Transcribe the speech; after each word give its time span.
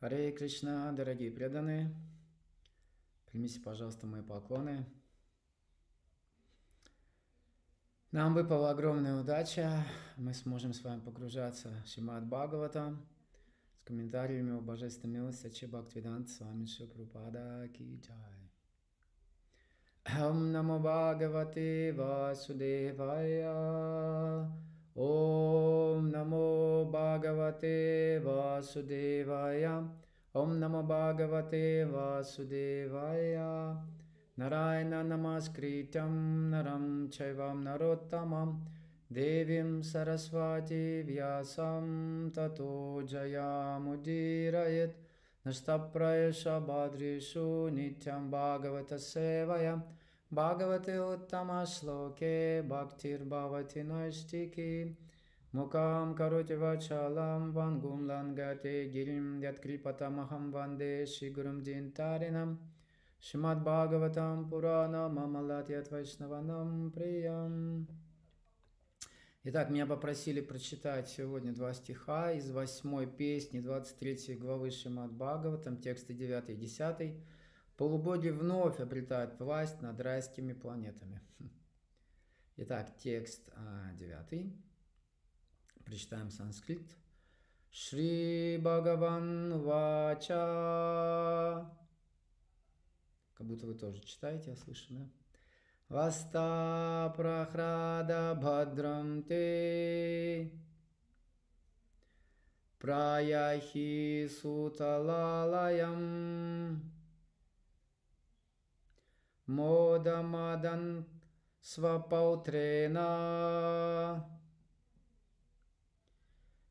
Харе 0.00 0.32
Кришна, 0.32 0.90
дорогие 0.92 1.30
преданные, 1.30 1.94
примите, 3.26 3.60
пожалуйста, 3.60 4.06
мои 4.06 4.22
поклоны. 4.22 4.86
Нам 8.10 8.32
выпала 8.32 8.70
огромная 8.70 9.20
удача, 9.20 9.84
мы 10.16 10.32
сможем 10.32 10.72
с 10.72 10.82
вами 10.82 11.00
погружаться 11.00 11.68
в 11.84 11.88
Шимат 11.88 12.24
Бхагавата 12.24 12.96
с 13.76 13.82
комментариями 13.82 14.56
о 14.56 14.62
божественной 14.62 15.16
милости 15.16 15.48
Ачи 15.48 15.66
Бхактивидант 15.66 16.30
с 16.30 16.40
вами 16.40 16.64
Шипрупада 16.64 17.68
Ки 17.68 18.00
Джай. 18.00 18.50
Ом 20.18 20.50
Намо 20.50 20.78
Бхагавате 20.78 21.92
Васудевая 21.92 23.50
ॐ 24.98 26.04
नमो 26.04 26.84
भगवते 26.84 28.18
वासुदेवाय। 28.18 29.84
ॐ 30.36 30.46
नमो 30.48 30.82
भगवते 30.82 31.84
वासुदेवाय। 31.84 33.34
नारायण 34.38 34.94
नमस्कृत्यं 34.94 36.50
नरं 36.50 37.08
चैवं 37.08 37.64
नरोत्तमं। 37.64 38.66
देवीं 39.12 39.82
सरस्वती 39.82 41.02
व्यासं 41.02 42.30
ततो 42.30 43.02
जयामुदीरयत् 43.02 44.96
नष्टप्रयशभाद्रेषु 45.48 47.68
नित्यं 47.68 48.30
भागवतसेवया 48.30 49.82
Бхагавате 50.32 51.00
Уттама 51.00 51.66
Шлоке 51.66 52.62
Бхактирбхавати 52.62 53.82
Наштики 53.82 54.96
Мукам 55.52 56.14
Кароти 56.14 56.52
Вачалам 56.52 57.50
Вангум 57.50 58.06
Лангате 58.06 58.84
Гирим 58.84 59.40
Яткрипатамахам 59.40 60.52
Ванде 60.52 61.06
Шигурам 61.06 61.64
Динтаринам 61.64 62.60
Шимат 63.20 63.58
Бхагаватам 63.62 64.48
Пурана 64.48 65.08
Мамалатьят 65.08 65.90
Вайшнаванам 65.90 66.92
Приям 66.92 67.88
Итак, 69.42 69.70
меня 69.70 69.86
попросили 69.86 70.40
прочитать 70.40 71.08
сегодня 71.08 71.52
два 71.52 71.74
стиха 71.74 72.30
из 72.30 72.48
восьмой 72.52 73.08
песни 73.08 73.58
23 73.58 74.36
главы 74.36 74.70
Шимат 74.70 75.10
Бхагаватам, 75.10 75.78
тексты 75.78 76.14
9 76.14 76.50
и 76.50 76.54
10. 76.54 77.16
Полубоги 77.80 78.28
вновь 78.28 78.78
обретают 78.78 79.40
власть 79.40 79.80
над 79.80 79.98
райскими 80.02 80.52
планетами. 80.52 81.22
Итак, 82.58 82.94
текст 82.98 83.48
а, 83.56 83.94
девятый. 83.94 84.54
Прочитаем 85.86 86.30
санскрит. 86.30 86.94
Шри 87.70 88.58
Бхагаван 88.58 89.62
Вача. 89.62 90.34
Как 93.32 93.46
будто 93.46 93.66
вы 93.66 93.74
тоже 93.74 94.02
читаете, 94.02 94.50
я 94.50 94.56
слышу, 94.56 94.84
да? 94.90 95.08
Васта 95.88 97.14
Прахрада 97.16 98.34
Бхадрам 98.38 99.22
Те 99.22 100.52
Праяхи 102.78 104.28
Суталалаям 104.28 105.90
Модамадан 109.56 110.84
свапаутрена 111.68 113.10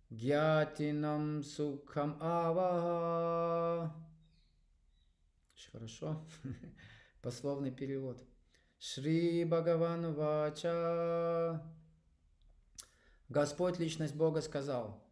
Гьятинам 0.09 1.43
сукхам 1.43 2.11
аваха. 2.21 3.93
Очень 5.53 5.71
хорошо. 5.71 6.25
Пословный 7.21 7.71
перевод. 7.71 8.23
Шри 8.79 9.43
Бхагаван 9.43 10.13
Вача. 10.13 11.61
Господь, 13.27 13.77
личность 13.77 14.15
Бога, 14.15 14.41
сказал, 14.41 15.03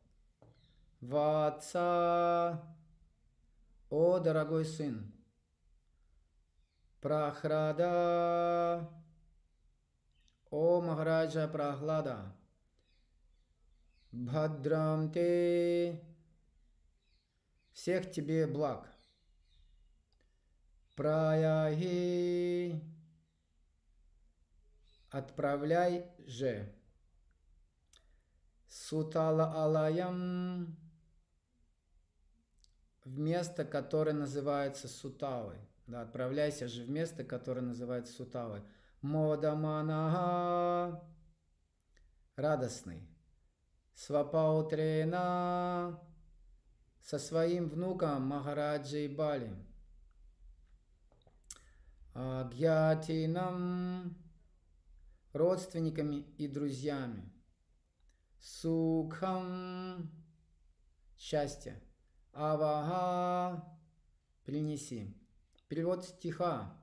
Ватса, 1.02 2.64
о 3.90 4.20
дорогой 4.20 4.64
сын, 4.66 5.14
Прахрада. 7.02 8.90
О 10.50 10.82
Махараджа 10.82 11.48
Прахлада. 11.48 12.36
Бхадрам 14.12 15.12
те. 15.12 16.04
Всех 17.74 18.10
тебе 18.12 18.48
благ. 18.48 18.88
Праяхи. 20.96 22.82
Отправляй 25.12 26.10
же. 26.26 26.74
Сутала 28.68 29.64
Алаям 29.64 30.76
в 33.06 33.18
место, 33.20 33.64
которое 33.64 34.14
называется 34.14 34.88
Сутавой. 34.88 35.60
Да, 35.88 36.02
отправляйся 36.02 36.68
же 36.68 36.84
в 36.84 36.90
место, 36.90 37.24
которое 37.24 37.62
называется 37.62 38.14
Сутавой. 38.14 38.62
Модаманага. 39.02 41.02
Радостный. 42.36 43.08
Свапаутрена. 43.94 45.98
Со 47.02 47.20
своим 47.20 47.70
внуком 47.70 48.24
Махараджей 48.24 49.08
Бали. 49.08 49.56
Гьятинам. 52.14 54.18
Родственниками 55.32 56.26
и 56.38 56.50
друзьями. 56.50 57.32
Сукхам. 58.40 60.12
Счастье. 61.18 61.82
Авага. 62.34 63.64
Принеси. 64.44 65.17
Перевод 65.68 66.06
стиха. 66.06 66.74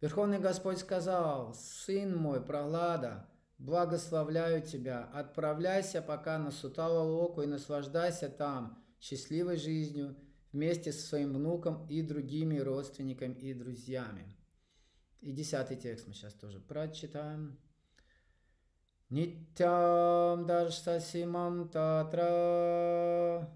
Верховный 0.00 0.38
Господь 0.38 0.78
сказал, 0.78 1.52
«Сын 1.52 2.16
мой, 2.16 2.42
Прохлада, 2.42 3.28
благословляю 3.58 4.62
тебя, 4.62 5.04
отправляйся 5.12 6.00
пока 6.00 6.38
на 6.38 6.50
Сутала-Локу 6.50 7.42
и 7.42 7.46
наслаждайся 7.46 8.30
там 8.30 8.82
счастливой 9.00 9.58
жизнью 9.58 10.16
вместе 10.52 10.92
со 10.92 11.06
своим 11.06 11.34
внуком 11.34 11.86
и 11.88 12.00
другими 12.00 12.58
родственниками 12.58 13.34
и 13.34 13.52
друзьями». 13.52 14.34
И 15.20 15.32
десятый 15.32 15.76
текст 15.76 16.08
мы 16.08 16.14
сейчас 16.14 16.32
тоже 16.32 16.60
прочитаем. 16.60 17.58
Нитям 19.10 20.46
даршасимам 20.46 21.68
татра 21.68 23.50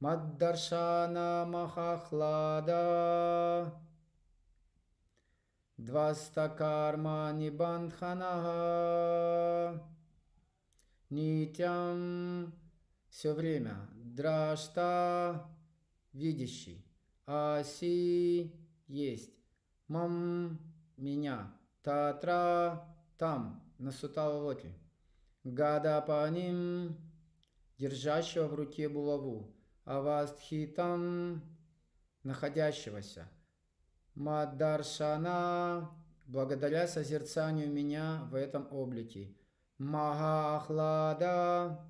Маддаршана 0.00 1.44
Махахлада 1.46 2.74
Двастакарма 5.76 7.30
Нибандханаха 7.34 9.84
Нитям. 11.10 12.54
Все 13.10 13.34
время. 13.34 13.88
Драшта. 13.94 15.46
Видящий. 16.12 16.86
Аси. 17.26 18.54
Есть. 18.86 19.34
Мам. 19.88 20.58
Меня. 20.96 21.52
Татра. 21.82 22.94
Там 23.16 23.67
на 23.78 23.92
Суталалоке. 23.92 24.74
Гада 25.44 26.00
по 26.00 26.28
ним, 26.28 26.96
держащего 27.78 28.48
в 28.48 28.54
руке 28.54 28.88
булаву, 28.88 29.54
Авастхитам, 29.84 31.42
находящегося. 32.22 33.28
Мадаршана, 34.14 35.90
благодаря 36.26 36.88
созерцанию 36.88 37.72
меня 37.72 38.26
в 38.30 38.34
этом 38.34 38.66
облике. 38.70 39.34
Махахлада, 39.78 41.80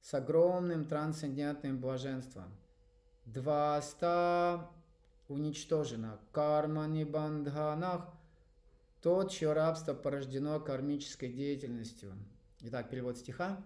с 0.00 0.14
огромным 0.14 0.86
трансцендентным 0.86 1.78
блаженством. 1.78 2.56
Дваста 3.26 4.70
уничтожено. 5.28 6.18
Карма 6.32 6.86
нибандханах 6.86 8.15
тот, 9.06 9.30
чье 9.30 9.52
рабство 9.52 9.94
порождено 9.94 10.58
кармической 10.58 11.32
деятельностью. 11.32 12.12
Итак, 12.62 12.90
перевод 12.90 13.16
стиха. 13.16 13.64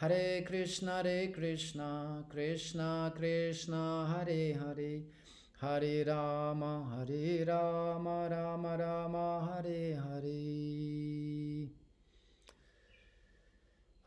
हरे 0.01 0.41
कृष्ण 0.41 0.87
हरे 0.87 1.27
कृष्ण 1.27 1.79
कृष्ण 2.31 3.09
कृष्ण 3.09 4.05
हरे 4.07 4.53
हरे। 4.53 5.09
हरे 5.61 6.03
राम 6.03 6.63
हरे 6.63 7.43
राम 7.43 8.07
राम 8.07 8.67
राम 8.67 9.49
हरे 9.49 9.93
हरे। 9.93 11.80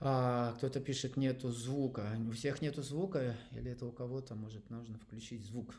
А, 0.06 0.52
кто-то 0.58 0.80
пишет, 0.80 1.16
нету 1.16 1.50
звука. 1.50 2.14
У 2.28 2.32
всех 2.32 2.60
нету 2.60 2.82
звука, 2.82 3.34
или 3.52 3.70
это 3.70 3.86
у 3.86 3.90
кого-то, 3.90 4.34
может, 4.34 4.68
нужно 4.68 4.98
включить 4.98 5.42
звук. 5.42 5.74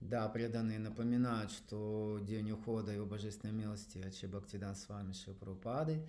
Да, 0.00 0.28
преданные 0.28 0.78
напоминают, 0.78 1.50
что 1.50 2.20
День 2.20 2.50
ухода 2.50 2.92
и 2.92 3.00
Божественной 3.00 3.54
милости 3.54 3.96
от 4.06 4.14
Шибактидан 4.16 4.76
с 4.76 4.86
вами 4.90 5.14
Шипрупады. 5.14 6.06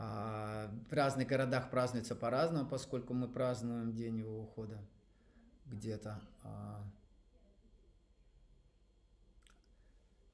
А 0.00 0.68
в 0.90 0.92
разных 0.92 1.28
городах 1.28 1.70
празднуется 1.70 2.16
по-разному, 2.16 2.68
поскольку 2.68 3.14
мы 3.14 3.28
празднуем 3.28 3.94
День 3.94 4.18
его 4.18 4.42
ухода 4.42 4.80
где-то. 5.66 6.20
А, 6.42 6.84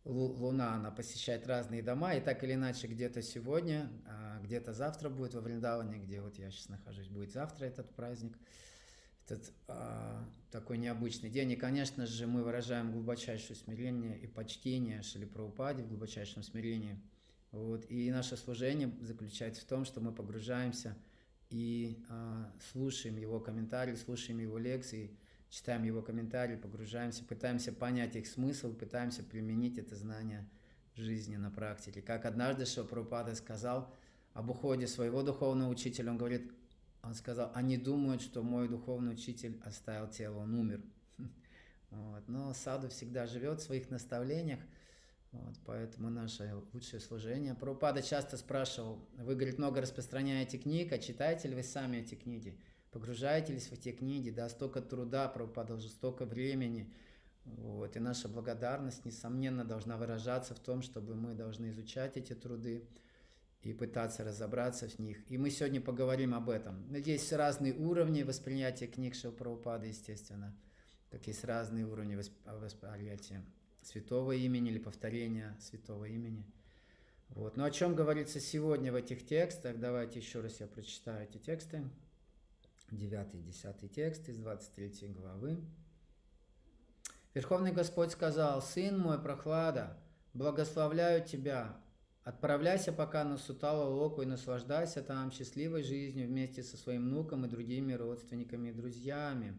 Луна, 0.09 0.75
она 0.75 0.91
посещает 0.91 1.47
разные 1.47 1.83
дома, 1.83 2.15
и 2.15 2.21
так 2.21 2.43
или 2.43 2.55
иначе 2.55 2.87
где-то 2.87 3.21
сегодня, 3.21 3.91
а, 4.07 4.41
где-то 4.43 4.73
завтра 4.73 5.11
будет 5.11 5.35
во 5.35 5.43
Вриндаване, 5.43 5.99
где 5.99 6.23
вот 6.23 6.39
я 6.39 6.51
сейчас 6.51 6.71
нахожусь, 6.71 7.09
будет 7.09 7.31
завтра 7.31 7.67
этот 7.67 7.95
праздник, 7.95 8.39
этот 9.27 9.53
а, 9.69 10.27
такой 10.51 10.79
необычный 10.79 11.29
день. 11.29 11.53
И, 11.53 11.57
конечно 11.57 12.07
же, 12.07 12.27
мы 12.27 12.43
выражаем 12.43 12.91
глубочайшее 12.91 13.55
смирение 13.55 14.19
и 14.19 14.27
почтение 14.27 15.03
Шили 15.03 15.27
Прабхупаде 15.27 15.83
в 15.83 15.89
глубочайшем 15.89 16.43
смирении. 16.43 16.99
Вот. 17.51 17.85
И 17.91 18.11
наше 18.11 18.39
служение 18.39 18.91
заключается 19.03 19.61
в 19.61 19.67
том, 19.67 19.85
что 19.85 20.01
мы 20.01 20.13
погружаемся 20.13 20.97
и 21.51 22.03
а, 22.09 22.51
слушаем 22.73 23.19
его 23.19 23.41
комментарии, 23.41 23.95
слушаем 23.95 24.39
его 24.39 24.57
лекции, 24.57 25.11
читаем 25.51 25.83
его 25.85 26.03
комментарии, 26.03 26.57
погружаемся, 26.57 27.25
пытаемся 27.25 27.73
понять 27.73 28.17
их 28.17 28.27
смысл, 28.27 28.75
пытаемся 28.75 29.23
применить 29.23 29.79
это 29.79 29.97
знание 29.97 30.49
жизни 30.95 31.37
на 31.37 31.51
практике. 31.51 32.03
Как 32.03 32.27
однажды 32.27 32.67
Шилпрапада 32.67 33.35
сказал 33.35 33.93
об 34.35 34.51
уходе 34.51 34.87
своего 34.87 35.23
духовного 35.23 35.71
учителя, 35.71 36.11
он 36.11 36.19
говорит, 36.19 36.53
он 37.03 37.15
сказал, 37.15 37.51
они 37.55 37.77
думают, 37.77 38.21
что 38.21 38.43
мой 38.43 38.69
духовный 38.69 39.13
учитель 39.13 39.61
оставил 39.65 40.09
тело, 40.09 40.39
он 40.39 40.55
умер. 40.55 40.83
Вот. 41.91 42.29
Но 42.29 42.53
саду 42.53 42.91
всегда 42.91 43.27
живет 43.27 43.61
в 43.61 43.63
своих 43.63 43.89
наставлениях, 43.89 44.61
вот, 45.33 45.55
поэтому 45.65 46.11
наше 46.11 46.55
лучшее 46.75 47.01
служение. 47.01 47.55
Прабхупада 47.55 48.03
часто 48.03 48.37
спрашивал, 48.37 48.99
вы, 49.17 49.35
говорит, 49.37 49.57
много 49.57 49.81
распространяете 49.81 50.59
книг, 50.59 50.93
а 50.93 50.99
читаете 50.99 51.49
ли 51.49 51.55
вы 51.55 51.63
сами 51.63 51.99
эти 51.99 52.15
книги? 52.15 52.59
Погружаетесь 52.91 53.69
в 53.69 53.73
эти 53.73 53.93
книги, 53.93 54.31
да, 54.31 54.49
столько 54.49 54.81
труда 54.81 55.29
Прабхупада, 55.29 55.79
столько 55.81 56.25
времени. 56.25 56.93
Вот, 57.45 57.97
и 57.97 58.01
наша 58.01 58.29
благодарность, 58.29 59.05
несомненно, 59.05 59.65
должна 59.65 59.97
выражаться 59.97 60.55
в 60.55 60.59
том, 60.59 60.83
чтобы 60.83 61.15
мы 61.15 61.35
должны 61.35 61.71
изучать 61.71 62.17
эти 62.17 62.35
труды 62.35 62.87
и 63.63 63.73
пытаться 63.73 64.23
разобраться 64.25 64.89
в 64.89 64.99
них. 64.99 65.19
И 65.31 65.39
мы 65.39 65.51
сегодня 65.51 65.81
поговорим 65.81 66.35
об 66.35 66.51
этом. 66.51 66.93
Есть 66.93 67.33
разные 67.33 67.75
уровни 67.75 68.23
восприятия 68.23 68.87
книг 68.87 69.15
Шилпрабхупады, 69.15 69.87
естественно, 69.87 70.55
как 71.11 71.27
есть 71.27 71.45
разные 71.45 71.87
уровни 71.87 72.19
восприятия 72.45 73.43
святого 73.83 74.33
имени 74.33 74.71
или 74.71 74.79
повторения 74.79 75.57
святого 75.61 76.05
имени. 76.05 76.45
Вот. 77.31 77.57
Но 77.57 77.65
о 77.65 77.71
чем 77.71 77.95
говорится 77.95 78.41
сегодня 78.41 78.93
в 78.93 78.95
этих 78.95 79.27
текстах? 79.27 79.79
Давайте 79.79 80.19
еще 80.19 80.41
раз 80.41 80.61
я 80.61 80.67
прочитаю 80.67 81.29
эти 81.29 81.39
тексты. 81.39 81.83
9-10 82.91 83.89
текст 83.89 84.29
из 84.29 84.39
23 84.39 85.09
главы. 85.09 85.59
Верховный 87.35 87.73
Господь 87.73 88.11
сказал, 88.11 88.63
«Сын 88.63 88.99
мой, 88.99 89.21
прохлада, 89.21 89.99
благословляю 90.35 91.25
тебя, 91.25 91.77
отправляйся 92.25 92.93
пока 92.93 93.25
на 93.25 93.37
Сутала 93.37 93.89
Локу 93.89 94.23
и 94.23 94.27
наслаждайся 94.27 95.03
там 95.03 95.31
счастливой 95.31 95.83
жизнью 95.83 96.27
вместе 96.27 96.63
со 96.63 96.77
своим 96.77 97.03
внуком 97.03 97.45
и 97.45 97.49
другими 97.49 97.93
родственниками 97.93 98.71
и 98.71 98.73
друзьями». 98.73 99.59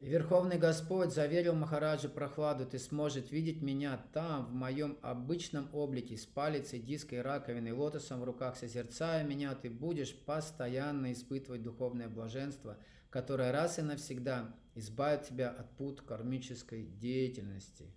Верховный 0.00 0.56
Господь 0.56 1.12
заверил 1.12 1.54
Махараджа 1.54 2.08
Прохладу, 2.08 2.64
ты 2.64 2.78
сможешь 2.78 3.30
видеть 3.30 3.60
меня 3.60 3.98
там, 4.14 4.46
в 4.46 4.54
моем 4.54 4.98
обычном 5.02 5.68
облике, 5.74 6.16
с 6.16 6.24
палицей, 6.24 6.80
диской, 6.80 7.20
раковиной, 7.20 7.72
лотосом 7.72 8.20
в 8.20 8.24
руках, 8.24 8.56
созерцая 8.56 9.24
меня, 9.24 9.54
ты 9.54 9.68
будешь 9.68 10.16
постоянно 10.24 11.12
испытывать 11.12 11.62
духовное 11.62 12.08
блаженство, 12.08 12.78
которое 13.10 13.52
раз 13.52 13.78
и 13.78 13.82
навсегда 13.82 14.56
избавит 14.74 15.24
тебя 15.24 15.50
от 15.50 15.76
пут 15.76 16.00
кармической 16.00 16.86
деятельности. 16.86 17.94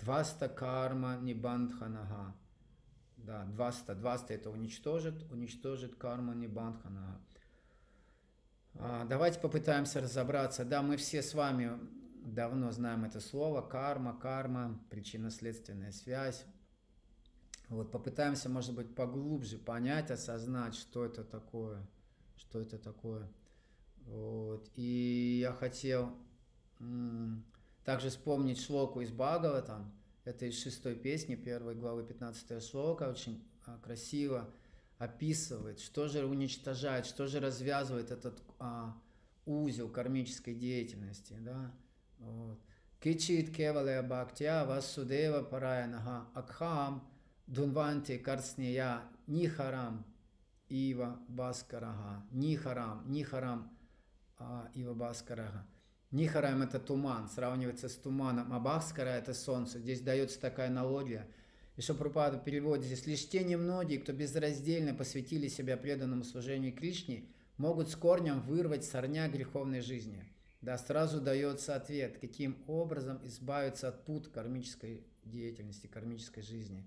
Дваста 0.00 0.48
карма 0.48 1.18
нибандханага. 1.18 2.34
Да, 3.16 3.44
дваста. 3.44 3.94
Дваста 3.94 4.34
это 4.34 4.50
уничтожит, 4.50 5.22
уничтожит 5.30 5.94
карма 5.94 6.34
нибандханага. 6.34 7.20
А, 8.82 9.04
давайте 9.04 9.38
попытаемся 9.38 10.00
разобраться. 10.00 10.64
Да, 10.64 10.80
мы 10.80 10.96
все 10.96 11.22
с 11.22 11.34
вами 11.34 11.78
давно 12.24 12.72
знаем 12.72 13.04
это 13.04 13.20
слово. 13.20 13.60
Карма, 13.60 14.18
карма, 14.18 14.80
причинно-следственная 14.88 15.92
связь. 15.92 16.46
Вот 17.68 17.92
попытаемся, 17.92 18.48
может 18.48 18.74
быть, 18.74 18.94
поглубже 18.94 19.58
понять, 19.58 20.10
осознать, 20.10 20.74
что 20.74 21.04
это 21.04 21.22
такое, 21.22 21.86
что 22.36 22.58
это 22.58 22.78
такое. 22.78 23.28
Вот. 24.06 24.70
И 24.76 25.40
я 25.42 25.52
хотел 25.52 26.16
также 27.84 28.08
вспомнить 28.08 28.62
шлоку 28.62 29.02
из 29.02 29.10
Бхагаватам. 29.10 29.92
Это 30.24 30.46
из 30.46 30.58
шестой 30.58 30.94
песни, 30.94 31.34
первой 31.34 31.74
главы 31.74 32.02
15 32.02 32.62
шлока, 32.62 33.10
очень 33.10 33.46
а, 33.66 33.78
красиво 33.78 34.50
описывает, 35.00 35.80
что 35.80 36.08
же 36.08 36.26
уничтожает, 36.26 37.06
что 37.06 37.26
же 37.26 37.40
развязывает 37.40 38.10
этот 38.10 38.42
а, 38.58 38.94
узел 39.46 39.88
кармической 39.88 40.54
деятельности, 40.54 41.36
да, 41.40 41.72
вот. 42.18 42.60
Кичит 43.00 43.56
кевале 43.56 44.02
бхактия 44.02 44.66
васудева 44.66 45.42
параянаха 45.42 46.26
акхам 46.34 47.08
дунванти 47.46 48.18
карсния 48.18 49.00
нихарам 49.26 50.04
ива 50.68 51.18
баскарага, 51.28 52.22
нихарам, 52.30 53.10
нихарам 53.10 53.70
а, 54.38 54.68
ива 54.74 54.92
баскарага. 54.92 55.66
Нихарам 56.10 56.60
это 56.60 56.78
туман, 56.78 57.28
сравнивается 57.28 57.88
с 57.88 57.94
туманом, 57.94 58.52
а 58.52 58.58
Бахскара 58.58 59.10
это 59.10 59.32
солнце. 59.32 59.78
Здесь 59.78 60.00
дается 60.00 60.40
такая 60.40 60.66
аналогия. 60.66 61.26
И 61.80 61.82
что 61.82 61.94
Пропада 61.94 62.36
переводит 62.36 62.84
здесь, 62.84 63.06
лишь 63.06 63.26
те 63.26 63.42
немногие, 63.42 63.98
кто 64.00 64.12
безраздельно 64.12 64.92
посвятили 64.92 65.48
себя 65.48 65.78
преданному 65.78 66.24
служению 66.24 66.74
Кришне, 66.74 67.24
могут 67.56 67.88
с 67.88 67.96
корнем 67.96 68.42
вырвать 68.42 68.84
сорня 68.84 69.28
греховной 69.28 69.80
жизни. 69.80 70.22
Да, 70.60 70.76
сразу 70.76 71.22
дается 71.22 71.74
ответ, 71.74 72.18
каким 72.20 72.62
образом 72.66 73.18
избавиться 73.24 73.88
от 73.88 74.04
пут 74.04 74.28
кармической 74.28 75.06
деятельности, 75.24 75.86
кармической 75.86 76.42
жизни. 76.42 76.86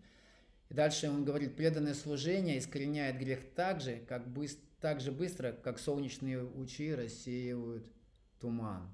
И 0.70 0.76
дальше 0.76 1.10
он 1.10 1.26
говорит, 1.26 1.56
преданное 1.56 1.96
служение 1.96 2.60
искореняет 2.60 3.18
грех 3.18 3.40
так 3.56 3.82
же, 3.82 4.00
как 4.08 4.32
быстро, 4.32 4.62
так 4.80 5.02
же 5.02 5.12
быстро, 5.12 5.54
как 5.54 5.80
солнечные 5.80 6.42
лучи 6.42 6.94
рассеивают 6.94 7.92
туман. 8.40 8.88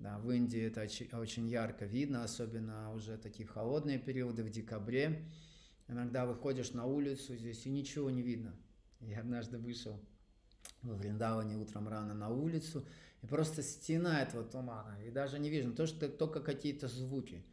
Да, 0.00 0.18
в 0.18 0.30
Индии 0.30 0.62
это 0.62 0.88
очень 1.18 1.46
ярко 1.46 1.84
видно, 1.84 2.24
особенно 2.24 2.90
уже 2.94 3.18
такие 3.18 3.46
холодные 3.46 3.98
периоды, 3.98 4.42
в 4.42 4.48
декабре. 4.48 5.26
Иногда 5.88 6.24
выходишь 6.24 6.72
на 6.72 6.86
улицу 6.86 7.36
здесь 7.36 7.66
и 7.66 7.70
ничего 7.70 8.08
не 8.08 8.22
видно. 8.22 8.54
Я 9.00 9.20
однажды 9.20 9.58
вышел 9.58 10.00
во 10.80 10.94
Вриндаване 10.94 11.58
утром 11.58 11.86
рано 11.86 12.14
на 12.14 12.30
улицу, 12.30 12.86
и 13.20 13.26
просто 13.26 13.62
стена 13.62 14.22
этого 14.22 14.42
тумана, 14.42 14.96
и 15.06 15.10
даже 15.10 15.38
не 15.38 15.50
видно, 15.50 15.72
то, 15.72 15.86
что 15.86 16.08
только 16.08 16.40
какие-то 16.40 16.88
звуки. 16.88 17.44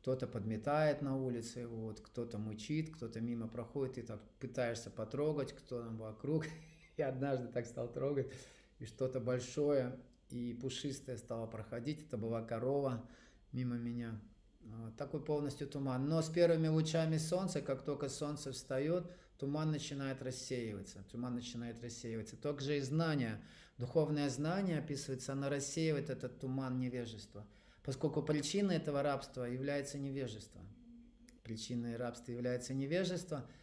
Кто-то 0.00 0.26
подметает 0.26 1.00
на 1.00 1.16
улице, 1.16 1.68
вот, 1.68 2.00
кто-то 2.00 2.38
мучит, 2.38 2.90
кто-то 2.90 3.20
мимо 3.20 3.46
проходит, 3.46 3.98
и 3.98 4.02
так 4.02 4.20
пытаешься 4.40 4.90
потрогать, 4.90 5.52
кто 5.52 5.80
там 5.80 5.96
вокруг. 5.96 6.46
Я 6.96 7.10
однажды 7.10 7.46
так 7.46 7.66
стал 7.66 7.86
трогать, 7.86 8.32
и 8.80 8.84
что-то 8.84 9.20
большое 9.20 9.96
и 10.32 10.54
пушистое 10.54 11.18
стало 11.18 11.46
проходить. 11.46 12.02
Это 12.06 12.16
была 12.16 12.42
корова 12.42 13.04
мимо 13.52 13.76
меня. 13.76 14.18
Вот, 14.62 14.96
такой 14.96 15.22
полностью 15.22 15.68
туман. 15.68 16.08
Но 16.08 16.22
с 16.22 16.30
первыми 16.30 16.68
лучами 16.68 17.18
солнца, 17.18 17.60
как 17.60 17.84
только 17.84 18.08
солнце 18.08 18.52
встает, 18.52 19.04
туман 19.38 19.70
начинает 19.70 20.22
рассеиваться. 20.22 21.04
Туман 21.10 21.34
начинает 21.34 21.82
рассеиваться. 21.82 22.36
Также 22.36 22.78
и 22.78 22.80
знание, 22.80 23.42
духовное 23.76 24.30
знание 24.30 24.78
описывается, 24.78 25.32
оно 25.32 25.48
рассеивает 25.50 26.08
этот 26.08 26.40
туман 26.40 26.78
невежества. 26.78 27.46
Поскольку 27.84 28.22
причиной 28.22 28.76
этого 28.76 29.02
рабства 29.02 29.44
является 29.44 29.98
невежество. 29.98 30.62
Причиной 31.42 31.96
рабства 31.96 32.32
является 32.32 32.72
невежество– 32.72 33.44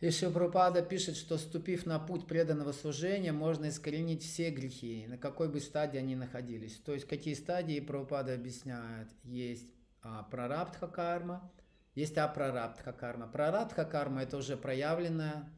и 0.00 0.10
Шилпрапада 0.10 0.80
пишет, 0.80 1.16
что 1.16 1.36
ступив 1.36 1.84
на 1.84 1.98
путь 1.98 2.26
преданного 2.26 2.72
служения, 2.72 3.32
можно 3.32 3.68
искоренить 3.68 4.22
все 4.22 4.50
грехи, 4.50 5.06
на 5.06 5.18
какой 5.18 5.50
бы 5.50 5.60
стадии 5.60 5.98
они 5.98 6.16
находились. 6.16 6.76
То 6.78 6.94
есть 6.94 7.06
какие 7.06 7.34
стадии 7.34 7.80
Прабхупада 7.80 8.32
объясняет. 8.32 9.08
Есть 9.24 9.68
а, 10.02 10.22
прарабдха 10.22 10.86
карма, 10.88 11.52
есть 11.94 12.16
апрарабдха 12.16 12.92
карма. 12.92 13.28
Прарабдха 13.28 13.84
карма 13.84 14.22
это 14.22 14.38
уже 14.38 14.56
проявленная 14.56 15.50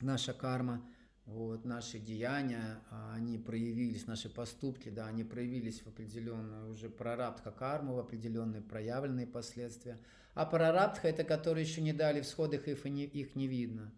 наша 0.00 0.32
карма, 0.32 0.88
вот, 1.30 1.64
наши 1.64 2.00
деяния, 2.00 2.82
а, 2.90 3.14
они 3.14 3.38
проявились, 3.38 4.08
наши 4.08 4.28
поступки, 4.28 4.88
да, 4.88 5.06
они 5.06 5.22
проявились 5.22 5.80
в 5.80 5.86
определенную 5.86 6.68
уже 6.68 6.90
прарабдха 6.90 7.52
карму, 7.52 7.94
в 7.94 8.00
определенные 8.00 8.62
проявленные 8.62 9.28
последствия. 9.28 10.00
А 10.34 10.44
прарабдха 10.44 11.06
это 11.06 11.22
которые 11.22 11.64
еще 11.64 11.82
не 11.82 11.92
дали 11.92 12.20
всходах, 12.20 12.66
их, 12.66 12.84
их 12.84 13.36
не 13.36 13.46
видно. 13.46 13.92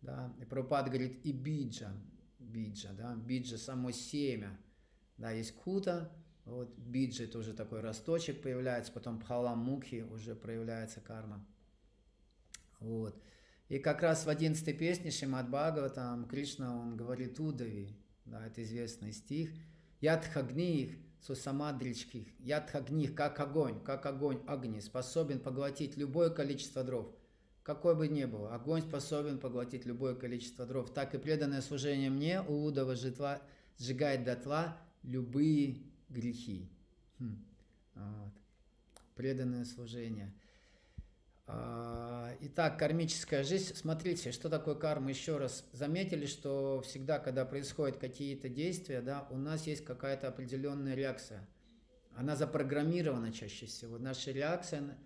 Да? 0.00 0.34
И 0.40 0.44
Прабхупад 0.44 0.86
говорит 0.86 1.24
и 1.24 1.30
биджа, 1.30 1.92
биджа, 2.40 2.90
да, 2.92 3.14
биджа 3.14 3.56
само 3.56 3.92
семя. 3.92 4.58
Да, 5.16 5.30
есть 5.30 5.52
кута, 5.54 6.10
вот 6.44 6.76
биджа 6.76 7.22
это 7.22 7.38
уже 7.38 7.54
такой 7.54 7.82
росточек 7.82 8.42
появляется, 8.42 8.90
потом 8.90 9.20
пхала 9.20 9.54
мухи 9.54 10.04
уже 10.10 10.34
проявляется 10.34 11.00
карма. 11.00 11.46
Вот. 12.80 13.22
И 13.68 13.78
как 13.78 14.02
раз 14.02 14.26
в 14.26 14.28
11 14.28 14.78
песне 14.78 15.10
Шимад 15.10 15.50
там 15.94 16.26
Кришна, 16.26 16.76
он 16.76 16.96
говорит 16.96 17.40
Удави, 17.40 17.96
да, 18.26 18.46
это 18.46 18.62
известный 18.62 19.12
стих, 19.12 19.50
Ядхагних 20.00 20.98
сусамадричких, 21.20 22.26
ядхагних, 22.40 23.14
как 23.14 23.40
огонь, 23.40 23.82
как 23.82 24.04
огонь 24.04 24.42
огни, 24.46 24.82
способен 24.82 25.40
поглотить 25.40 25.96
любое 25.96 26.28
количество 26.28 26.84
дров. 26.84 27.10
Какой 27.62 27.94
бы 27.94 28.08
ни 28.08 28.26
было, 28.26 28.54
огонь 28.54 28.82
способен 28.82 29.38
поглотить 29.38 29.86
любое 29.86 30.14
количество 30.14 30.66
дров. 30.66 30.92
Так 30.92 31.14
и 31.14 31.18
преданное 31.18 31.62
служение 31.62 32.10
мне, 32.10 32.42
Улудова 32.42 32.94
житва, 32.94 33.40
сжигает 33.78 34.24
дотла 34.24 34.76
любые 35.02 35.78
грехи. 36.10 36.68
Хм. 37.18 37.42
Вот. 37.94 38.32
Преданное 39.14 39.64
служение– 39.64 40.34
итак, 41.46 42.78
кармическая 42.78 43.42
жизнь. 43.44 43.74
Смотрите, 43.74 44.32
что 44.32 44.48
такое 44.48 44.74
карма. 44.74 45.10
Еще 45.10 45.36
раз 45.36 45.64
заметили, 45.72 46.26
что 46.26 46.82
всегда, 46.84 47.18
когда 47.18 47.44
происходят 47.44 47.98
какие-то 47.98 48.48
действия, 48.48 49.00
да, 49.00 49.26
у 49.30 49.36
нас 49.36 49.66
есть 49.66 49.84
какая-то 49.84 50.28
определенная 50.28 50.94
реакция. 50.94 51.46
Она 52.16 52.36
запрограммирована 52.36 53.32
чаще 53.32 53.66
всего. 53.66 53.98
Наша 53.98 54.30
реакция 54.30 54.96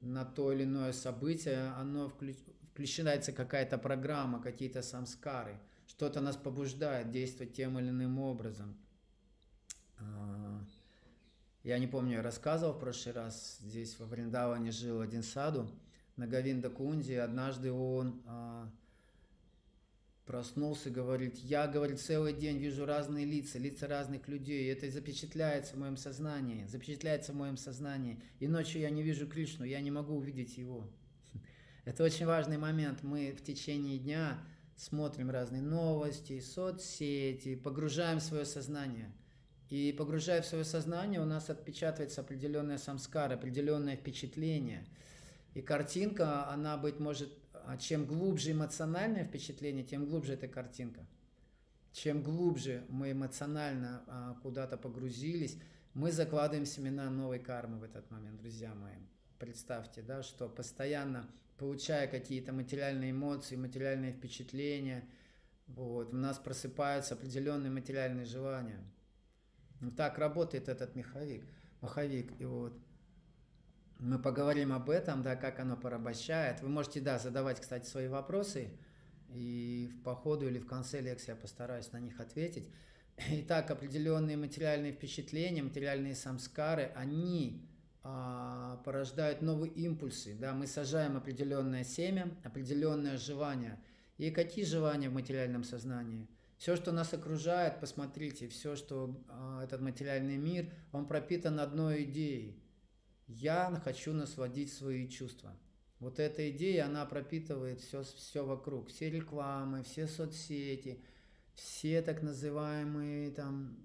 на 0.00 0.24
то 0.24 0.52
или 0.52 0.64
иное 0.64 0.92
событие, 0.92 1.72
оно 1.76 2.08
включ, 2.08 2.36
включается 2.72 3.32
какая-то 3.32 3.78
программа, 3.78 4.40
какие-то 4.42 4.82
самскары. 4.82 5.58
Что-то 5.86 6.20
нас 6.20 6.36
побуждает 6.36 7.10
действовать 7.10 7.54
тем 7.54 7.78
или 7.78 7.90
иным 7.90 8.18
образом. 8.18 8.76
Я 11.64 11.78
не 11.78 11.86
помню, 11.86 12.16
я 12.16 12.22
рассказывал 12.22 12.74
в 12.74 12.78
прошлый 12.78 13.14
раз, 13.14 13.56
здесь 13.62 13.98
во 13.98 14.04
Вриндаване 14.04 14.70
жил 14.70 15.00
один 15.00 15.22
саду, 15.22 15.66
на 16.16 16.26
Гавинда 16.26 16.68
Кунди, 16.68 17.14
однажды 17.14 17.72
он 17.72 18.22
а, 18.26 18.70
проснулся 20.26 20.90
и 20.90 20.92
говорит, 20.92 21.38
я, 21.38 21.66
говорит, 21.66 22.02
целый 22.02 22.34
день 22.34 22.58
вижу 22.58 22.84
разные 22.84 23.24
лица, 23.24 23.58
лица 23.58 23.88
разных 23.88 24.28
людей, 24.28 24.64
и 24.64 24.68
это 24.68 24.90
запечатляется 24.90 25.74
в 25.74 25.78
моем 25.78 25.96
сознании, 25.96 26.66
запечатляется 26.66 27.32
в 27.32 27.36
моем 27.36 27.56
сознании, 27.56 28.22
и 28.40 28.46
ночью 28.46 28.82
я 28.82 28.90
не 28.90 29.02
вижу 29.02 29.26
Кришну, 29.26 29.64
я 29.64 29.80
не 29.80 29.90
могу 29.90 30.16
увидеть 30.16 30.58
его. 30.58 30.86
Это 31.86 32.04
очень 32.04 32.26
важный 32.26 32.58
момент, 32.58 33.02
мы 33.02 33.32
в 33.32 33.42
течение 33.42 33.98
дня 33.98 34.38
смотрим 34.76 35.30
разные 35.30 35.62
новости, 35.62 36.40
соцсети, 36.40 37.56
погружаем 37.56 38.20
свое 38.20 38.44
сознание– 38.44 39.10
и 39.74 39.92
погружая 39.92 40.42
в 40.42 40.46
свое 40.46 40.64
сознание, 40.64 41.20
у 41.20 41.24
нас 41.24 41.50
отпечатывается 41.50 42.20
определенная 42.20 42.78
самскара, 42.78 43.34
определенное 43.34 43.96
впечатление– 43.96 44.86
и 45.54 45.62
картинка, 45.62 46.48
она, 46.48 46.76
быть 46.76 46.98
может, 46.98 47.32
а 47.52 47.76
чем 47.78 48.06
глубже 48.06 48.52
эмоциональное 48.52 49.24
впечатление, 49.24 49.84
тем 49.84 50.04
глубже 50.04 50.34
эта 50.34 50.48
картинка. 50.48 51.06
Чем 51.92 52.24
глубже 52.24 52.84
мы 52.88 53.12
эмоционально 53.12 54.02
а, 54.08 54.34
куда-то 54.42 54.76
погрузились, 54.76 55.56
мы 55.94 56.10
закладываем 56.10 56.66
семена 56.66 57.08
новой 57.08 57.38
кармы 57.38 57.78
в 57.78 57.84
этот 57.84 58.10
момент, 58.10 58.40
друзья 58.40 58.74
мои. 58.74 58.96
Представьте, 59.38 60.02
да, 60.02 60.24
что 60.24 60.48
постоянно 60.48 61.30
получая 61.56 62.08
какие-то 62.08 62.52
материальные 62.52 63.12
эмоции, 63.12 63.54
материальные 63.54 64.12
впечатления, 64.12 65.08
вот, 65.68 66.12
у 66.12 66.16
нас 66.16 66.38
просыпаются 66.38 67.14
определенные 67.14 67.70
материальные 67.70 68.26
желания. 68.26 68.80
Ну, 69.84 69.90
так 69.90 70.16
работает 70.16 70.70
этот 70.70 70.96
маховик. 70.96 71.44
маховик. 71.82 72.32
И 72.40 72.46
вот 72.46 72.72
мы 73.98 74.18
поговорим 74.18 74.72
об 74.72 74.88
этом, 74.88 75.22
да, 75.22 75.36
как 75.36 75.60
оно 75.60 75.76
порабощает. 75.76 76.62
Вы 76.62 76.70
можете, 76.70 77.00
да, 77.00 77.18
задавать, 77.18 77.60
кстати, 77.60 77.86
свои 77.86 78.08
вопросы, 78.08 78.70
и 79.28 79.90
в 79.92 80.02
по 80.02 80.14
ходу 80.14 80.48
или 80.48 80.58
в 80.58 80.66
конце 80.66 81.02
лекции 81.02 81.32
я 81.32 81.36
постараюсь 81.36 81.92
на 81.92 82.00
них 82.00 82.18
ответить. 82.18 82.66
Итак, 83.30 83.70
определенные 83.70 84.38
материальные 84.38 84.92
впечатления, 84.92 85.62
материальные 85.62 86.14
самскары, 86.14 86.90
они 86.96 87.68
а, 88.02 88.80
порождают 88.86 89.42
новые 89.42 89.70
импульсы. 89.72 90.34
Да? 90.34 90.54
Мы 90.54 90.66
сажаем 90.66 91.18
определенное 91.18 91.84
семя, 91.84 92.30
определенное 92.42 93.18
желание. 93.18 93.78
И 94.16 94.30
какие 94.30 94.64
желания 94.64 95.10
в 95.10 95.12
материальном 95.12 95.62
сознании? 95.62 96.26
Все, 96.58 96.76
что 96.76 96.92
нас 96.92 97.12
окружает, 97.12 97.80
посмотрите, 97.80 98.48
все, 98.48 98.76
что 98.76 99.20
а, 99.28 99.62
этот 99.62 99.80
материальный 99.80 100.36
мир, 100.36 100.72
он 100.92 101.06
пропитан 101.06 101.60
одной 101.60 102.04
идеей– 102.04 102.60
я 103.26 103.80
хочу 103.82 104.12
насладить 104.12 104.72
свои 104.72 105.08
чувства. 105.08 105.56
Вот 105.98 106.18
эта 106.18 106.50
идея, 106.50 106.86
она 106.86 107.06
пропитывает 107.06 107.80
все, 107.80 108.02
все 108.02 108.44
вокруг. 108.44 108.88
Все 108.90 109.08
рекламы, 109.08 109.82
все 109.82 110.06
соцсети, 110.06 111.02
все 111.54 112.02
так 112.02 112.22
называемые 112.22 113.30
там 113.30 113.78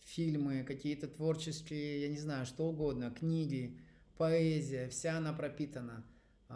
фильмы, 0.00 0.64
какие-то 0.64 1.08
творческие, 1.08 2.02
я 2.02 2.08
не 2.08 2.18
знаю, 2.18 2.44
что 2.44 2.66
угодно, 2.66 3.10
книги, 3.10 3.80
поэзия, 4.18 4.88
вся 4.90 5.16
она 5.16 5.32
пропитана. 5.32 6.04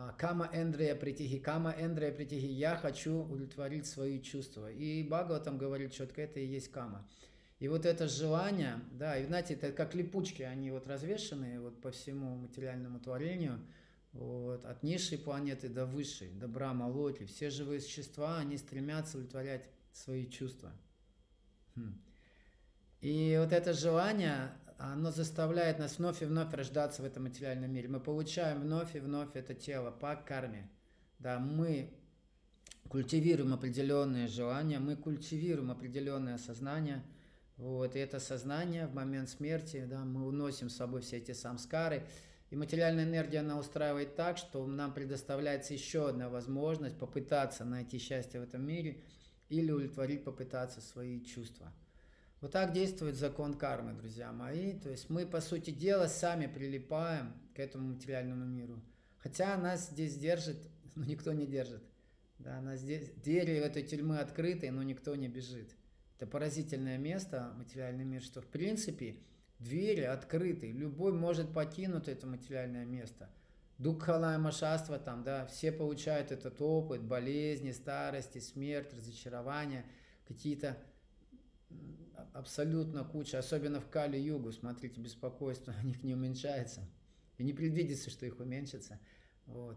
А, 0.01 0.13
кама 0.13 0.49
Эндрея 0.53 0.95
притихи, 0.95 1.41
Кама 1.41 1.75
Эндрея 1.77 2.13
притихи, 2.13 2.47
я 2.47 2.77
хочу 2.77 3.25
удовлетворить 3.25 3.85
свои 3.85 4.21
чувства. 4.21 4.71
И 4.71 5.03
там 5.41 5.59
говорит 5.59 5.93
четко, 5.93 6.23
это 6.23 6.39
и 6.39 6.47
есть 6.47 6.71
Кама. 6.71 7.05
И 7.59 7.67
вот 7.67 7.85
это 7.85 8.07
желание, 8.07 8.81
да, 8.93 9.19
и 9.19 9.27
знаете, 9.27 9.55
это 9.55 9.73
как 9.73 9.97
липучки, 9.97 10.43
они 10.43 10.71
вот 10.71 10.87
развешенные 10.87 11.59
вот 11.61 11.83
по 11.83 11.91
всему 11.91 12.37
материальному 12.37 13.01
творению, 13.01 13.59
вот, 14.13 14.65
от 14.65 14.85
низшей 14.85 15.19
планеты 15.19 15.69
до 15.69 15.85
высшей, 15.85 16.31
до 16.31 16.47
Брама. 16.47 17.13
Все 17.27 17.51
живые 17.51 17.81
существа, 17.81 18.39
они 18.39 18.57
стремятся 18.57 19.19
удовлетворять 19.19 19.69
свои 19.93 20.27
чувства. 20.29 20.71
Хм. 21.75 22.01
И 23.01 23.37
вот 23.41 23.53
это 23.53 23.73
желание, 23.73 24.53
оно 24.79 25.11
заставляет 25.11 25.79
нас 25.79 25.99
вновь 25.99 26.23
и 26.23 26.25
вновь 26.25 26.55
рождаться 26.55 27.03
в 27.03 27.05
этом 27.05 27.25
материальном 27.25 27.73
мире. 27.73 27.89
Мы 27.89 27.99
получаем 27.99 28.61
вновь 28.61 28.95
и 28.95 29.01
вновь 29.01 29.35
это 29.35 29.53
тело 29.55 29.91
по 29.91 30.15
карме. 30.15 30.71
Да, 31.19 31.41
мы 31.41 31.91
культивируем 32.89 33.53
определенные 33.53 34.29
желания, 34.29 34.79
мы 34.79 34.95
культивируем 34.95 35.73
определенное 35.73 36.39
сознание. 36.39 37.03
Вот, 37.57 37.97
и 37.97 37.99
это 37.99 38.21
сознание 38.21 38.87
в 38.87 38.95
момент 38.95 39.29
смерти, 39.29 39.85
да, 39.85 40.05
мы 40.05 40.25
уносим 40.25 40.71
с 40.71 40.77
собой 40.77 41.01
все 41.01 41.17
эти 41.17 41.33
самскары. 41.33 42.07
И 42.51 42.57
материальная 42.57 43.05
энергия, 43.05 43.41
она 43.41 43.59
устраивает 43.59 44.15
так, 44.15 44.39
что 44.39 44.65
нам 44.65 44.95
предоставляется 44.95 45.75
еще 45.75 46.09
одна 46.09 46.29
возможность 46.29 46.97
попытаться 46.97 47.65
найти 47.65 47.99
счастье 47.99 48.39
в 48.39 48.45
этом 48.45 48.65
мире 48.65 49.03
или 49.49 49.73
удовлетворить, 49.73 50.23
попытаться 50.23 50.81
свои 50.81 51.21
чувства. 51.21 51.73
Вот 52.41 52.53
так 52.53 52.73
действует 52.73 53.17
закон 53.17 53.55
кармы, 53.55 53.95
друзья 53.95 54.31
мои. 54.33 54.79
То 54.79 54.91
есть 54.91 55.11
мы, 55.11 55.27
по 55.27 55.41
сути 55.41 55.71
дела, 55.71 56.07
сами 56.07 56.47
прилипаем 56.47 57.33
к 57.55 57.59
этому 57.59 57.95
материальному 57.95 58.45
миру. 58.45 58.81
Хотя 59.19 59.57
нас 59.57 59.91
здесь 59.91 60.17
держит, 60.17 60.57
но 60.95 61.05
никто 61.05 61.33
не 61.33 61.47
держит. 61.47 61.83
Да, 62.39 62.61
нас 62.61 62.79
здесь, 62.79 63.11
двери 63.17 63.59
в 63.59 63.65
этой 63.65 63.83
тюрьмы 63.83 64.21
открыты, 64.21 64.71
но 64.71 64.85
никто 64.85 65.17
не 65.17 65.27
бежит. 65.27 65.75
Это 66.17 66.29
поразительное 66.29 66.97
место, 66.97 67.53
материальный 67.57 68.05
мир, 68.05 68.23
что 68.23 68.41
в 68.41 68.47
принципе 68.47 69.17
двери 69.59 70.03
открыты. 70.03 70.71
Любой 70.71 71.13
может 71.13 71.53
покинуть 71.53 72.07
это 72.07 72.29
материальное 72.29 72.85
место. 72.85 73.29
Дукхалая 73.79 74.39
машаства 74.39 74.99
там, 74.99 75.25
да, 75.25 75.47
все 75.47 75.73
получают 75.73 76.31
этот 76.31 76.61
опыт, 76.61 77.03
болезни, 77.03 77.73
старости, 77.73 78.39
смерть, 78.39 78.93
разочарования, 78.95 79.85
какие-то 80.27 80.77
абсолютно 82.39 83.05
куча, 83.05 83.39
особенно 83.39 83.81
в 83.81 83.91
Кали-Югу, 83.91 84.53
смотрите, 84.53 85.01
беспокойство 85.01 85.75
у 85.83 85.87
них 85.87 86.05
не 86.05 86.15
уменьшается. 86.15 86.89
И 87.37 87.45
не 87.45 87.53
предвидится, 87.53 88.11
что 88.11 88.27
их 88.27 88.39
уменьшится. 88.39 88.99
Вот. 89.47 89.77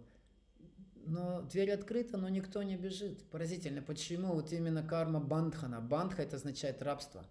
Но 1.05 1.41
дверь 1.41 1.71
открыта, 1.71 2.17
но 2.17 2.29
никто 2.29 2.61
не 2.61 2.77
бежит. 2.77 3.23
Поразительно, 3.29 3.81
почему 3.81 4.33
вот 4.33 4.53
именно 4.53 4.83
карма 4.83 5.19
бандхана. 5.19 5.81
Бандха 5.81 6.21
это 6.21 6.35
означает 6.35 6.81
рабство. 6.83 7.25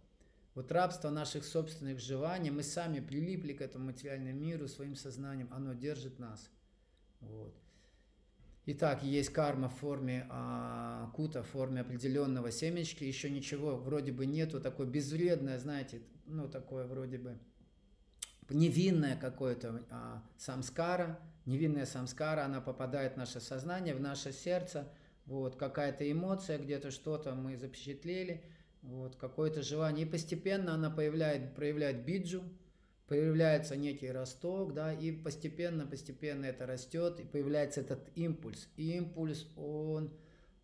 Вот 0.55 0.73
рабство 0.73 1.11
наших 1.11 1.45
собственных 1.45 2.01
желаний, 2.01 2.51
мы 2.51 2.65
сами 2.65 2.99
прилипли 2.99 3.53
к 3.53 3.61
этому 3.61 3.87
материальному 3.87 4.37
миру 4.37 4.67
своим 4.67 4.97
сознанием, 4.97 5.49
оно 5.53 5.75
держит 5.75 6.19
нас. 6.19 6.51
Вот. 7.21 7.55
Итак, 8.67 9.03
есть 9.03 9.31
карма 9.31 9.69
в 9.69 9.77
форме 9.77 10.27
а, 10.29 11.11
кута, 11.15 11.43
в 11.43 11.47
форме 11.47 11.81
определенного 11.81 12.51
семечки, 12.51 13.05
еще 13.05 13.31
ничего 13.31 13.77
вроде 13.77 14.13
бы 14.13 14.27
нету, 14.27 14.61
такое 14.61 14.87
безвредное, 14.87 15.59
знаете, 15.59 16.03
ну 16.27 16.47
такое 16.47 16.87
вроде 16.87 17.19
бы 17.19 17.39
невинное 18.51 19.17
какое-то 19.17 19.83
а, 19.91 20.23
самскара, 20.37 21.19
невинная 21.47 21.87
самскара, 21.87 22.45
она 22.45 22.61
попадает 22.61 23.15
в 23.15 23.17
наше 23.17 23.41
сознание, 23.41 23.95
в 23.95 24.01
наше 24.01 24.31
сердце, 24.31 24.93
вот 25.25 25.57
какая-то 25.57 26.11
эмоция, 26.11 26.59
где-то 26.59 26.91
что-то 26.91 27.35
мы 27.35 27.57
запечатлели, 27.57 28.45
вот 28.83 29.17
какое-то 29.17 29.63
желание, 29.63 30.07
и 30.07 30.09
постепенно 30.09 30.75
она 30.75 30.91
появляет, 30.91 31.55
проявляет 31.55 32.05
биджу, 32.05 32.43
появляется 33.11 33.75
некий 33.75 34.13
росток, 34.13 34.73
да, 34.73 34.93
и 34.93 35.11
постепенно-постепенно 35.11 36.47
это 36.47 36.65
растет, 36.65 37.19
и 37.19 37.25
появляется 37.25 37.81
этот 37.81 38.09
импульс. 38.15 38.69
И 38.77 38.93
импульс, 38.93 39.49
он 39.57 40.13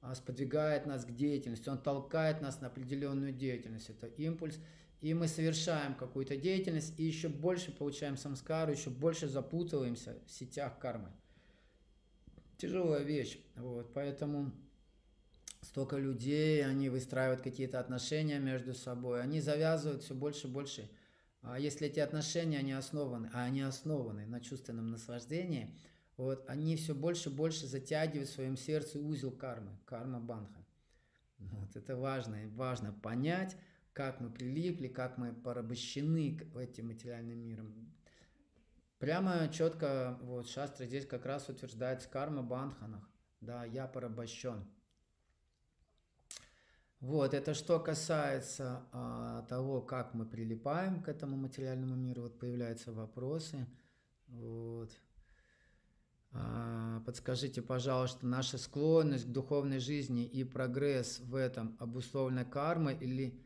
а, 0.01 0.15
сподвигает 0.15 0.87
нас 0.87 1.05
к 1.05 1.11
деятельности, 1.11 1.69
он 1.69 1.79
толкает 1.79 2.41
нас 2.41 2.61
на 2.61 2.69
определенную 2.69 3.33
деятельность. 3.33 3.91
Это 3.91 4.07
импульс. 4.07 4.61
И 5.01 5.13
мы 5.13 5.27
совершаем 5.27 5.97
какую-то 5.97 6.37
деятельность, 6.37 6.95
и 7.01 7.03
еще 7.03 7.29
больше 7.29 7.73
получаем 7.73 8.17
самскару, 8.17 8.71
еще 8.71 8.91
больше 8.91 9.27
запутываемся 9.27 10.15
в 10.29 10.31
сетях 10.31 10.79
кармы. 10.79 11.09
Тяжелая 12.59 13.03
вещь. 13.03 13.41
Вот, 13.57 13.93
поэтому 13.93 14.53
столько 15.63 15.97
людей, 15.97 16.65
они 16.65 16.91
выстраивают 16.91 17.41
какие-то 17.41 17.81
отношения 17.81 18.39
между 18.39 18.73
собой, 18.73 19.21
они 19.21 19.41
завязывают 19.41 20.05
все 20.05 20.15
больше 20.15 20.47
и 20.47 20.51
больше 20.51 20.89
если 21.55 21.87
эти 21.87 22.01
отношения, 22.01 22.59
они 22.59 22.73
основаны, 22.73 23.31
а 23.33 23.45
они 23.45 23.63
основаны 23.63 24.27
на 24.27 24.41
чувственном 24.41 24.91
наслаждении, 24.91 25.73
вот, 26.17 26.45
они 26.49 26.77
все 26.77 26.95
больше 26.95 27.29
и 27.29 27.33
больше 27.33 27.67
затягивают 27.67 28.29
в 28.29 28.33
своем 28.33 28.57
сердце 28.57 28.99
узел 28.99 29.31
кармы, 29.31 29.79
карма 29.85 30.19
банха. 30.19 30.65
Вот, 31.39 31.77
это 31.77 31.97
важно, 31.97 32.39
важно 32.55 32.93
понять, 32.93 33.57
как 33.93 34.21
мы 34.21 34.31
прилипли, 34.31 34.89
как 34.89 35.19
мы 35.19 35.33
порабощены 35.33 36.37
к 36.37 36.57
этим 36.57 36.89
материальным 36.89 37.39
миром. 37.39 37.93
Прямо 38.99 39.49
четко, 39.49 40.19
вот, 40.23 40.49
шастра 40.49 40.87
здесь 40.87 41.07
как 41.07 41.27
раз 41.27 41.49
утверждается 41.49 42.09
карма 42.09 42.43
бандханах. 42.43 43.09
Да, 43.41 43.65
я 43.65 43.87
порабощен. 43.87 44.65
Вот, 47.07 47.35
это 47.35 47.55
что 47.55 47.79
касается 47.79 48.83
а, 48.91 49.43
того, 49.43 49.81
как 49.81 50.13
мы 50.13 50.27
прилипаем 50.27 51.01
к 51.01 51.09
этому 51.09 51.37
материальному 51.37 51.95
миру, 51.95 52.23
вот 52.23 52.37
появляются 52.37 52.91
вопросы. 52.91 53.65
Вот. 54.27 54.91
А, 56.33 57.01
подскажите, 57.07 57.63
пожалуйста, 57.63 58.27
наша 58.27 58.59
склонность 58.59 59.27
к 59.27 59.31
духовной 59.31 59.79
жизни 59.79 60.25
и 60.25 60.43
прогресс 60.43 61.21
в 61.21 61.37
этом 61.37 61.77
обусловлена 61.79 62.45
кармой 62.45 62.99
или 62.99 63.41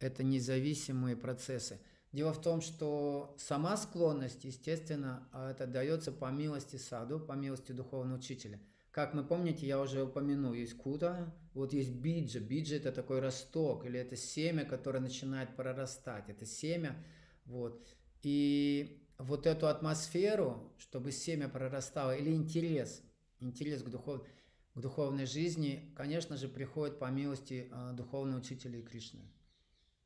это 0.00 0.24
независимые 0.24 1.16
процессы? 1.16 1.78
Дело 2.10 2.32
в 2.32 2.42
том, 2.42 2.60
что 2.60 3.36
сама 3.38 3.76
склонность, 3.76 4.42
естественно, 4.42 5.28
а, 5.30 5.52
это 5.52 5.68
дается 5.68 6.10
по 6.10 6.32
милости 6.32 6.78
саду, 6.78 7.20
по 7.20 7.34
милости 7.34 7.70
духовного 7.70 8.18
учителя– 8.18 8.58
как 8.94 9.12
мы 9.12 9.24
помните, 9.24 9.66
я 9.66 9.80
уже 9.80 10.04
упомянул, 10.04 10.52
есть 10.52 10.76
кута, 10.78 11.34
вот 11.54 11.72
есть 11.72 11.92
биджа. 11.92 12.40
Биджа 12.40 12.76
это 12.76 12.92
такой 12.92 13.20
росток, 13.20 13.86
или 13.86 13.98
это 13.98 14.16
семя, 14.16 14.64
которое 14.64 14.98
начинает 14.98 15.54
прорастать. 15.56 16.28
Это 16.28 16.44
семя, 16.44 16.96
вот. 17.44 17.96
И 18.22 19.00
вот 19.18 19.46
эту 19.46 19.68
атмосферу, 19.68 20.74
чтобы 20.78 21.12
семя 21.12 21.48
прорастало, 21.48 22.16
или 22.16 22.30
интерес, 22.30 23.02
интерес 23.38 23.82
к, 23.82 23.88
духов, 23.88 24.26
к 24.74 24.80
духовной 24.80 25.26
жизни, 25.26 25.92
конечно 25.96 26.36
же, 26.36 26.48
приходит 26.48 26.98
по 26.98 27.10
милости 27.10 27.70
э, 27.70 27.92
духовного 27.92 28.40
учителя 28.40 28.82
Кришны. 28.82 29.22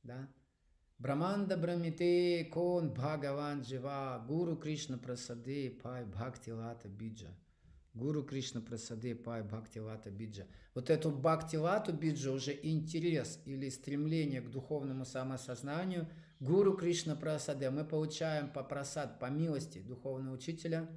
Да? 0.02 0.28
Браманда 0.98 1.56
Брамите 1.56 2.44
Кон 2.52 2.92
Бхагаван 2.92 3.62
Джива 3.62 4.22
Гуру 4.26 4.56
Кришна 4.56 4.98
Прасады 4.98 5.70
Пай 5.82 6.04
Бхакти 6.04 6.50
Лата 6.50 6.88
Биджа. 6.88 7.28
Гуру 7.98 8.22
Кришна 8.22 8.60
Прасады 8.60 9.16
Пай 9.16 9.42
Бхакти 9.42 9.80
Лата 9.80 10.10
Биджа. 10.10 10.46
Вот 10.74 10.88
эту 10.88 11.10
Бхакти 11.10 11.56
Лату 11.56 11.92
Биджа 11.92 12.30
уже 12.30 12.56
интерес 12.62 13.40
или 13.44 13.68
стремление 13.68 14.40
к 14.40 14.50
духовному 14.50 15.04
самосознанию 15.04 16.08
Гуру 16.38 16.76
Кришна 16.76 17.16
Прасады 17.16 17.68
мы 17.70 17.84
получаем 17.84 18.52
по 18.52 18.62
просад, 18.62 19.18
по 19.18 19.26
милости 19.26 19.80
духовного 19.80 20.36
учителя 20.36 20.88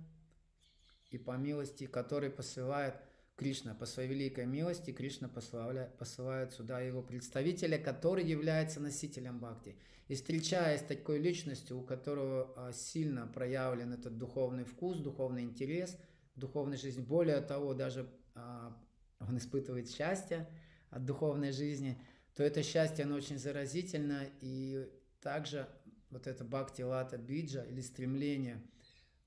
и 1.10 1.18
по 1.18 1.32
милости, 1.38 1.88
который 1.88 2.30
посылает 2.30 2.94
Кришна. 3.36 3.74
По 3.74 3.88
своей 3.88 4.08
великой 4.08 4.46
милости 4.46 4.92
Кришна 4.92 5.28
посылает, 5.28 5.98
посылает 5.98 6.54
сюда 6.54 6.82
его 6.82 7.02
представителя, 7.02 7.80
который 7.80 8.24
является 8.24 8.80
носителем 8.80 9.40
бхакти. 9.40 9.76
И 10.08 10.14
встречаясь 10.14 10.82
с 10.82 10.84
такой 10.84 11.18
личностью, 11.18 11.80
у 11.80 11.84
которого 11.84 12.54
а, 12.56 12.74
сильно 12.74 13.26
проявлен 13.26 13.94
этот 13.94 14.20
духовный 14.20 14.66
вкус, 14.66 15.00
духовный 15.00 15.42
интерес– 15.42 15.98
духовной 16.36 16.78
жизни. 16.78 17.02
Более 17.02 17.42
того, 17.42 17.74
даже 17.74 18.10
а, 18.36 18.78
он 19.20 19.38
испытывает 19.38 19.90
счастье 19.90 20.50
от 20.90 21.06
духовной 21.06 21.52
жизни, 21.52 22.02
то 22.36 22.44
это 22.44 22.64
счастье, 22.64 23.06
оно 23.06 23.16
очень 23.16 23.38
заразительно, 23.38 24.26
и 24.40 24.90
также 25.22 25.68
вот 26.10 26.28
это 26.28 26.44
бхакти 26.44 26.82
лата 26.82 27.18
биджа 27.18 27.64
или 27.64 27.82
стремление 27.82 28.62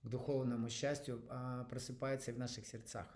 к 0.02 0.08
духовному 0.08 0.68
счастью 0.68 1.22
а, 1.28 1.64
просыпается 1.64 2.30
и 2.30 2.34
в 2.34 2.38
наших 2.38 2.66
сердцах. 2.66 3.06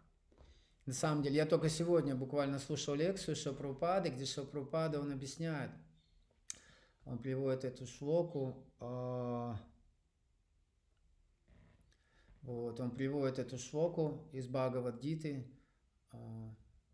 На 0.87 0.94
самом 0.94 1.22
деле, 1.22 1.37
я 1.37 1.44
только 1.44 1.68
сегодня 1.68 2.14
буквально 2.14 2.59
слушал 2.59 2.94
лекцию 2.94 3.37
Шапрупады, 3.37 4.09
где 4.09 4.24
Шапрупада, 4.24 4.98
он 4.98 5.12
объясняет, 5.12 5.70
он 7.05 7.18
приводит 7.18 7.66
эту 7.66 7.87
шлоку, 7.87 8.66
э, 8.81 9.55
вот, 12.49 12.81
он 12.81 12.91
приводит 12.91 13.39
эту 13.39 13.59
шлоку 13.59 14.27
из 14.33 14.49
Бхагавадгиты, 14.49 15.47
э, 16.13 16.17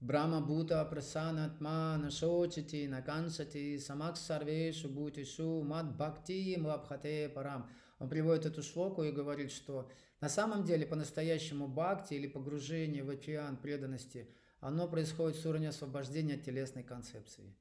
Брахма 0.00 0.40
Бута 0.40 0.84
Прасанатма 0.84 1.96
Нашочити 1.96 2.88
Наканшати 2.88 3.78
Самак 3.78 4.16
Сарвешу 4.16 4.88
Бутишу 4.88 5.62
Мат 5.62 5.96
Бхакти 5.96 6.56
Млабхате 6.58 7.28
Парам. 7.28 7.70
Он 8.00 8.08
приводит 8.08 8.46
эту 8.46 8.64
шлоку 8.64 9.04
и 9.04 9.12
говорит, 9.12 9.52
что 9.52 9.88
на 10.20 10.28
самом 10.28 10.64
деле 10.64 10.86
по-настоящему 10.86 11.68
бхакти 11.68 12.14
или 12.14 12.26
погружение 12.26 13.04
в 13.04 13.10
океан 13.10 13.56
преданности, 13.56 14.28
оно 14.58 14.88
происходит 14.88 15.38
с 15.38 15.46
уровня 15.46 15.68
освобождения 15.68 16.34
от 16.34 16.42
телесной 16.42 16.82
концепции. 16.82 17.54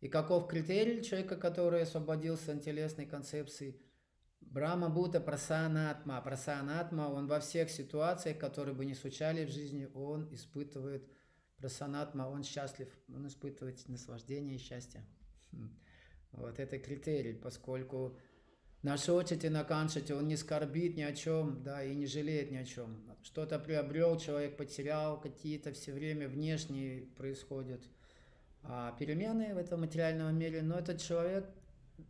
И 0.00 0.08
каков 0.08 0.48
критерий 0.48 1.02
человека, 1.02 1.36
который 1.36 1.82
освободился 1.82 2.52
от 2.52 2.64
телесной 2.64 3.04
концепции? 3.04 3.78
Брахма 4.50 4.88
Бута 4.88 5.20
Прасанатма. 5.20 6.20
Прасанатма, 6.20 7.02
он 7.02 7.26
во 7.26 7.40
всех 7.40 7.70
ситуациях, 7.70 8.38
которые 8.38 8.74
бы 8.74 8.84
не 8.84 8.94
случали 8.94 9.44
в 9.44 9.50
жизни, 9.50 9.88
он 9.94 10.32
испытывает 10.32 11.08
прасанатма, 11.56 12.24
он 12.24 12.42
счастлив, 12.42 12.88
он 13.08 13.26
испытывает 13.26 13.88
наслаждение 13.88 14.56
и 14.56 14.58
счастье. 14.58 15.04
Хм. 15.52 15.70
Вот 16.32 16.58
это 16.58 16.78
критерий, 16.78 17.32
поскольку 17.32 18.18
на 18.82 18.98
шочете, 18.98 19.48
на 19.48 19.64
каншете, 19.64 20.14
он 20.14 20.28
не 20.28 20.36
скорбит 20.36 20.96
ни 20.96 21.02
о 21.02 21.14
чем, 21.14 21.62
да, 21.62 21.82
и 21.82 21.94
не 21.94 22.06
жалеет 22.06 22.50
ни 22.50 22.56
о 22.56 22.64
чем. 22.64 23.02
Что-то 23.22 23.58
приобрел, 23.58 24.18
человек 24.18 24.58
потерял, 24.58 25.18
какие-то 25.18 25.72
все 25.72 25.92
время 25.92 26.28
внешние 26.28 27.06
происходят 27.16 27.82
а, 28.62 28.94
перемены 28.98 29.54
в 29.54 29.58
этом 29.58 29.80
материальном 29.80 30.38
мире, 30.38 30.60
но 30.60 30.78
этот 30.78 31.00
человек, 31.00 31.48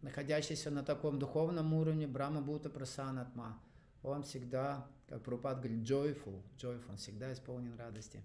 находящийся 0.03 0.71
на 0.71 0.83
таком 0.83 1.19
духовном 1.19 1.75
уровне, 1.75 2.07
Брахма 2.07 2.41
Бута 2.41 2.71
Прасанатма, 2.71 3.61
он 4.03 4.23
всегда, 4.23 4.87
как 5.09 5.23
Прупад 5.23 5.59
говорит, 5.59 5.81
joyful, 5.81 6.43
joyful, 6.57 6.91
он 6.91 6.97
всегда 6.97 7.33
исполнен 7.33 7.77
радости. 7.77 8.23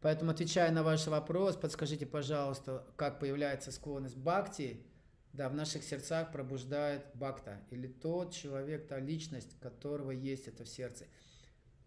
Поэтому, 0.00 0.32
отвечая 0.32 0.72
на 0.72 0.82
ваш 0.82 1.06
вопрос, 1.06 1.56
подскажите, 1.56 2.06
пожалуйста, 2.06 2.84
как 2.96 3.20
появляется 3.20 3.70
склонность 3.70 4.16
бхакти, 4.16 4.84
да, 5.32 5.48
в 5.48 5.54
наших 5.54 5.84
сердцах 5.84 6.32
пробуждает 6.32 7.06
бхакта, 7.14 7.60
или 7.70 7.86
тот 7.86 8.32
человек, 8.32 8.88
та 8.88 8.98
личность, 8.98 9.56
которого 9.60 10.10
есть 10.10 10.48
это 10.48 10.64
в 10.64 10.68
сердце. 10.68 11.06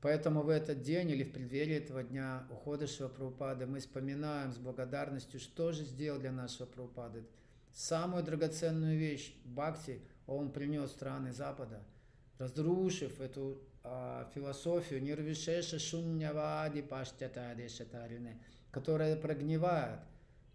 Поэтому 0.01 0.43
в 0.43 0.49
этот 0.49 0.81
день 0.81 1.09
или 1.09 1.23
в 1.23 1.33
преддверии 1.33 1.75
этого 1.75 2.03
дня 2.03 2.47
ухода 2.49 2.87
Шивапрабхупады 2.87 3.65
мы 3.65 3.79
вспоминаем 3.79 4.51
с 4.51 4.57
благодарностью, 4.57 5.39
что 5.39 5.71
же 5.71 5.83
сделал 5.83 6.19
для 6.19 6.31
нашего 6.31 6.67
Прабхупады. 6.67 7.25
Самую 7.75 8.23
драгоценную 8.23 8.97
вещь 8.97 9.35
Бхакти 9.43 10.01
он 10.25 10.51
принес 10.51 10.89
в 10.89 10.93
страны 10.93 11.31
Запада, 11.31 11.83
разрушив 12.39 13.21
эту 13.21 13.61
а, 13.83 14.27
философию 14.33 15.03
нирвишеша 15.03 15.77
шуннявади 15.77 16.81
паштятади 16.81 17.67
шатарины, 17.67 18.41
которая 18.71 19.15
прогнивает– 19.15 19.99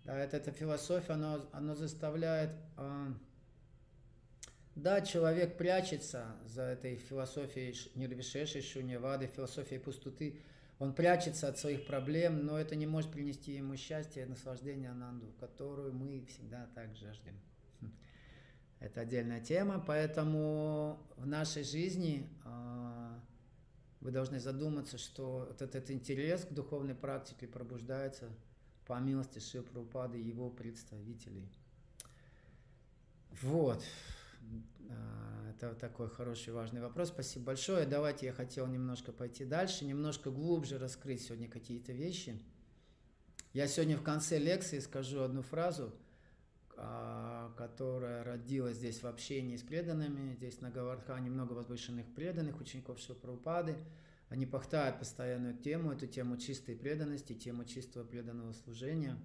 да, 0.04 0.18
это, 0.18 0.38
эта 0.38 0.50
философия, 0.50 1.12
она, 1.12 1.40
она 1.52 1.74
заставляет... 1.74 2.50
Э, 2.78 3.12
да, 4.74 5.02
человек 5.02 5.58
прячется 5.58 6.24
за 6.46 6.62
этой 6.62 6.96
философией 6.96 7.76
нирвишеши, 7.94 8.62
шуньявады, 8.62 9.26
философией 9.26 9.80
пустоты. 9.80 10.40
Он 10.80 10.92
прячется 10.92 11.46
от 11.46 11.58
своих 11.58 11.86
проблем, 11.86 12.44
но 12.44 12.58
это 12.58 12.74
не 12.74 12.86
может 12.86 13.12
принести 13.12 13.52
ему 13.52 13.76
счастье 13.76 14.24
и 14.24 14.26
наслаждение 14.26 14.90
Ананду, 14.90 15.32
которую 15.38 15.92
мы 15.92 16.26
всегда 16.26 16.66
так 16.74 16.96
жаждем. 16.96 17.38
Это 18.80 19.02
отдельная 19.02 19.40
тема, 19.40 19.84
поэтому 19.86 20.98
в 21.16 21.26
нашей 21.26 21.62
жизни 21.62 22.28
э, 22.44 23.18
вы 24.00 24.10
должны 24.10 24.40
задуматься, 24.40 24.98
что 24.98 25.46
вот 25.48 25.62
этот 25.62 25.92
интерес 25.92 26.44
к 26.44 26.52
духовной 26.52 26.96
практике 26.96 27.46
пробуждается– 27.46 28.28
по 28.90 28.98
милости 28.98 29.38
Шилпрупады 29.38 30.18
и 30.18 30.24
его 30.24 30.50
представителей. 30.50 31.48
Вот. 33.40 33.80
Это 35.60 35.74
такой 35.74 36.08
хороший, 36.08 36.54
важный 36.54 36.80
вопрос. 36.80 37.08
Спасибо 37.08 37.46
большое. 37.46 37.84
Давайте 37.84 38.24
я 38.24 38.32
хотел 38.32 38.66
немножко 38.66 39.12
пойти 39.12 39.44
дальше, 39.44 39.84
немножко 39.84 40.30
глубже 40.30 40.78
раскрыть 40.78 41.20
сегодня 41.20 41.50
какие-то 41.50 41.92
вещи. 41.92 42.40
Я 43.52 43.68
сегодня 43.68 43.98
в 43.98 44.02
конце 44.02 44.38
лекции 44.38 44.78
скажу 44.78 45.20
одну 45.20 45.42
фразу, 45.42 45.92
а, 46.78 47.52
которая 47.58 48.24
родилась 48.24 48.76
здесь 48.76 49.02
в 49.02 49.06
общении 49.06 49.58
с 49.58 49.62
преданными. 49.62 50.32
Здесь 50.32 50.62
на 50.62 50.70
Гавардхане 50.70 51.28
много 51.28 51.52
возвышенных 51.52 52.06
преданных, 52.14 52.58
учеников 52.58 52.98
Шилпрупады. 52.98 53.76
Они 54.30 54.46
пахтают 54.46 54.98
постоянную 54.98 55.58
тему, 55.58 55.92
эту 55.92 56.06
тему 56.06 56.38
чистой 56.38 56.74
преданности, 56.74 57.34
тему 57.34 57.66
чистого 57.66 58.04
преданного 58.04 58.54
служения. 58.54 59.18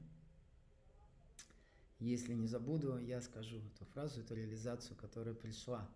Если 1.99 2.33
не 2.33 2.47
забуду, 2.47 2.97
я 2.97 3.21
скажу 3.21 3.55
эту 3.73 3.85
фразу, 3.85 4.19
эту 4.19 4.35
реализацию, 4.35 4.97
которая 4.97 5.33
пришла 5.33 5.89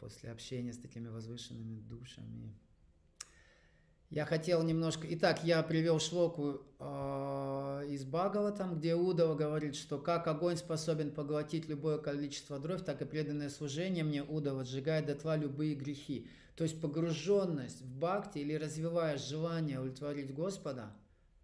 после 0.00 0.30
общения 0.30 0.72
с 0.72 0.78
такими 0.78 1.08
возвышенными 1.08 1.80
душами. 1.80 2.54
Я 4.10 4.26
хотел 4.26 4.62
немножко... 4.62 5.06
Итак, 5.10 5.42
я 5.42 5.62
привел 5.62 5.98
шлоку 5.98 6.60
э, 6.78 7.86
из 7.88 8.04
там, 8.04 8.78
где 8.78 8.94
Удова 8.94 9.34
говорит, 9.34 9.74
что 9.74 9.98
как 9.98 10.26
огонь 10.26 10.58
способен 10.58 11.12
поглотить 11.12 11.66
любое 11.66 11.96
количество 11.96 12.58
дров, 12.58 12.82
так 12.82 13.00
и 13.00 13.06
преданное 13.06 13.48
служение 13.48 14.04
мне 14.04 14.22
Удова 14.22 14.64
сжигает 14.64 15.06
дотла 15.06 15.38
любые 15.38 15.74
грехи. 15.74 16.28
То 16.56 16.64
есть 16.64 16.78
погруженность 16.78 17.80
в 17.80 17.98
бхакти 17.98 18.38
или 18.38 18.52
развивая 18.52 19.16
желание 19.16 19.78
удовлетворить 19.78 20.34
Господа, 20.34 20.92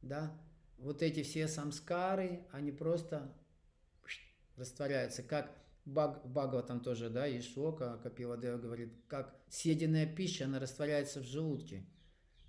да, 0.03 0.37
вот 0.77 1.01
эти 1.01 1.23
все 1.23 1.49
самскары, 1.49 2.45
они 2.53 2.71
просто 2.71 3.33
растворяются, 4.57 5.23
как 5.23 5.57
Баг, 5.89 6.67
там 6.67 6.81
тоже, 6.81 7.09
да, 7.09 7.27
и 7.27 7.41
Шлока 7.41 7.99
Капиладева 8.03 8.59
говорит, 8.59 8.93
как 9.09 9.35
съеденная 9.49 10.07
пища, 10.07 10.45
она 10.45 10.59
растворяется 10.59 11.21
в 11.21 11.25
желудке, 11.25 11.87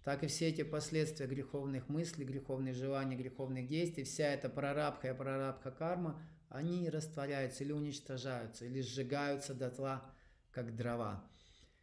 так 0.03 0.23
и 0.23 0.27
все 0.27 0.49
эти 0.49 0.63
последствия 0.63 1.25
греховных 1.25 1.87
мыслей, 1.87 2.25
греховных 2.25 2.75
желаний, 2.75 3.15
греховных 3.15 3.67
действий, 3.67 4.03
вся 4.03 4.25
эта 4.25 4.49
прарабха 4.49 5.11
и 5.11 5.13
прарабха 5.13 5.71
карма, 5.71 6.21
они 6.49 6.89
растворяются 6.89 7.63
или 7.63 7.71
уничтожаются, 7.71 8.65
или 8.65 8.81
сжигаются 8.81 9.53
дотла, 9.53 10.03
как 10.51 10.75
дрова. 10.75 11.23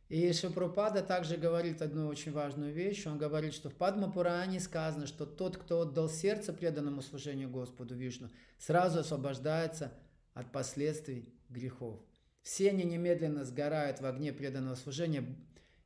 И 0.09 0.31
Шапрупада 0.33 1.03
также 1.03 1.37
говорит 1.37 1.81
одну 1.81 2.07
очень 2.07 2.33
важную 2.33 2.73
вещь. 2.73 3.07
Он 3.07 3.19
говорит, 3.19 3.55
что 3.55 3.71
в 3.71 3.75
Падмапуране 3.75 4.61
сказано, 4.61 5.07
что 5.07 5.25
тот, 5.25 5.57
кто 5.57 5.81
отдал 5.81 6.09
сердце 6.09 6.53
преданному 6.53 7.01
служению 7.01 7.49
Господу 7.51 7.95
Вишну, 7.95 8.29
сразу 8.59 9.01
освобождается 9.01 9.93
от 10.35 10.53
последствий 10.53 11.36
грехов. 11.49 12.01
Все 12.43 12.71
они 12.71 12.85
немедленно 12.85 13.45
сгорают 13.45 14.01
в 14.01 14.07
огне 14.07 14.33
преданного 14.33 14.77
служения. 14.77 15.37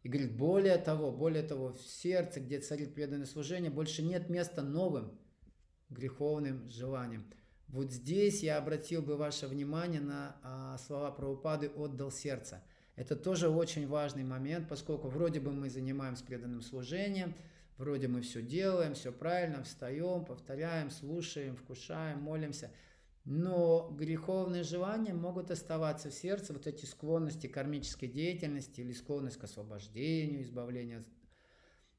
И 0.03 0.09
говорит, 0.09 0.37
более 0.37 0.79
того, 0.79 1.11
более 1.11 1.43
того, 1.43 1.73
в 1.73 1.81
сердце, 1.81 2.41
где 2.41 2.59
царит 2.61 2.95
преданное 2.95 3.27
служение, 3.27 3.71
больше 3.71 4.03
нет 4.03 4.29
места 4.29 4.63
новым 4.63 5.19
греховным 5.91 6.71
желаниям. 6.71 7.25
Вот 7.69 7.93
здесь 7.93 8.43
я 8.43 8.59
обратил 8.59 9.01
бы 9.03 9.17
ваше 9.17 9.47
внимание 9.47 10.01
на 10.01 10.37
а, 10.43 10.79
слова 10.79 11.11
Прабхупады 11.11 11.69
«отдал 11.69 12.11
сердце». 12.11 12.63
Это 12.97 13.15
тоже 13.15 13.49
очень 13.49 13.87
важный 13.87 14.25
момент, 14.25 14.69
поскольку 14.69 15.09
вроде 15.09 15.41
бы 15.41 15.53
мы 15.53 15.71
занимаемся 15.71 16.25
преданным 16.25 16.63
служением, 16.63 17.35
вроде 17.79 18.09
мы 18.09 18.23
все 18.23 18.43
делаем, 18.43 18.95
все 18.95 19.13
правильно, 19.13 19.63
встаем, 19.63 20.25
повторяем, 20.25 20.91
слушаем, 20.91 21.57
вкушаем, 21.57 22.21
молимся, 22.21 22.71
но 23.31 23.89
греховные 23.93 24.65
желания 24.65 25.15
могут 25.15 25.53
оставаться 25.53 26.11
в 26.11 26.15
сердце, 26.15 26.53
вот 26.53 26.67
эти 26.67 26.85
склонности 26.85 27.47
к 27.47 27.55
кармической 27.55 28.09
деятельности 28.09 28.81
или 28.81 28.93
склонность 28.93 29.37
к 29.37 29.45
освобождению, 29.45 30.43
избавлению, 30.43 31.05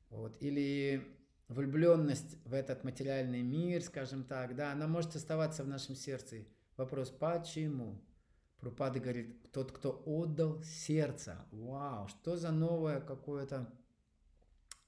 вот, 0.09 0.35
или 0.43 1.01
влюбленность 1.47 2.35
в 2.43 2.53
этот 2.53 2.83
материальный 2.83 3.43
мир, 3.43 3.81
скажем 3.81 4.25
так, 4.25 4.57
да, 4.57 4.73
она 4.73 4.87
может 4.87 5.15
оставаться 5.15 5.63
в 5.63 5.69
нашем 5.69 5.95
сердце. 5.95 6.45
Вопрос, 6.75 7.11
почему? 7.11 8.03
Прупада 8.59 8.99
говорит, 8.99 9.53
тот, 9.53 9.71
кто 9.71 10.03
отдал 10.05 10.61
сердце. 10.63 11.47
Вау, 11.51 12.09
что 12.09 12.35
за 12.35 12.51
новое 12.51 12.99
какое-то, 12.99 13.73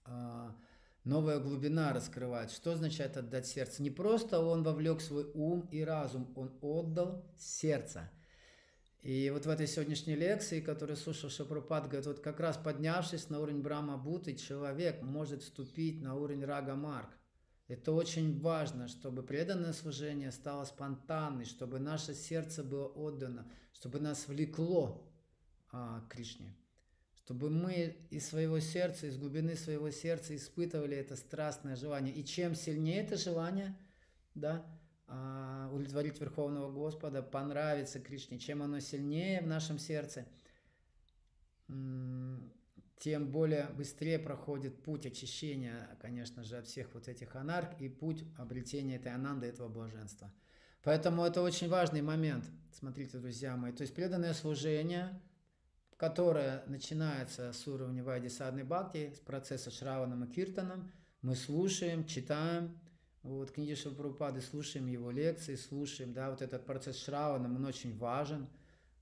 а, 0.03 0.57
новая 1.03 1.39
глубина 1.39 1.93
раскрывает. 1.93 2.51
Что 2.51 2.73
означает 2.73 3.17
отдать 3.17 3.47
сердце? 3.47 3.81
Не 3.81 3.89
просто 3.89 4.39
он 4.39 4.63
вовлек 4.63 5.01
свой 5.01 5.29
ум 5.33 5.67
и 5.71 5.81
разум, 5.81 6.31
он 6.35 6.57
отдал 6.61 7.25
сердце. 7.37 8.09
И 9.01 9.29
вот 9.31 9.45
в 9.45 9.49
этой 9.49 9.67
сегодняшней 9.67 10.15
лекции, 10.15 10.61
которую 10.61 10.95
слушал 10.95 11.29
Шапрапад, 11.29 11.87
говорит, 11.87 12.05
вот 12.05 12.19
как 12.21 12.39
раз 12.39 12.55
поднявшись 12.55 13.29
на 13.29 13.41
уровень 13.41 13.61
Брахма 13.61 13.97
Буты, 13.97 14.33
человек 14.35 15.01
может 15.01 15.43
вступить 15.43 16.01
на 16.01 16.15
уровень 16.15 16.45
Рага 16.45 16.75
Марк. 16.75 17.09
Это 17.67 17.91
очень 17.91 18.39
важно, 18.39 18.87
чтобы 18.87 19.23
преданное 19.23 19.73
служение 19.73 20.31
стало 20.31 20.63
спонтанным, 20.63 21.43
чтобы 21.43 21.79
наше 21.79 22.13
сердце 22.13 22.63
было 22.63 22.87
отдано, 22.87 23.51
чтобы 23.73 23.99
нас 23.99 24.27
влекло 24.27 25.11
а, 25.71 26.05
Кришне. 26.09 26.55
Чтобы 27.23 27.49
мы 27.49 27.95
из 28.09 28.27
своего 28.27 28.59
сердца, 28.59 29.07
из 29.07 29.17
глубины 29.17 29.55
своего 29.55 29.89
сердца 29.91 30.35
испытывали 30.35 30.97
это 30.97 31.15
страстное 31.15 31.77
желание. 31.77 32.13
И 32.13 32.25
чем 32.25 32.53
сильнее 32.53 33.01
это 33.01 33.15
желание, 33.15 33.77
да, 34.35 34.65
а, 35.07 35.69
удовлетворить 35.71 36.19
Верховного 36.19 36.69
Господа, 36.69 37.21
понравиться 37.21 38.01
Кришне, 38.01 38.39
чем 38.39 38.61
оно 38.61 38.81
сильнее 38.81 39.41
в 39.41 39.47
нашем 39.47 39.79
сердце, 39.79 40.27
тем 42.97 43.31
более 43.31 43.67
быстрее 43.69 44.19
проходит 44.19 44.83
путь 44.83 45.05
очищения, 45.05 45.97
конечно 46.01 46.43
же, 46.43 46.57
от 46.57 46.67
всех 46.67 46.93
вот 46.93 47.07
этих 47.07 47.37
анарх 47.37 47.79
и 47.79 47.87
путь 47.87 48.25
обретения 48.37 48.97
этой 48.97 49.13
ананды, 49.13 49.47
этого 49.47 49.69
блаженства. 49.69 50.29
Поэтому 50.83 51.23
это 51.23 51.41
очень 51.41 51.69
важный 51.69 52.01
момент, 52.01 52.43
смотрите, 52.73 53.17
друзья 53.17 53.55
мои. 53.55 53.71
То 53.71 53.83
есть 53.83 53.95
преданное 53.95 54.33
служение, 54.33 55.21
которое 56.03 56.65
начинается 56.67 57.53
с 57.53 57.65
уровня 57.65 58.03
Вайди 58.03 58.27
Садны 58.27 58.65
Бхакти, 58.65 59.13
с 59.15 59.19
процесса 59.21 59.71
Шраваном 59.71 60.25
и 60.25 60.27
Киртаном, 60.29 60.91
мы 61.21 61.33
слушаем, 61.33 62.05
читаем, 62.05 62.77
вот, 63.21 63.51
книги 63.51 63.73
Шилпрупады, 63.73 64.41
слушаем 64.41 64.87
его 64.87 65.11
лекции, 65.11 65.55
слушаем, 65.55 66.11
да, 66.11 66.29
вот 66.29 66.41
этот 66.41 66.65
процесс 66.65 66.97
Шравана, 66.97 67.45
он 67.45 67.63
очень 67.63 67.97
важен, 67.97 68.49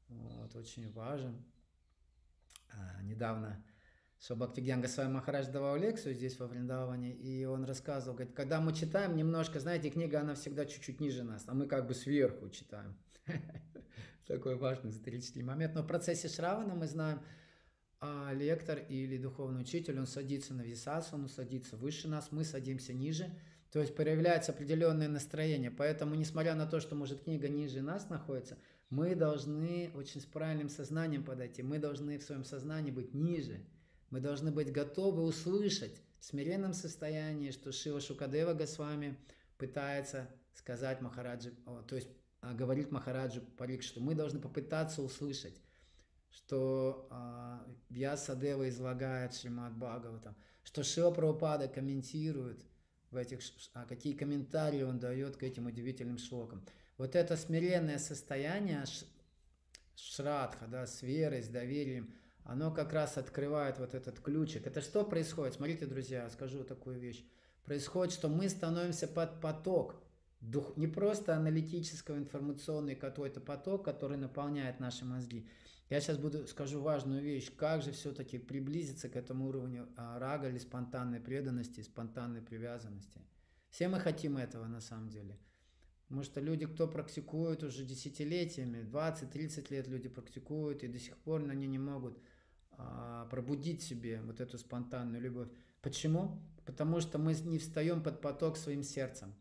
вот, 0.10 0.56
очень 0.56 0.92
важен. 0.92 1.44
А, 2.72 3.02
недавно 3.02 3.66
что 4.20 4.36
Бхактигьян 4.36 4.80
Госвами 4.80 5.14
Махарадж 5.14 5.48
давал 5.48 5.78
лекцию 5.78 6.14
здесь 6.14 6.38
во 6.38 6.46
Вриндаване, 6.46 7.16
и 7.16 7.46
он 7.46 7.64
рассказывал, 7.64 8.14
говорит, 8.14 8.36
когда 8.36 8.62
мы 8.62 8.76
читаем 8.76 9.16
немножко, 9.16 9.60
знаете, 9.60 9.90
книга, 9.90 10.22
она 10.22 10.36
всегда 10.36 10.68
чуть-чуть 10.68 11.00
ниже 11.00 11.24
нас, 11.24 11.46
а 11.48 11.56
мы 11.56 11.66
как 11.66 11.88
бы 11.88 11.96
сверху 11.96 12.48
читаем. 12.52 12.96
Такой 14.32 14.56
важный 14.56 14.92
исторический 14.92 15.44
момент. 15.44 15.76
Но 15.76 15.84
в 15.84 15.88
процессе 15.88 16.30
Шравана 16.30 16.74
мы 16.74 16.88
знаем, 16.88 17.22
а 18.00 18.32
лектор 18.34 18.80
или 18.80 19.18
духовный 19.18 19.60
учитель, 19.60 20.00
он 20.00 20.08
садится 20.08 20.54
на 20.54 20.62
висасу, 20.62 21.16
он 21.16 21.28
садится 21.28 21.76
выше 21.76 22.08
нас, 22.08 22.32
мы 22.32 22.46
садимся 22.46 22.94
ниже, 22.94 23.38
то 23.74 23.82
есть 23.82 23.94
проявляется 23.94 24.54
определенное 24.54 25.10
настроение. 25.10 25.70
Поэтому, 25.70 26.16
несмотря 26.16 26.56
на 26.56 26.66
то, 26.66 26.80
что, 26.80 26.96
может, 26.96 27.26
книга 27.26 27.50
ниже 27.50 27.82
нас 27.82 28.10
находится, 28.10 28.58
мы 28.90 29.16
должны 29.16 29.92
очень 29.96 30.22
с 30.22 30.26
правильным 30.26 30.70
сознанием 30.70 31.26
подойти. 31.26 31.62
Мы 31.62 31.78
должны 31.78 32.18
в 32.18 32.24
своем 32.24 32.46
сознании 32.46 32.92
быть 32.92 33.14
ниже. 33.14 33.66
Мы 34.12 34.22
должны 34.22 34.52
быть 34.54 34.72
готовы 34.72 35.24
услышать 35.24 36.02
в 36.20 36.24
смиренном 36.26 36.72
состоянии, 36.72 37.52
что 37.52 37.74
Шива 37.74 38.00
Шукадева 38.00 38.54
Госвами 38.54 39.18
пытается 39.58 40.30
сказать 40.54 41.02
Махараджи, 41.02 41.52
то 41.86 41.96
есть 41.96 42.08
говорит 42.42 42.92
Махараджи 42.92 43.42
Парик, 43.42 43.84
что 43.84 44.00
мы 44.02 44.16
должны 44.16 44.40
попытаться 44.40 45.02
услышать, 45.02 45.62
что 46.30 47.08
а, 47.10 47.66
Вьясадева 47.90 48.70
излагает 48.70 49.36
Шримад 49.36 49.78
Бхагаватам, 49.78 50.36
что 50.64 50.84
Шива 50.84 51.12
Прабхупада 51.12 51.68
комментирует 51.68 52.64
в 53.12 53.18
этих, 53.18 53.40
а 53.74 53.86
какие 53.86 54.14
комментарии 54.14 54.84
он 54.84 55.00
дает 55.00 55.38
к 55.38 55.44
этим 55.44 55.68
удивительным 55.68 56.18
шлокам. 56.18 56.66
Вот 56.98 57.16
это 57.16 57.36
смиренное 57.36 57.98
состояние 57.98 58.86
шрадха, 59.96 60.68
да, 60.68 60.88
с 60.88 61.02
верой, 61.02 61.44
с 61.44 61.48
доверием, 61.48 62.14
оно 62.44 62.72
как 62.72 62.94
раз 62.94 63.18
открывает 63.18 63.80
вот 63.80 63.94
этот 63.94 64.20
ключик. 64.20 64.66
Это 64.66 64.82
что 64.82 65.04
происходит? 65.04 65.56
Смотрите, 65.56 65.86
друзья, 65.86 66.30
скажу 66.30 66.64
такую 66.64 67.00
вещь. 67.00 67.24
Происходит, 67.66 68.14
что 68.14 68.28
мы 68.30 68.50
становимся 68.50 69.08
под 69.08 69.40
поток, 69.40 70.02
дух, 70.42 70.76
не 70.76 70.88
просто 70.88 71.36
аналитического, 71.36 72.18
информационный 72.18 72.96
какой-то 72.96 73.40
поток, 73.40 73.86
который 73.86 74.18
наполняет 74.18 74.80
наши 74.80 75.06
мозги. 75.06 75.48
Я 75.90 76.00
сейчас 76.00 76.18
буду 76.18 76.48
скажу 76.48 76.82
важную 76.82 77.22
вещь. 77.22 77.52
Как 77.56 77.82
же 77.82 77.92
все-таки 77.92 78.38
приблизиться 78.38 79.10
к 79.10 79.16
этому 79.16 79.48
уровню 79.50 79.90
а, 79.98 80.20
рага 80.20 80.48
или 80.48 80.58
спонтанной 80.58 81.20
преданности, 81.20 81.82
спонтанной 81.82 82.42
привязанности? 82.42 83.22
Все 83.70 83.88
мы 83.88 84.00
хотим 84.00 84.38
этого 84.38 84.68
на 84.68 84.82
самом 84.82 85.10
деле. 85.10 85.38
Потому 86.08 86.24
что 86.24 86.42
люди, 86.42 86.66
кто 86.66 86.88
практикует 86.88 87.64
уже 87.64 87.86
десятилетиями, 87.86 88.86
20-30 88.90 89.68
лет 89.70 89.88
люди 89.88 90.10
практикуют, 90.10 90.84
и 90.84 90.88
до 90.88 91.00
сих 91.00 91.18
пор 91.18 91.42
они 91.50 91.68
не 91.68 91.80
могут 91.80 92.22
а, 92.72 93.26
пробудить 93.26 93.82
себе 93.82 94.22
вот 94.22 94.40
эту 94.40 94.58
спонтанную 94.58 95.22
любовь. 95.22 95.50
Почему? 95.82 96.42
Потому 96.66 97.02
что 97.02 97.18
мы 97.18 97.34
не 97.34 97.60
встаем 97.60 98.02
под 98.04 98.22
поток 98.22 98.58
своим 98.58 98.84
сердцем. 98.84 99.34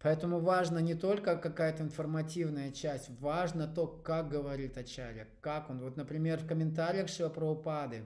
Поэтому 0.00 0.40
важно 0.40 0.78
не 0.78 0.94
только 0.94 1.36
какая-то 1.36 1.82
информативная 1.82 2.70
часть, 2.70 3.08
важно 3.18 3.66
то, 3.66 3.86
как 3.86 4.28
говорит 4.28 4.76
Ачарья, 4.76 5.26
как 5.40 5.70
он. 5.70 5.80
Вот, 5.80 5.96
например, 5.96 6.38
в 6.38 6.46
комментариях 6.46 7.08
Шива 7.08 7.30
Прабхупады 7.30 8.02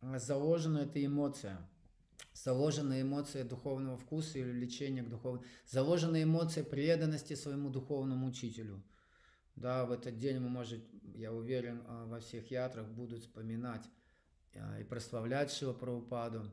э, 0.00 0.18
заложена 0.18 0.78
эта 0.78 1.04
эмоция, 1.04 1.58
заложена 2.32 3.02
эмоция 3.02 3.44
духовного 3.44 3.96
вкуса 3.96 4.38
или 4.38 4.52
лечения 4.52 5.02
к 5.02 5.08
духовному, 5.08 5.44
заложена 5.66 6.22
эмоция 6.22 6.62
преданности 6.62 7.34
своему 7.34 7.68
духовному 7.68 8.28
учителю. 8.28 8.82
Да, 9.56 9.86
в 9.86 9.92
этот 9.92 10.18
день 10.18 10.38
мы, 10.38 10.48
может, 10.48 10.84
я 11.14 11.32
уверен, 11.32 11.82
э, 11.86 12.04
во 12.06 12.20
всех 12.20 12.48
ятрах 12.52 12.86
будут 12.86 13.22
вспоминать 13.22 13.84
э, 14.52 14.82
и 14.82 14.84
прославлять 14.84 15.50
Шива 15.50 15.72
Прабхупаду. 15.72 16.48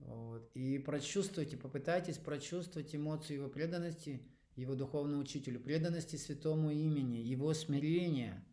Вот. 0.00 0.50
И 0.54 0.78
прочувствуйте, 0.78 1.56
попытайтесь 1.56 2.18
прочувствовать 2.18 2.94
эмоцию 2.94 3.38
его 3.38 3.48
преданности, 3.48 4.22
его 4.56 4.74
духовному 4.74 5.22
учителю, 5.22 5.60
преданности 5.60 6.16
святому 6.16 6.70
имени, 6.70 7.18
его 7.18 7.54
смирение, 7.54 8.44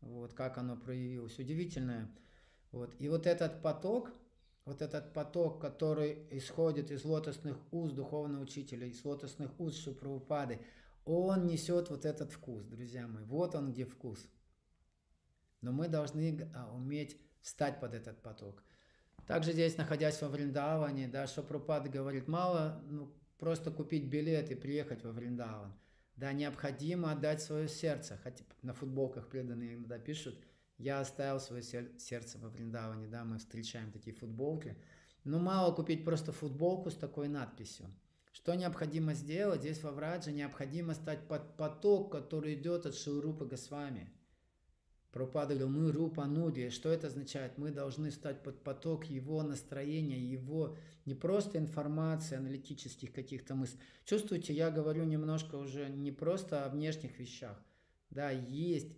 вот 0.00 0.34
как 0.34 0.58
оно 0.58 0.76
проявилось, 0.76 1.38
удивительное. 1.38 2.10
Вот. 2.72 2.94
И 2.98 3.08
вот 3.08 3.26
этот 3.26 3.62
поток, 3.62 4.12
вот 4.64 4.82
этот 4.82 5.12
поток, 5.12 5.60
который 5.60 6.26
исходит 6.30 6.90
из 6.90 7.04
лотосных 7.04 7.56
уст 7.72 7.94
духовного 7.94 8.42
учителя, 8.42 8.86
из 8.86 9.04
лотосных 9.04 9.58
уст 9.60 9.78
Шупрабхупады, 9.78 10.60
он 11.04 11.46
несет 11.46 11.88
вот 11.88 12.04
этот 12.04 12.32
вкус, 12.32 12.64
друзья 12.64 13.06
мои. 13.06 13.24
Вот 13.24 13.54
он 13.54 13.72
где 13.72 13.84
вкус. 13.84 14.26
Но 15.60 15.72
мы 15.72 15.88
должны 15.88 16.50
а, 16.54 16.74
уметь 16.74 17.16
встать 17.40 17.80
под 17.80 17.94
этот 17.94 18.20
поток. 18.22 18.62
Также 19.26 19.52
здесь, 19.52 19.76
находясь 19.76 20.22
во 20.22 20.28
Вриндаване, 20.28 21.08
да, 21.08 21.26
Шапрупад 21.26 21.90
говорит, 21.90 22.28
мало 22.28 22.80
ну, 22.88 23.12
просто 23.38 23.70
купить 23.70 24.08
билет 24.08 24.50
и 24.50 24.54
приехать 24.54 25.02
во 25.02 25.10
Вриндаван. 25.10 25.72
Да, 26.14 26.32
необходимо 26.32 27.12
отдать 27.12 27.42
свое 27.42 27.68
сердце. 27.68 28.18
Хотя 28.22 28.44
на 28.62 28.72
футболках 28.72 29.28
преданные 29.28 29.74
иногда 29.74 29.98
пишут, 29.98 30.38
я 30.78 31.00
оставил 31.00 31.40
свое 31.40 31.62
сердце 31.62 32.38
во 32.38 32.48
Вриндаване, 32.48 33.08
да, 33.08 33.24
мы 33.24 33.38
встречаем 33.38 33.90
такие 33.92 34.14
футболки. 34.14 34.76
Но 35.24 35.38
мало 35.38 35.74
купить 35.74 36.04
просто 36.04 36.32
футболку 36.32 36.90
с 36.90 36.94
такой 36.94 37.28
надписью. 37.28 37.86
Что 38.32 38.54
необходимо 38.54 39.14
сделать? 39.14 39.60
Здесь 39.62 39.82
во 39.82 39.90
Врадже 39.90 40.30
необходимо 40.30 40.94
стать 40.94 41.26
под 41.26 41.56
поток, 41.56 42.12
который 42.12 42.54
идет 42.54 42.86
от 42.86 42.94
Шилрупы 42.94 43.44
Госвами. 43.46 44.12
Прабхупада 45.12 45.54
говорил, 45.54 45.68
мы 45.68 45.92
рупа 45.92 46.26
нуди. 46.26 46.70
Что 46.70 46.90
это 46.90 47.06
означает? 47.06 47.56
Мы 47.58 47.70
должны 47.70 48.10
стать 48.10 48.42
под 48.42 48.62
поток 48.62 49.06
его 49.06 49.42
настроения, 49.42 50.18
его 50.18 50.76
не 51.04 51.14
просто 51.14 51.58
информации, 51.58 52.36
аналитических 52.36 53.12
каких-то 53.12 53.54
мыслей. 53.54 53.80
Чувствуете, 54.04 54.52
я 54.52 54.70
говорю 54.70 55.04
немножко 55.04 55.56
уже 55.56 55.88
не 55.88 56.12
просто 56.12 56.64
о 56.64 56.68
внешних 56.68 57.18
вещах. 57.18 57.58
Да, 58.10 58.30
есть 58.30 58.92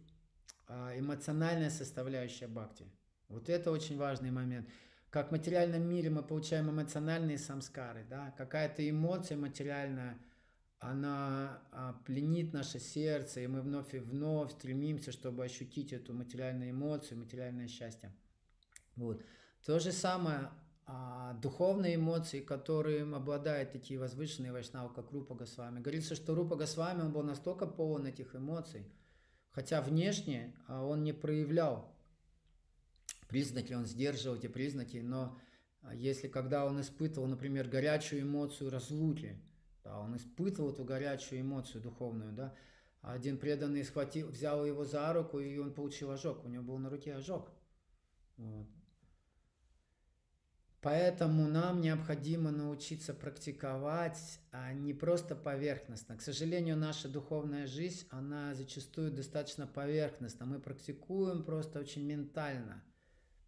а, 0.66 0.98
эмоциональная 0.98 1.70
составляющая 1.70 2.48
бхакти. 2.48 2.84
Вот 3.28 3.48
это 3.48 3.70
очень 3.70 3.96
важный 3.96 4.30
момент. 4.30 4.68
Как 5.10 5.28
в 5.28 5.32
материальном 5.32 5.88
мире 5.88 6.10
мы 6.10 6.22
получаем 6.22 6.70
эмоциональные 6.70 7.38
самскары, 7.38 8.04
да, 8.10 8.34
какая-то 8.36 8.88
эмоция 8.88 9.36
материальная– 9.36 10.18
она 10.80 11.60
а, 11.72 11.94
пленит 12.04 12.52
наше 12.52 12.78
сердце, 12.78 13.40
и 13.40 13.46
мы 13.46 13.62
вновь 13.62 13.94
и 13.94 13.98
вновь 13.98 14.52
стремимся, 14.52 15.10
чтобы 15.10 15.44
ощутить 15.44 15.92
эту 15.92 16.14
материальную 16.14 16.70
эмоцию, 16.70 17.18
материальное 17.18 17.66
счастье. 17.66 18.12
Вот. 18.94 19.20
То 19.64 19.80
же 19.80 19.90
самое 19.90 20.50
а, 20.86 21.34
духовные 21.42 21.96
эмоции, 21.96 22.40
которым 22.40 23.14
обладают 23.14 23.72
такие 23.72 23.98
возвышенные 23.98 24.52
вайшнавы, 24.52 24.94
как 24.94 25.10
Рупа 25.10 25.34
Госвами. 25.34 25.80
Говорится, 25.80 26.14
что 26.14 26.34
Рупа 26.34 26.54
Госвами 26.54 27.02
он 27.02 27.12
был 27.12 27.24
настолько 27.24 27.66
полон 27.66 28.06
этих 28.06 28.36
эмоций, 28.36 28.86
хотя 29.50 29.82
внешне 29.82 30.54
а, 30.68 30.84
он 30.84 31.02
не 31.02 31.12
проявлял 31.12 31.92
признаки, 33.28 33.72
он 33.72 33.84
сдерживал 33.84 34.36
эти 34.36 34.46
признаки, 34.46 34.98
но 34.98 35.38
если 35.92 36.28
когда 36.28 36.64
он 36.64 36.80
испытывал, 36.80 37.26
например, 37.26 37.68
горячую 37.68 38.22
эмоцию 38.22 38.70
разлуки, 38.70 39.38
да, 39.88 39.98
он 39.98 40.14
испытывал 40.16 40.70
эту 40.70 40.84
горячую 40.84 41.40
эмоцию 41.40 41.80
духовную, 41.82 42.32
да, 42.32 42.54
Один 43.00 43.38
преданный 43.38 43.84
схватил, 43.84 44.28
взял 44.28 44.66
его 44.66 44.84
за 44.84 45.12
руку, 45.12 45.38
и 45.38 45.56
он 45.58 45.72
получил 45.72 46.10
ожог. 46.10 46.44
У 46.44 46.48
него 46.48 46.64
был 46.64 46.78
на 46.78 46.90
руке 46.90 47.14
ожог. 47.14 47.50
Вот. 48.36 48.66
Поэтому 50.80 51.48
нам 51.48 51.80
необходимо 51.80 52.50
научиться 52.50 53.12
практиковать, 53.12 54.40
а 54.52 54.72
не 54.72 54.94
просто 54.94 55.34
поверхностно. 55.34 56.16
К 56.16 56.22
сожалению, 56.22 56.76
наша 56.76 57.08
духовная 57.08 57.66
жизнь, 57.66 58.06
она 58.10 58.54
зачастую 58.54 59.10
достаточно 59.10 59.66
поверхностна. 59.66 60.46
Мы 60.46 60.60
практикуем 60.60 61.42
просто 61.42 61.80
очень 61.80 62.04
ментально. 62.04 62.84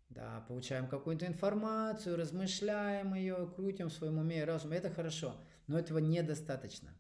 Да, 0.09 0.45
получаем 0.49 0.89
какую-то 0.89 1.27
информацию, 1.27 2.17
размышляем 2.17 3.15
ее, 3.15 3.49
крутим 3.55 3.91
в 3.91 3.93
своем 3.93 4.19
уме 4.19 4.41
и 4.41 4.45
разуме. 4.45 4.77
Это 4.77 4.91
хорошо, 4.91 5.37
но 5.71 5.79
этого 5.79 5.99
недостаточно. 5.99 6.91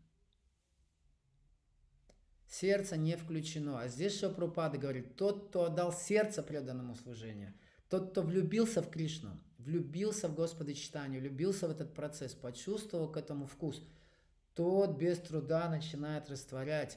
Сердце 2.46 2.96
не 2.96 3.16
включено. 3.16 3.80
А 3.80 3.88
здесь 3.88 4.16
Шапрупада 4.16 4.78
говорит, 4.78 5.16
тот, 5.16 5.48
кто 5.48 5.64
отдал 5.64 5.92
сердце 5.92 6.40
преданному 6.40 6.94
служению, 6.94 7.52
тот, 7.88 8.12
кто 8.12 8.22
влюбился 8.22 8.80
в 8.80 8.88
Кришну, 8.88 9.40
влюбился 9.58 10.28
в 10.28 10.36
Господа 10.36 10.72
читания, 10.72 11.18
влюбился 11.18 11.66
в 11.66 11.72
этот 11.72 11.94
процесс, 11.94 12.32
почувствовал 12.32 13.10
к 13.10 13.16
этому 13.16 13.46
вкус, 13.46 13.82
тот 14.54 14.96
без 14.96 15.18
труда 15.18 15.68
начинает 15.68 16.30
растворять 16.30 16.96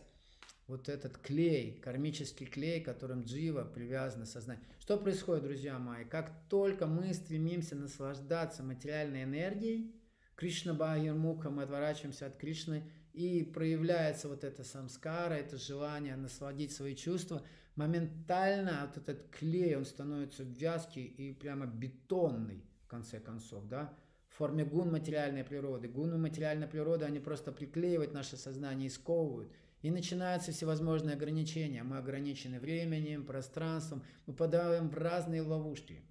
вот 0.68 0.90
этот 0.90 1.18
клей, 1.18 1.80
кармический 1.80 2.46
клей, 2.46 2.82
которым 2.82 3.24
джива 3.24 3.64
привязано 3.64 4.28
сознание. 4.28 4.64
Что 4.78 4.98
происходит, 4.98 5.44
друзья 5.44 5.80
мои? 5.80 6.06
Как 6.06 6.32
только 6.50 6.86
мы 6.86 7.16
стремимся 7.16 7.76
наслаждаться 7.76 8.62
материальной 8.62 9.24
энергией, 9.24 10.03
Кришна 10.36 10.74
Бхагирмуха, 10.74 11.50
мы 11.50 11.64
отворачиваемся 11.64 12.28
от 12.28 12.38
Кришны, 12.38 12.84
и 13.14 13.44
проявляется 13.44 14.28
вот 14.28 14.44
это 14.44 14.64
самскара, 14.64 15.34
это 15.34 15.58
желание 15.58 16.16
насладить 16.16 16.72
свои 16.72 16.96
чувства, 16.96 17.44
моментально 17.76 18.88
вот 18.88 18.98
этот 18.98 19.30
клей, 19.30 19.76
он 19.76 19.86
становится 19.86 20.44
вязкий 20.44 21.06
и 21.06 21.34
прямо 21.34 21.68
бетонный, 21.68 22.64
в 22.84 22.88
конце 22.88 23.20
концов, 23.20 23.68
да, 23.68 23.94
в 24.34 24.38
форме 24.38 24.66
гун 24.66 24.92
материальной 24.92 25.44
природы. 25.44 25.88
Гуны 25.88 26.18
материальной 26.18 26.68
природы, 26.68 27.06
они 27.06 27.20
просто 27.20 27.52
приклеивают 27.52 28.14
наше 28.14 28.36
сознание 28.36 28.88
и 28.88 28.90
сковывают. 28.90 29.52
И 29.84 29.92
начинаются 29.92 30.52
всевозможные 30.52 31.16
ограничения. 31.16 31.84
Мы 31.84 31.98
ограничены 31.98 32.60
временем, 32.60 33.26
пространством, 33.26 34.02
мы 34.26 34.34
попадаем 34.34 34.90
в 34.90 34.98
разные 34.98 35.42
ловушки. 35.42 36.02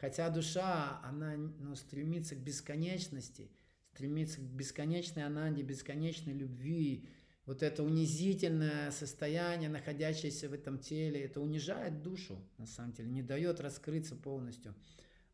Хотя 0.00 0.30
душа, 0.30 0.98
она 1.04 1.36
ну, 1.36 1.74
стремится 1.74 2.34
к 2.34 2.38
бесконечности, 2.38 3.50
стремится 3.92 4.40
к 4.40 4.44
бесконечной 4.44 5.24
ананде, 5.24 5.62
бесконечной 5.62 6.32
любви. 6.32 7.06
Вот 7.44 7.62
это 7.62 7.82
унизительное 7.82 8.92
состояние, 8.92 9.68
находящееся 9.68 10.48
в 10.48 10.54
этом 10.54 10.78
теле, 10.78 11.20
это 11.20 11.42
унижает 11.42 12.00
душу, 12.00 12.38
на 12.56 12.66
самом 12.66 12.94
деле, 12.94 13.10
не 13.10 13.22
дает 13.22 13.60
раскрыться 13.60 14.16
полностью. 14.16 14.74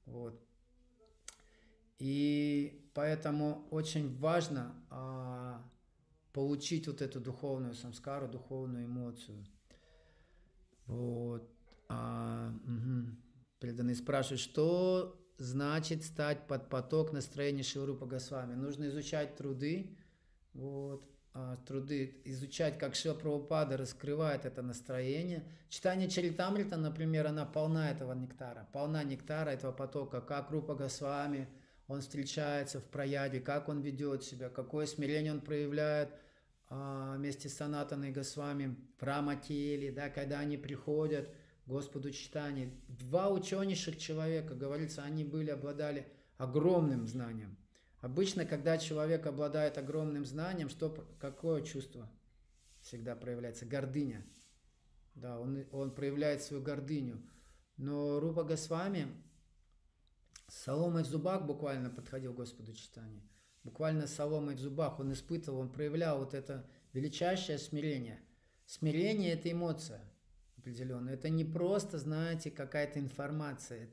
Вот. 0.04 0.44
И 2.00 2.90
поэтому 2.92 3.68
очень 3.70 4.18
важно 4.18 4.74
а, 4.90 5.64
получить 6.32 6.88
вот 6.88 7.02
эту 7.02 7.20
духовную 7.20 7.74
самскару, 7.74 8.26
духовную 8.26 8.86
эмоцию. 8.86 9.46
Вот. 10.86 11.48
А, 11.88 12.52
угу. 12.64 13.16
Преданный 13.66 13.96
спрашивает, 13.96 14.38
что 14.38 15.20
значит 15.38 16.04
стать 16.04 16.46
под 16.46 16.68
поток 16.68 17.12
настроения 17.12 17.64
Шилрупа 17.64 18.06
Госвами. 18.06 18.54
Нужно 18.54 18.86
изучать 18.86 19.34
труды, 19.34 19.98
вот, 20.54 21.04
а, 21.34 21.56
труды, 21.66 22.22
изучать, 22.26 22.78
как 22.78 22.94
Шила 22.94 23.14
Прабхупада 23.14 23.76
раскрывает 23.76 24.44
это 24.44 24.62
настроение. 24.62 25.42
Читание 25.68 26.08
Чаритамрита, 26.08 26.76
например, 26.76 27.26
она 27.26 27.44
полна 27.44 27.90
этого 27.90 28.12
нектара, 28.12 28.68
полна 28.72 29.02
нектара 29.02 29.50
этого 29.50 29.72
потока, 29.72 30.20
как 30.20 30.52
Рупа 30.52 30.76
Госвами, 30.76 31.48
он 31.88 32.02
встречается 32.02 32.78
в 32.78 32.84
прояде, 32.84 33.40
как 33.40 33.68
он 33.68 33.80
ведет 33.80 34.22
себя, 34.22 34.48
какое 34.48 34.86
смирение 34.86 35.32
он 35.32 35.40
проявляет 35.40 36.10
а, 36.68 37.16
вместе 37.16 37.48
с 37.48 37.56
Санатаной 37.56 38.12
Госвами 38.12 38.76
в 38.96 39.02
Раматели, 39.02 39.90
да, 39.90 40.08
когда 40.08 40.38
они 40.38 40.56
приходят– 40.56 41.28
Господу 41.66 42.12
читания. 42.12 42.70
Два 42.86 43.28
ученейших 43.28 43.98
человека, 43.98 44.54
говорится, 44.54 45.02
они 45.02 45.24
были, 45.24 45.50
обладали 45.50 46.06
огромным 46.38 47.06
знанием. 47.08 47.56
Обычно, 48.00 48.44
когда 48.44 48.78
человек 48.78 49.26
обладает 49.26 49.76
огромным 49.76 50.24
знанием, 50.24 50.68
что, 50.68 50.90
какое 51.18 51.62
чувство 51.62 52.08
всегда 52.82 53.16
проявляется? 53.16 53.66
Гордыня. 53.66 54.24
Да, 55.16 55.40
он, 55.40 55.64
он 55.72 55.92
проявляет 55.92 56.42
свою 56.42 56.62
гордыню. 56.62 57.20
Но 57.76 58.20
Рупа 58.20 58.44
Госвами 58.44 59.08
соломой 60.46 61.02
в 61.02 61.06
зубах 61.06 61.46
буквально 61.46 61.90
подходил 61.90 62.32
к 62.32 62.36
Господу 62.36 62.74
читания. 62.74 63.22
Буквально 63.64 64.06
соломой 64.06 64.54
в 64.54 64.60
зубах 64.60 65.00
он 65.00 65.12
испытывал, 65.12 65.58
он 65.58 65.72
проявлял 65.72 66.18
вот 66.20 66.32
это 66.32 66.64
величайшее 66.92 67.58
смирение. 67.58 68.20
Смирение– 68.66 69.32
это 69.32 69.50
эмоция– 69.50 70.00
определенную. 70.66 71.14
Это 71.14 71.28
не 71.28 71.44
просто, 71.44 71.98
знаете, 71.98 72.50
какая-то 72.50 72.98
информация. 72.98 73.88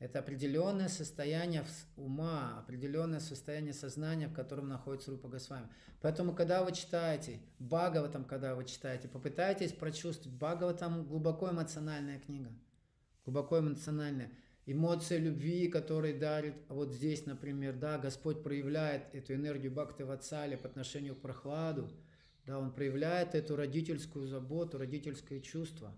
Это 0.00 0.18
определенное 0.18 0.88
состояние 0.88 1.64
ума, 1.96 2.58
определенное 2.58 3.20
состояние 3.20 3.72
сознания, 3.72 4.26
в 4.26 4.32
котором 4.32 4.68
находится 4.68 5.12
Рупа 5.12 5.28
Госвами. 5.28 5.68
Поэтому, 6.00 6.34
когда 6.34 6.64
вы 6.64 6.72
читаете, 6.72 7.38
Бхагаватам, 7.60 8.24
когда 8.24 8.56
вы 8.56 8.64
читаете, 8.64 9.06
попытайтесь 9.06 9.72
прочувствовать. 9.72 10.36
Бхагаватам 10.36 11.06
глубоко 11.06 11.50
эмоциональная 11.50 12.18
книга. 12.18 12.50
Глубоко 13.24 13.60
эмоциональная. 13.60 14.32
Эмоция 14.66 15.18
любви, 15.18 15.68
которые 15.68 16.14
дарит, 16.14 16.54
вот 16.68 16.92
здесь, 16.92 17.26
например, 17.26 17.76
да, 17.76 17.98
Господь 17.98 18.42
проявляет 18.42 19.14
эту 19.14 19.34
энергию 19.34 19.70
Бхакти 19.70 20.02
Ватсали 20.02 20.56
по 20.56 20.66
отношению 20.66 21.14
к 21.14 21.20
прохладу, 21.20 21.88
да, 22.46 22.58
он 22.58 22.72
проявляет 22.72 23.34
эту 23.34 23.54
родительскую 23.56 24.26
заботу, 24.26 24.78
родительское 24.78 25.40
чувство. 25.40 25.94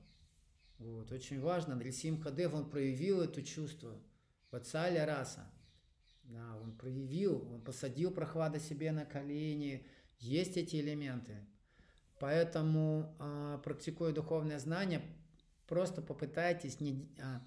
Вот, 0.79 1.11
очень 1.11 1.41
важно. 1.41 1.77
Дрисим 1.77 2.21
Хадев, 2.21 2.53
он 2.53 2.69
проявил 2.69 3.23
это 3.23 3.43
чувство. 3.43 3.99
Вацаля 4.51 5.07
раса. 5.07 5.51
Да, 6.25 6.57
он 6.63 6.77
проявил, 6.77 7.51
он 7.53 7.63
посадил 7.63 8.11
прохлада 8.11 8.61
себе 8.61 8.93
на 8.93 9.05
колени. 9.05 9.87
Есть 10.19 10.57
эти 10.57 10.77
элементы. 10.77 11.47
Поэтому, 12.19 13.15
а, 13.19 13.59
практикуя 13.59 14.13
духовное 14.13 14.59
знание, 14.59 15.03
просто 15.67 16.03
попытайтесь 16.03 16.81
не, 16.81 17.09
а, 17.21 17.43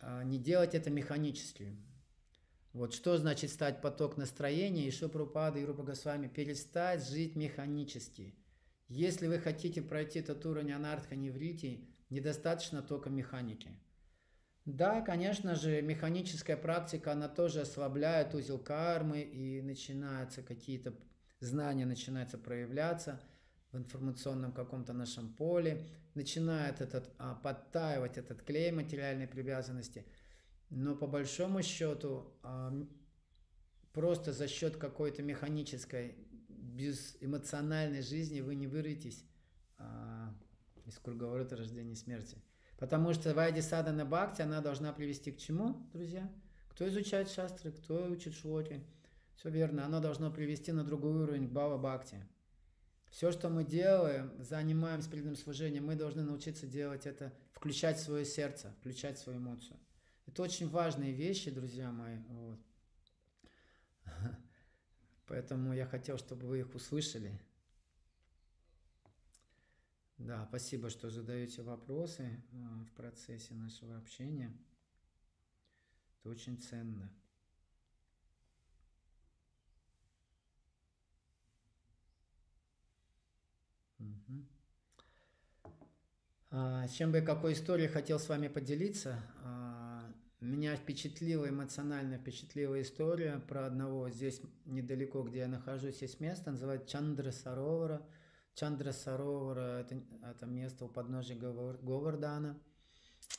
а, 0.00 0.24
не 0.24 0.38
делать 0.38 0.74
это 0.74 0.90
механически. 0.90 1.76
Вот 2.74 2.92
что 2.92 3.16
значит 3.18 3.52
стать 3.52 3.80
поток 3.80 4.16
настроения, 4.16 4.88
и 4.88 4.90
что 4.90 5.08
Прупада 5.08 5.60
и 5.60 5.64
Рупа 5.64 5.84
Госвами 5.84 6.26
перестать 6.26 7.08
жить 7.08 7.36
механически. 7.36 8.34
Если 8.88 9.28
вы 9.28 9.38
хотите 9.38 9.80
пройти 9.80 10.18
этот 10.18 10.44
уровень 10.44 10.72
анартха 10.72 11.14
неврити, 11.14 11.88
недостаточно 12.10 12.82
только 12.82 13.10
механики. 13.10 13.70
Да, 14.64 15.02
конечно 15.02 15.54
же, 15.54 15.82
механическая 15.82 16.56
практика, 16.56 17.12
она 17.12 17.28
тоже 17.28 17.60
ослабляет 17.60 18.34
узел 18.34 18.58
кармы, 18.58 19.20
и 19.20 19.62
начинаются 19.62 20.42
какие-то 20.42 20.94
знания, 21.38 21.86
начинаются 21.86 22.38
проявляться 22.38 23.20
в 23.70 23.76
информационном 23.76 24.50
каком-то 24.50 24.92
нашем 24.92 25.32
поле, 25.32 25.86
начинает 26.14 26.80
этот, 26.80 27.08
а, 27.18 27.36
подтаивать 27.36 28.18
этот 28.18 28.42
клей 28.42 28.72
материальной 28.72 29.28
привязанности– 29.28 30.04
но 30.70 30.94
по 30.94 31.06
большому 31.06 31.62
счету 31.62 32.32
просто 33.92 34.32
за 34.32 34.48
счет 34.48 34.76
какой-то 34.76 35.22
механической, 35.22 36.16
безэмоциональной 36.48 38.02
жизни 38.02 38.40
вы 38.40 38.56
не 38.56 38.66
вырветесь 38.66 39.24
а, 39.78 40.34
из 40.84 40.98
круговорота 40.98 41.56
рождения 41.56 41.92
и 41.92 41.96
смерти. 41.96 42.36
Потому 42.78 43.14
что 43.14 43.32
Вайди 43.32 43.60
Садана 43.60 44.04
Бхакти, 44.04 44.42
она 44.42 44.60
должна 44.60 44.92
привести 44.92 45.30
к 45.30 45.38
чему, 45.38 45.88
друзья? 45.92 46.30
Кто 46.68 46.88
изучает 46.88 47.30
шастры, 47.30 47.70
кто 47.70 48.06
учит 48.06 48.34
шлоки. 48.34 48.84
Все 49.36 49.48
верно, 49.50 49.84
оно 49.86 50.00
должно 50.00 50.30
привести 50.32 50.72
на 50.72 50.84
другой 50.84 51.22
уровень, 51.22 51.46
Бава 51.46 51.78
Бхакти. 51.78 52.26
Все, 53.10 53.30
что 53.30 53.48
мы 53.48 53.64
делаем, 53.64 54.32
занимаемся 54.42 55.08
преданным 55.08 55.36
служением, 55.36 55.86
мы 55.86 55.94
должны 55.94 56.24
научиться 56.24 56.66
делать 56.66 57.06
это, 57.06 57.32
включать 57.52 58.00
свое 58.00 58.24
сердце, 58.24 58.74
включать 58.80 59.18
свою 59.20 59.38
эмоцию. 59.38 59.78
Это 60.26 60.42
очень 60.42 60.68
важные 60.68 61.12
вещи, 61.12 61.50
друзья 61.50 61.90
мои. 61.92 62.18
Вот. 62.28 62.58
Поэтому 65.26 65.72
я 65.74 65.86
хотел, 65.86 66.18
чтобы 66.18 66.46
вы 66.46 66.60
их 66.60 66.74
услышали. 66.74 67.40
Да, 70.18 70.46
спасибо, 70.48 70.90
что 70.90 71.10
задаете 71.10 71.62
вопросы 71.62 72.22
э, 72.22 72.56
в 72.84 72.92
процессе 72.92 73.52
нашего 73.54 73.96
общения. 73.98 74.56
Это 76.20 76.30
очень 76.30 76.56
ценно. 76.60 77.12
Мгм. 83.98 84.48
А, 86.50 86.86
чем 86.88 87.10
бы, 87.10 87.20
какой 87.20 87.54
историей 87.54 87.88
хотел 87.88 88.18
с 88.18 88.28
вами 88.28 88.48
поделиться? 88.48 89.20
Меня 90.44 90.76
впечатлила, 90.76 91.48
эмоционально 91.48 92.18
впечатлила 92.18 92.78
история 92.82 93.38
про 93.48 93.64
одного 93.64 94.10
здесь 94.10 94.42
недалеко, 94.66 95.22
где 95.22 95.38
я 95.38 95.48
нахожусь, 95.48 96.02
есть 96.02 96.20
место, 96.20 96.50
называется 96.50 96.86
Чандра 96.86 97.30
Саровара. 97.30 98.02
Чандра 98.54 98.92
Саровара 98.92 99.80
это, 99.80 100.02
это 100.22 100.44
место 100.44 100.84
у 100.84 100.88
подножия 100.88 101.34
Говар- 101.34 101.78
Говардана. 101.82 102.60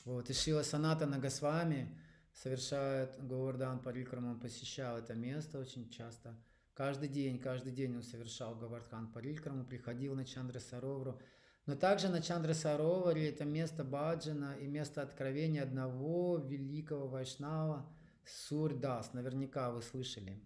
Вот, 0.04 0.30
и 0.30 0.32
Шила 0.32 0.64
Санатана 0.64 1.20
Госвами 1.20 1.96
совершает 2.32 3.24
Говардан 3.24 3.78
Парикраму, 3.78 4.32
он 4.32 4.40
посещал 4.40 4.98
это 4.98 5.14
место 5.14 5.60
очень 5.60 5.88
часто. 5.90 6.34
Каждый 6.74 7.08
день, 7.08 7.38
каждый 7.38 7.70
день 7.70 7.94
он 7.94 8.02
совершал 8.02 8.56
Говардхан 8.56 9.12
Парикраму, 9.12 9.64
приходил 9.64 10.16
на 10.16 10.24
Чандра 10.24 10.58
Саровару. 10.58 11.20
Но 11.66 11.74
также 11.74 12.08
на 12.08 12.22
Чандра 12.22 12.54
Сароваре 12.54 13.28
это 13.28 13.44
место 13.44 13.82
Баджана 13.82 14.56
и 14.60 14.68
место 14.68 15.02
откровения 15.02 15.64
одного 15.64 16.38
великого 16.38 17.08
вайшнава 17.08 17.84
Сурдас. 18.24 19.12
Наверняка 19.12 19.72
вы 19.72 19.82
слышали. 19.82 20.40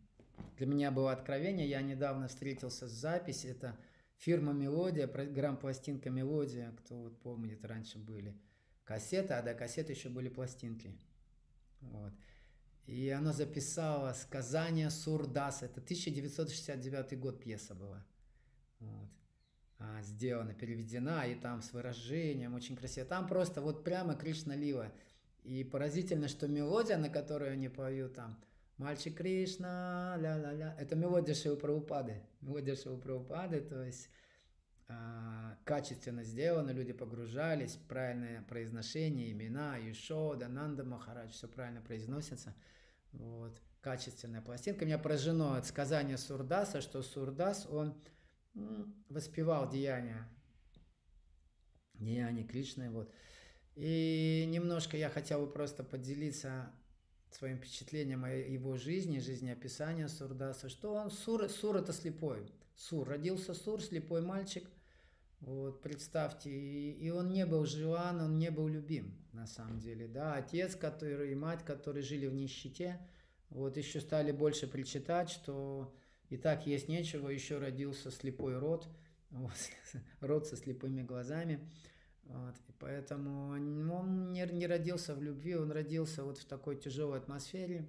Для 0.57 0.67
меня 0.67 0.91
было 0.91 1.13
откровение. 1.13 1.69
Я 1.69 1.83
недавно 1.83 2.29
встретился 2.29 2.89
с 2.89 2.93
записью. 2.93 3.51
Это 3.51 3.77
фирма 4.17 4.55
Мелодия, 4.55 5.07
грамм-пластинка 5.07 6.09
Мелодия. 6.09 6.73
Кто 6.79 6.97
вот 6.97 7.21
помнит, 7.21 7.63
раньше 7.67 7.99
были 7.99 8.35
кассеты, 8.85 9.35
а 9.35 9.43
до 9.43 9.53
кассеты 9.53 9.93
еще 9.93 10.09
были 10.09 10.31
пластинки. 10.31 10.99
Вот. 11.83 12.15
И 12.87 13.11
она 13.11 13.35
записала 13.35 14.15
«Сказание 14.15 14.89
Сурдаса». 14.89 15.67
Это 15.67 15.81
1969 15.81 17.21
год 17.21 17.41
пьеса 17.41 17.75
была. 17.75 18.07
Вот 18.79 19.20
а, 19.81 20.03
сделана, 20.03 20.53
переведена, 20.53 21.27
и 21.27 21.35
там 21.35 21.63
с 21.63 21.73
выражением 21.73 22.55
очень 22.55 22.77
красиво. 22.77 23.07
Там 23.07 23.27
просто 23.27 23.63
вот 23.63 23.83
прямо 23.83 24.15
Кришна 24.15 24.55
Лила. 24.55 24.93
И 25.43 25.65
поразительно, 25.65 26.29
что 26.29 26.47
мелодия, 26.49 26.99
на 26.99 27.09
которую 27.09 27.53
они 27.53 27.71
поют 27.71 28.15
там, 28.15 28.39
«Мальчик 28.77 29.17
Кришна, 29.17 30.17
ля-ля-ля», 30.19 30.77
это 30.79 30.97
мелодия 30.97 31.35
Шивы 31.35 31.57
Прабхупады. 31.57 32.23
Мелодия 32.43 32.77
Шивы 32.77 32.99
Прабхупады, 32.99 33.63
то 33.63 33.83
есть 33.83 34.11
а, 34.87 35.57
качественно 35.65 36.25
сделано, 36.25 36.73
люди 36.73 36.93
погружались, 36.93 37.79
правильное 37.89 38.43
произношение, 38.43 39.33
имена, 39.33 39.79
Юшода, 39.79 40.49
Нанда 40.49 40.85
Махарадж, 40.85 41.31
все 41.31 41.49
правильно 41.49 41.81
произносится. 41.81 42.55
Вот. 43.13 43.59
Качественная 43.81 44.43
пластинка. 44.43 44.85
Меня 44.85 44.99
поражено 44.99 45.57
от 45.57 45.65
сказания 45.65 46.19
Сурдаса, 46.19 46.83
что 46.83 47.01
Сурдас, 47.01 47.67
он 47.71 47.95
воспевал 49.09 49.69
деяния, 49.69 50.29
деяния 51.95 52.45
Кришны, 52.45 52.91
вот. 52.91 53.13
И 53.77 54.45
немножко 54.49 54.97
я 54.97 55.09
хотел 55.09 55.47
бы 55.47 55.53
просто 55.53 55.85
поделиться 55.85 56.73
своим 57.31 57.59
впечатлением 57.59 58.25
о 58.25 58.31
его 58.31 58.77
жизни, 58.77 59.19
жизнеописания 59.19 60.09
Сурдаса, 60.09 60.69
что 60.69 60.95
он 60.95 61.11
Сур, 61.11 61.49
Сур 61.49 61.77
это 61.77 61.93
слепой. 61.93 62.53
Сур, 62.75 63.09
родился 63.09 63.55
Сур, 63.55 63.81
слепой 63.83 64.23
мальчик, 64.23 64.69
вот, 65.41 65.81
представьте, 65.81 66.51
и, 66.51 66.93
и 66.93 67.11
он 67.11 67.33
не 67.33 67.47
был 67.47 67.65
желан, 67.65 68.21
он 68.21 68.39
не 68.39 68.51
был 68.51 68.69
любим, 68.69 69.17
на 69.33 69.47
самом 69.47 69.79
деле, 69.79 70.07
да, 70.07 70.35
отец, 70.35 70.77
который, 70.77 71.33
и 71.33 71.35
мать, 71.35 71.65
которые 71.65 72.03
жили 72.03 72.27
в 72.27 72.35
нищете, 72.35 73.01
вот, 73.49 73.77
еще 73.77 74.01
стали 74.01 74.33
больше 74.33 74.67
причитать, 74.67 75.31
что 75.31 75.95
и 76.31 76.37
так 76.37 76.67
есть 76.67 76.89
нечего, 76.89 77.29
еще 77.29 77.59
родился 77.59 78.11
слепой 78.11 78.57
род, 78.57 78.89
вот, 79.31 79.53
род 80.21 80.47
со 80.47 80.57
слепыми 80.57 81.03
глазами. 81.03 81.69
Вот, 82.23 82.55
и 82.69 82.73
поэтому 82.79 83.49
он 83.49 84.33
не, 84.33 84.47
не 84.53 84.67
родился 84.69 85.17
в 85.17 85.23
любви, 85.23 85.57
он 85.57 85.73
родился 85.73 86.23
вот 86.23 86.39
в 86.39 86.45
такой 86.45 86.77
тяжелой 86.77 87.19
атмосфере. 87.19 87.89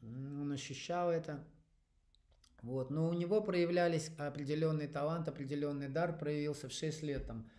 Он 0.00 0.52
ощущал 0.52 1.10
это. 1.10 1.44
Вот, 2.62 2.90
но 2.90 3.08
у 3.08 3.12
него 3.12 3.40
проявлялись 3.40 4.12
определенный 4.18 4.86
талант, 4.86 5.26
определенный 5.26 5.88
дар 5.88 6.16
проявился 6.16 6.68
в 6.68 6.72
6 6.72 7.02
лет. 7.02 7.26
Там, 7.26 7.50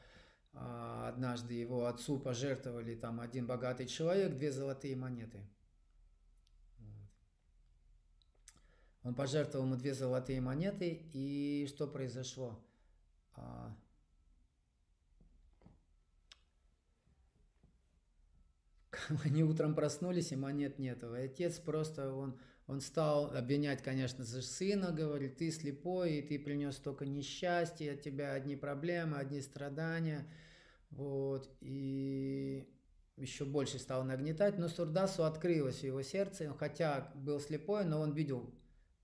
а, 0.54 1.10
однажды 1.10 1.54
его 1.54 1.86
отцу 1.86 2.18
пожертвовали 2.18 2.96
там 2.96 3.20
один 3.20 3.46
богатый 3.46 3.86
человек, 3.86 4.36
две 4.36 4.52
золотые 4.52 4.96
монеты. 4.96 5.46
Он 9.08 9.16
пожертвовал 9.16 9.66
ему 9.66 9.78
две 9.78 9.94
золотые 9.94 10.42
монеты, 10.42 11.08
и 11.14 11.66
что 11.70 11.88
произошло? 11.88 12.60
А, 13.36 13.74
они 19.24 19.46
утром 19.46 19.76
проснулись, 19.76 20.34
и 20.34 20.36
монет 20.36 20.78
нету. 20.78 21.16
И 21.16 21.22
отец 21.22 21.58
просто, 21.58 22.14
он, 22.14 22.38
он 22.68 22.82
стал 22.82 23.34
обвинять, 23.34 23.82
конечно, 23.82 24.26
за 24.26 24.42
сына, 24.42 24.92
говорит, 24.92 25.38
ты 25.38 25.52
слепой, 25.52 26.16
и 26.16 26.22
ты 26.22 26.38
принес 26.38 26.76
столько 26.76 27.06
несчастья, 27.06 27.94
от 27.94 28.02
тебя 28.02 28.34
одни 28.34 28.58
проблемы, 28.58 29.16
одни 29.16 29.40
страдания. 29.40 30.28
Вот, 30.90 31.50
и 31.62 32.68
еще 33.16 33.46
больше 33.46 33.80
стал 33.80 34.04
нагнетать, 34.04 34.58
но 34.58 34.68
Сурдасу 34.68 35.24
открылось 35.24 35.80
в 35.80 35.84
его 35.84 36.02
сердце, 36.02 36.54
хотя 36.60 37.10
был 37.16 37.40
слепой, 37.40 37.86
но 37.86 38.02
он 38.02 38.12
видел 38.12 38.54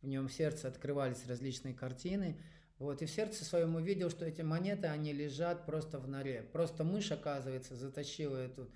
в 0.03 0.07
нем 0.07 0.27
в 0.27 0.33
сердце 0.33 0.67
открывались 0.67 1.25
различные 1.27 1.73
картины. 1.73 2.37
Вот, 2.77 3.01
и 3.01 3.05
в 3.05 3.09
сердце 3.09 3.45
своем 3.45 3.75
увидел, 3.75 4.09
что 4.09 4.25
эти 4.25 4.41
монеты, 4.41 4.87
они 4.87 5.13
лежат 5.13 5.65
просто 5.65 5.97
в 5.97 6.07
норе. 6.07 6.43
Просто 6.51 6.83
мышь, 6.83 7.11
оказывается, 7.11 7.75
затащила 7.75 8.35
эту 8.35 8.69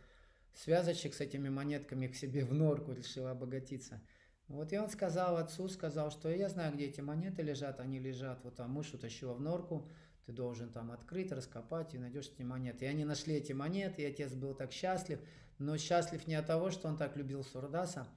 связочек 0.53 1.13
с 1.13 1.19
этими 1.19 1.49
монетками 1.49 2.07
к 2.07 2.15
себе 2.15 2.45
в 2.45 2.53
норку, 2.53 2.93
решила 2.93 3.31
обогатиться. 3.31 4.01
Вот 4.47 4.71
и 4.71 4.79
он 4.79 4.89
сказал 4.89 5.35
отцу, 5.35 5.67
сказал, 5.67 6.09
что 6.09 6.29
я 6.29 6.47
знаю, 6.47 6.73
где 6.73 6.85
эти 6.85 7.01
монеты 7.01 7.41
лежат, 7.41 7.81
они 7.81 7.99
лежат, 7.99 8.39
вот 8.43 8.59
а 8.61 8.67
мышь 8.67 8.93
утащила 8.93 9.33
в 9.33 9.41
норку, 9.41 9.89
ты 10.25 10.31
должен 10.31 10.69
там 10.69 10.91
открыть, 10.91 11.33
раскопать 11.33 11.93
и 11.93 11.97
найдешь 11.97 12.29
эти 12.33 12.43
монеты. 12.43 12.85
И 12.85 12.87
они 12.87 13.03
нашли 13.03 13.35
эти 13.35 13.51
монеты, 13.51 14.03
и 14.03 14.05
отец 14.05 14.31
был 14.31 14.53
так 14.53 14.71
счастлив, 14.71 15.19
но 15.57 15.77
счастлив 15.77 16.25
не 16.27 16.35
от 16.35 16.45
того, 16.47 16.71
что 16.71 16.87
он 16.87 16.97
так 16.97 17.17
любил 17.17 17.43
Сурдаса, 17.43 18.07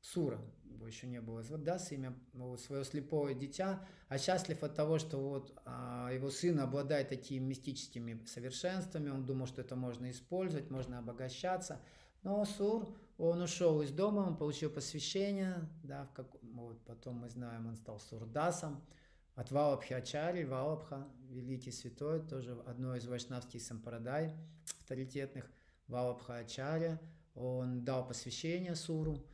Сура, 0.00 0.40
его 0.82 0.88
еще 0.88 1.06
не 1.06 1.20
было, 1.20 1.42
вот 1.42 1.62
даст 1.62 1.92
имя 1.92 2.12
вот, 2.32 2.60
свое 2.60 2.84
слепое 2.84 3.34
дитя, 3.34 3.86
а 4.08 4.18
счастлив 4.18 4.62
от 4.62 4.74
того, 4.74 4.98
что 4.98 5.18
вот 5.18 5.52
а, 5.64 6.10
его 6.12 6.30
сын 6.30 6.58
обладает 6.58 7.08
такими 7.08 7.44
мистическими 7.44 8.20
совершенствами, 8.26 9.10
он 9.10 9.24
думал, 9.24 9.46
что 9.46 9.60
это 9.60 9.76
можно 9.76 10.10
использовать, 10.10 10.70
можно 10.70 10.98
обогащаться, 10.98 11.80
но 12.24 12.44
Сур, 12.44 12.94
он 13.16 13.40
ушел 13.42 13.80
из 13.82 13.92
дома, 13.92 14.20
он 14.20 14.36
получил 14.36 14.70
посвящение, 14.70 15.68
да, 15.84 16.04
в 16.06 16.12
как, 16.12 16.26
вот, 16.42 16.84
потом 16.84 17.16
мы 17.16 17.28
знаем, 17.28 17.68
он 17.68 17.76
стал 17.76 18.00
Сурдасом, 18.00 18.82
от 19.34 19.50
Валабхи 19.50 19.94
Валабха, 20.44 21.08
великий 21.30 21.70
святой, 21.70 22.20
тоже 22.20 22.60
одно 22.66 22.96
из 22.96 23.06
вайшнавских 23.06 23.62
сампрадай 23.62 24.34
авторитетных, 24.80 25.48
Валабха 25.86 26.44
он 27.34 27.82
дал 27.84 28.06
посвящение 28.06 28.74
Суру, 28.74 29.24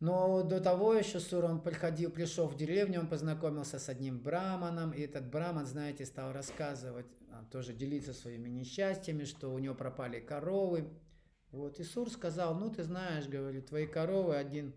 но 0.00 0.42
до 0.42 0.60
того 0.60 0.94
еще 0.94 1.18
Суром 1.18 1.60
приходил, 1.60 2.10
пришел 2.10 2.46
в 2.46 2.56
деревню, 2.56 3.00
он 3.00 3.08
познакомился 3.08 3.80
с 3.80 3.88
одним 3.88 4.20
браманом, 4.20 4.92
и 4.92 5.00
этот 5.00 5.28
браман, 5.28 5.66
знаете, 5.66 6.06
стал 6.06 6.32
рассказывать, 6.32 7.06
а, 7.32 7.44
тоже 7.50 7.72
делиться 7.72 8.14
своими 8.14 8.48
несчастьями, 8.48 9.24
что 9.24 9.48
у 9.48 9.58
него 9.58 9.74
пропали 9.74 10.20
коровы. 10.20 10.88
Вот, 11.50 11.80
и 11.80 11.84
Сур 11.84 12.10
сказал, 12.10 12.54
ну, 12.54 12.70
ты 12.70 12.84
знаешь, 12.84 13.26
говорит, 13.26 13.66
твои 13.66 13.86
коровы, 13.86 14.36
один 14.36 14.72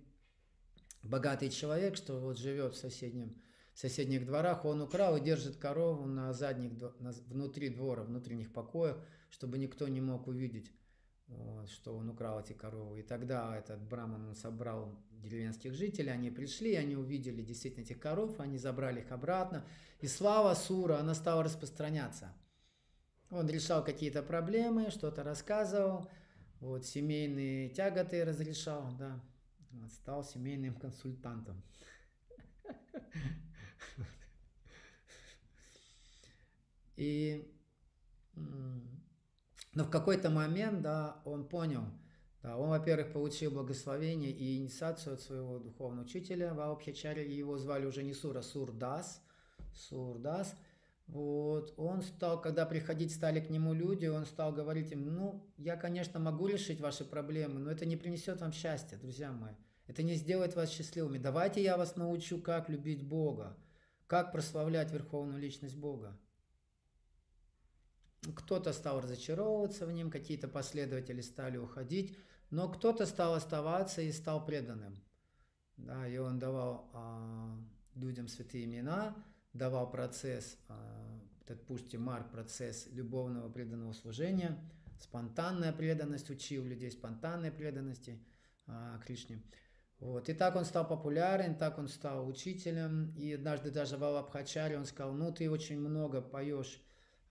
богатый 1.03 1.49
человек, 1.49 1.97
что 1.97 2.19
вот 2.19 2.39
живет 2.39 2.73
в 2.73 2.77
соседнем, 2.77 3.39
в 3.75 3.79
соседних 3.79 4.25
дворах, 4.25 4.65
он 4.65 4.81
украл 4.81 5.17
и 5.17 5.21
держит 5.21 5.57
корову 5.57 6.05
на 6.05 6.33
задних, 6.33 6.71
на, 6.99 7.11
внутри 7.27 7.69
двора, 7.69 8.03
внутренних 8.03 8.51
покоях, 8.51 8.97
чтобы 9.29 9.59
никто 9.59 9.87
не 9.87 10.01
мог 10.01 10.27
увидеть 10.27 10.71
вот, 11.31 11.69
что 11.69 11.95
он 11.95 12.09
украл 12.09 12.39
эти 12.39 12.53
коровы. 12.53 12.99
И 12.99 13.03
тогда 13.03 13.55
этот 13.57 13.81
браман 13.81 14.35
собрал 14.35 14.97
деревенских 15.11 15.73
жителей, 15.73 16.11
они 16.11 16.29
пришли, 16.31 16.75
они 16.75 16.95
увидели 16.95 17.41
действительно 17.41 17.83
этих 17.83 17.99
коров, 17.99 18.39
они 18.39 18.57
забрали 18.57 19.01
их 19.01 19.11
обратно. 19.11 19.65
И 19.99 20.07
слава 20.07 20.53
Сура, 20.55 20.97
она 20.97 21.13
стала 21.13 21.43
распространяться. 21.43 22.33
Он 23.29 23.47
решал 23.49 23.83
какие-то 23.83 24.23
проблемы, 24.23 24.89
что-то 24.89 25.23
рассказывал, 25.23 26.09
вот, 26.59 26.85
семейные 26.85 27.69
тяготы 27.69 28.25
разрешал, 28.25 28.91
да, 28.97 29.23
вот, 29.71 29.91
стал 29.91 30.23
семейным 30.23 30.75
консультантом. 30.75 31.63
И 36.97 37.49
но 39.73 39.83
в 39.83 39.89
какой-то 39.89 40.29
момент, 40.29 40.81
да, 40.81 41.21
он 41.25 41.47
понял, 41.47 41.85
да, 42.43 42.57
он, 42.57 42.69
во-первых, 42.69 43.13
получил 43.13 43.51
благословение 43.51 44.31
и 44.31 44.57
инициацию 44.57 45.13
от 45.13 45.21
своего 45.21 45.59
духовного 45.59 46.05
учителя 46.05 46.53
Ваубхичари, 46.53 47.31
его 47.31 47.57
звали 47.57 47.85
уже 47.85 48.03
не 48.03 48.13
Сура, 48.13 48.41
Сурдас, 48.41 49.21
Сурдас, 49.73 50.55
вот, 51.07 51.73
он 51.77 52.01
стал, 52.03 52.41
когда 52.41 52.65
приходить 52.65 53.13
стали 53.13 53.41
к 53.41 53.49
нему 53.49 53.73
люди, 53.73 54.05
он 54.05 54.25
стал 54.25 54.53
говорить 54.53 54.91
им, 54.93 55.13
ну, 55.13 55.45
я, 55.57 55.75
конечно, 55.75 56.19
могу 56.19 56.47
решить 56.47 56.79
ваши 56.79 57.03
проблемы, 57.03 57.59
но 57.59 57.69
это 57.69 57.85
не 57.85 57.97
принесет 57.97 58.39
вам 58.39 58.53
счастья, 58.53 58.97
друзья 58.97 59.31
мои. 59.31 59.53
Это 59.87 60.03
не 60.03 60.15
сделает 60.15 60.55
вас 60.55 60.69
счастливыми. 60.69 61.17
Давайте 61.17 61.61
я 61.61 61.75
вас 61.75 61.97
научу, 61.97 62.39
как 62.39 62.69
любить 62.69 63.05
Бога, 63.05 63.57
как 64.07 64.31
прославлять 64.31 64.89
Верховную 64.91 65.41
Личность 65.41 65.75
Бога. 65.75 66.17
Кто-то 68.35 68.71
стал 68.71 69.01
разочаровываться 69.01 69.85
в 69.85 69.91
нем, 69.91 70.11
какие-то 70.11 70.47
последователи 70.47 71.21
стали 71.21 71.57
уходить, 71.57 72.15
но 72.51 72.69
кто-то 72.69 73.05
стал 73.05 73.33
оставаться 73.33 74.01
и 74.01 74.11
стал 74.11 74.45
преданным. 74.45 75.01
Да, 75.77 76.07
и 76.07 76.17
он 76.17 76.37
давал 76.37 76.89
а, 76.93 77.57
людям 77.95 78.27
святые 78.27 78.65
имена, 78.65 79.15
давал 79.53 79.89
процесс, 79.89 80.57
а, 80.67 81.19
пушти 81.67 81.97
Марк, 81.97 82.31
процесс 82.31 82.87
любовного 82.91 83.49
преданного 83.49 83.93
служения, 83.93 84.57
спонтанная 84.99 85.73
преданность, 85.73 86.29
учил 86.29 86.63
людей 86.63 86.91
спонтанной 86.91 87.51
преданности 87.51 88.23
а, 88.67 88.99
Кришне. 88.99 89.41
Вот. 89.99 90.29
И 90.29 90.33
так 90.33 90.55
он 90.55 90.65
стал 90.65 90.87
популярен, 90.87 91.55
так 91.55 91.77
он 91.77 91.87
стал 91.87 92.27
учителем. 92.27 93.13
И 93.15 93.33
однажды 93.33 93.71
даже 93.71 93.97
в 93.97 94.03
Алабхачаре 94.03 94.77
он 94.77 94.85
сказал, 94.85 95.13
ну 95.13 95.31
ты 95.31 95.49
очень 95.49 95.79
много 95.79 96.21
поешь 96.21 96.81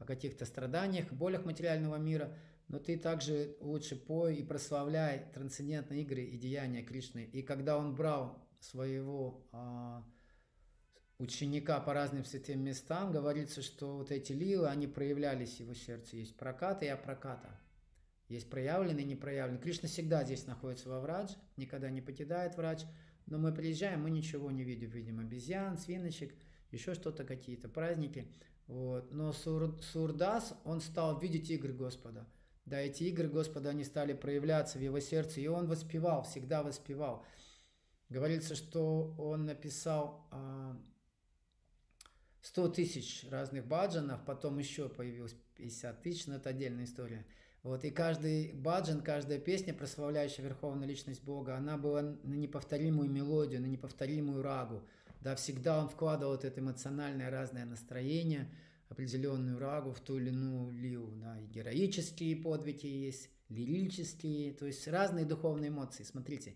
о 0.01 0.05
каких-то 0.05 0.45
страданиях, 0.47 1.13
болях 1.13 1.45
материального 1.45 1.97
мира, 1.97 2.37
но 2.69 2.79
ты 2.79 2.99
также 2.99 3.57
лучше 3.61 3.97
пой 3.97 4.37
и 4.37 4.43
прославляй 4.43 5.27
трансцендентные 5.35 6.03
игры 6.03 6.23
и 6.23 6.37
деяния 6.39 6.83
Кришны. 6.83 7.25
И 7.33 7.43
когда 7.43 7.79
он 7.79 7.95
брал 7.95 8.43
своего 8.61 9.47
а, 9.53 10.05
ученика 11.19 11.81
по 11.81 11.93
разным 11.93 12.25
святым 12.25 12.61
местам, 12.65 13.13
говорится, 13.13 13.61
что 13.61 13.99
вот 13.99 14.11
эти 14.11 14.33
лилы, 14.33 14.69
они 14.69 14.87
проявлялись 14.87 15.57
в 15.57 15.61
его 15.61 15.75
сердце. 15.75 16.17
Есть 16.17 16.37
проката 16.37 16.87
и 16.87 16.89
апроката. 16.89 17.51
Есть 18.29 18.49
проявленный 18.49 19.03
и 19.03 19.07
непроявленный. 19.07 19.61
Кришна 19.61 19.89
всегда 19.89 20.25
здесь 20.25 20.47
находится 20.47 20.89
во 20.89 21.01
врадж, 21.01 21.35
никогда 21.57 21.91
не 21.91 22.01
покидает 22.01 22.57
врач. 22.57 22.83
Но 23.27 23.39
мы 23.39 23.53
приезжаем, 23.53 24.03
мы 24.03 24.11
ничего 24.11 24.51
не 24.51 24.65
видим. 24.65 24.91
Видим 24.91 25.21
обезьян, 25.21 25.77
свиночек, 25.77 26.33
еще 26.71 26.95
что-то, 26.95 27.25
какие-то 27.25 27.69
праздники. 27.69 28.29
Вот. 28.71 29.11
Но 29.11 29.33
Сур, 29.33 29.77
Сурдас, 29.83 30.55
он 30.65 30.81
стал 30.81 31.19
видеть 31.19 31.51
игры 31.51 31.73
Господа. 31.73 32.25
Да, 32.65 32.79
эти 32.79 33.03
игры 33.05 33.29
Господа, 33.29 33.71
они 33.71 33.83
стали 33.83 34.13
проявляться 34.13 34.79
в 34.79 34.81
его 34.81 35.01
сердце, 35.01 35.41
и 35.41 35.49
он 35.49 35.67
воспевал, 35.67 36.23
всегда 36.23 36.63
воспевал. 36.63 37.27
Говорится, 38.09 38.55
что 38.55 39.13
он 39.19 39.45
написал 39.45 40.29
100 42.43 42.65
а, 42.65 42.69
тысяч 42.69 43.27
разных 43.29 43.67
баджанов, 43.67 44.25
потом 44.25 44.59
еще 44.59 44.89
появилось 44.89 45.35
50 45.57 46.03
тысяч, 46.03 46.27
но 46.29 46.37
это 46.37 46.51
отдельная 46.51 46.85
история. 46.85 47.27
Вот, 47.65 47.85
и 47.85 47.91
каждый 47.91 48.53
баджан, 48.53 49.01
каждая 49.01 49.41
песня, 49.41 49.75
прославляющая 49.75 50.45
Верховную 50.45 50.89
Личность 50.89 51.25
Бога, 51.25 51.57
она 51.57 51.77
была 51.77 52.03
на 52.03 52.35
неповторимую 52.35 53.11
мелодию, 53.11 53.61
на 53.61 53.67
неповторимую 53.67 54.43
рагу. 54.43 54.87
Да, 55.21 55.35
всегда 55.35 55.81
он 55.81 55.89
вкладывал 55.89 56.33
вот 56.33 56.45
это 56.45 56.61
эмоциональное 56.61 57.31
разное 57.31 57.67
настроение, 57.67 58.51
определенную 58.89 59.59
рагу 59.59 59.93
в 59.93 60.01
ту 60.01 60.19
или 60.19 60.29
иную 60.29 60.71
лилу. 60.71 61.13
Да, 61.17 61.39
и 61.39 61.47
героические 61.47 62.37
подвиги 62.37 62.87
есть, 62.87 63.31
лирические, 63.49 64.55
то 64.55 64.67
есть 64.67 64.87
разные 64.89 65.27
духовные 65.27 65.69
эмоции. 65.69 66.05
Смотрите, 66.05 66.55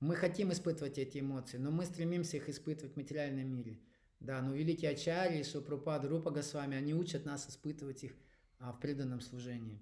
мы 0.00 0.16
хотим 0.16 0.52
испытывать 0.52 0.98
эти 0.98 1.20
эмоции, 1.20 1.58
но 1.58 1.70
мы 1.70 1.84
стремимся 1.84 2.36
их 2.36 2.48
испытывать 2.48 2.94
в 2.94 2.96
материальном 2.96 3.48
мире. 3.48 3.78
Да, 4.20 4.40
но 4.40 4.54
великие 4.54 4.90
ачарьи, 4.92 5.42
Супрупад, 5.42 6.04
Рупа 6.04 6.30
Госвами, 6.30 6.76
они 6.76 6.94
учат 6.94 7.26
нас 7.26 7.48
испытывать 7.48 8.04
их 8.04 8.12
а, 8.58 8.72
в 8.72 8.80
преданном 8.80 9.20
служении. 9.20 9.78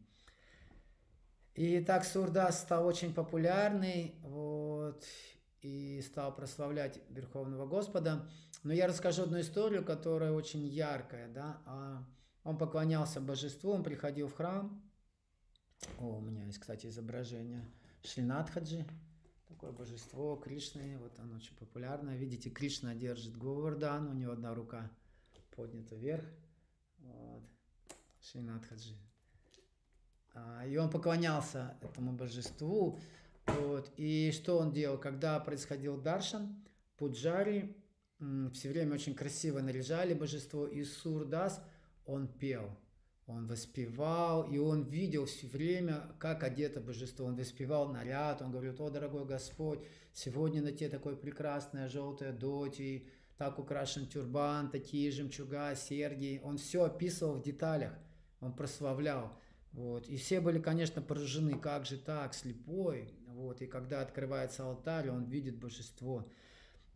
И 1.55 1.81
так 1.81 2.05
Сурдас 2.05 2.61
стал 2.61 2.87
очень 2.87 3.13
популярный, 3.13 4.15
вот, 4.23 5.05
и 5.63 6.03
стал 6.03 6.35
прославлять 6.35 7.01
Верховного 7.09 7.67
Господа. 7.67 8.29
Но 8.63 8.73
я 8.73 8.87
расскажу 8.87 9.23
одну 9.23 9.41
историю, 9.41 9.85
которая 9.85 10.33
очень 10.33 10.67
яркая, 10.67 11.33
да. 11.33 11.63
А 11.67 12.05
он 12.45 12.59
поклонялся 12.59 13.21
божеству, 13.21 13.73
он 13.73 13.83
приходил 13.83 14.29
в 14.29 14.35
храм. 14.35 14.83
О, 15.99 16.19
у 16.19 16.21
меня 16.21 16.45
есть, 16.45 16.59
кстати, 16.59 16.87
изображение 16.87 17.65
Шринатхаджи, 18.05 18.85
такое 19.49 19.73
божество 19.73 20.37
Кришны, 20.37 20.99
вот 20.99 21.19
оно 21.19 21.37
очень 21.37 21.57
популярное. 21.57 22.17
Видите, 22.17 22.51
Кришна 22.51 22.95
держит 22.95 23.37
Говардан, 23.37 24.09
у 24.09 24.15
него 24.15 24.33
одна 24.33 24.55
рука 24.55 24.91
поднята 25.55 25.95
вверх. 25.95 26.25
Вот. 26.99 27.43
Шринатхаджи. 28.21 28.97
А, 30.35 30.67
и 30.67 30.77
он 30.77 30.91
поклонялся 30.91 31.77
этому 31.81 32.13
божеству. 32.13 32.99
Вот. 33.47 33.93
И 33.97 34.31
что 34.33 34.59
он 34.59 34.73
делал? 34.73 34.99
Когда 34.99 35.39
происходил 35.41 35.97
даршан, 36.01 36.65
пуджари 36.97 37.77
все 38.53 38.69
время 38.69 38.95
очень 38.95 39.15
красиво 39.15 39.61
наряжали 39.61 40.15
божество, 40.15 40.67
и 40.67 40.85
Сурдас, 40.85 41.63
он 42.07 42.29
пел, 42.29 42.71
он 43.27 43.47
воспевал, 43.47 44.45
и 44.45 44.59
он 44.59 44.85
видел 44.85 45.27
все 45.27 45.47
время, 45.47 46.03
как 46.19 46.43
одето 46.45 46.81
божество. 46.81 47.27
Он 47.27 47.37
воспевал 47.37 47.89
наряд, 47.89 48.43
он 48.43 48.53
говорит, 48.53 48.81
о, 48.81 48.91
дорогой 48.91 49.25
Господь, 49.25 49.81
сегодня 50.13 50.63
на 50.63 50.73
тебе 50.73 50.89
такое 50.89 51.17
прекрасное 51.17 51.89
желтое 51.89 52.33
доти, 52.33 53.09
так 53.39 53.59
украшен 53.59 54.07
тюрбан, 54.07 54.71
такие 54.71 55.11
жемчуга, 55.11 55.75
серьги. 55.75 56.41
Он 56.45 56.59
все 56.59 56.85
описывал 56.85 57.35
в 57.35 57.43
деталях, 57.43 57.93
он 58.41 58.55
прославлял. 58.55 59.37
Вот. 59.73 60.07
И 60.09 60.17
все 60.17 60.41
были, 60.41 60.59
конечно, 60.59 61.01
поражены, 61.01 61.59
как 61.59 61.87
же 61.87 61.97
так, 61.97 62.35
слепой. 62.35 63.15
Вот. 63.27 63.63
И 63.63 63.67
когда 63.67 64.03
открывается 64.03 64.65
алтарь, 64.65 65.11
он 65.11 65.25
видит 65.25 65.57
божество. 65.59 66.29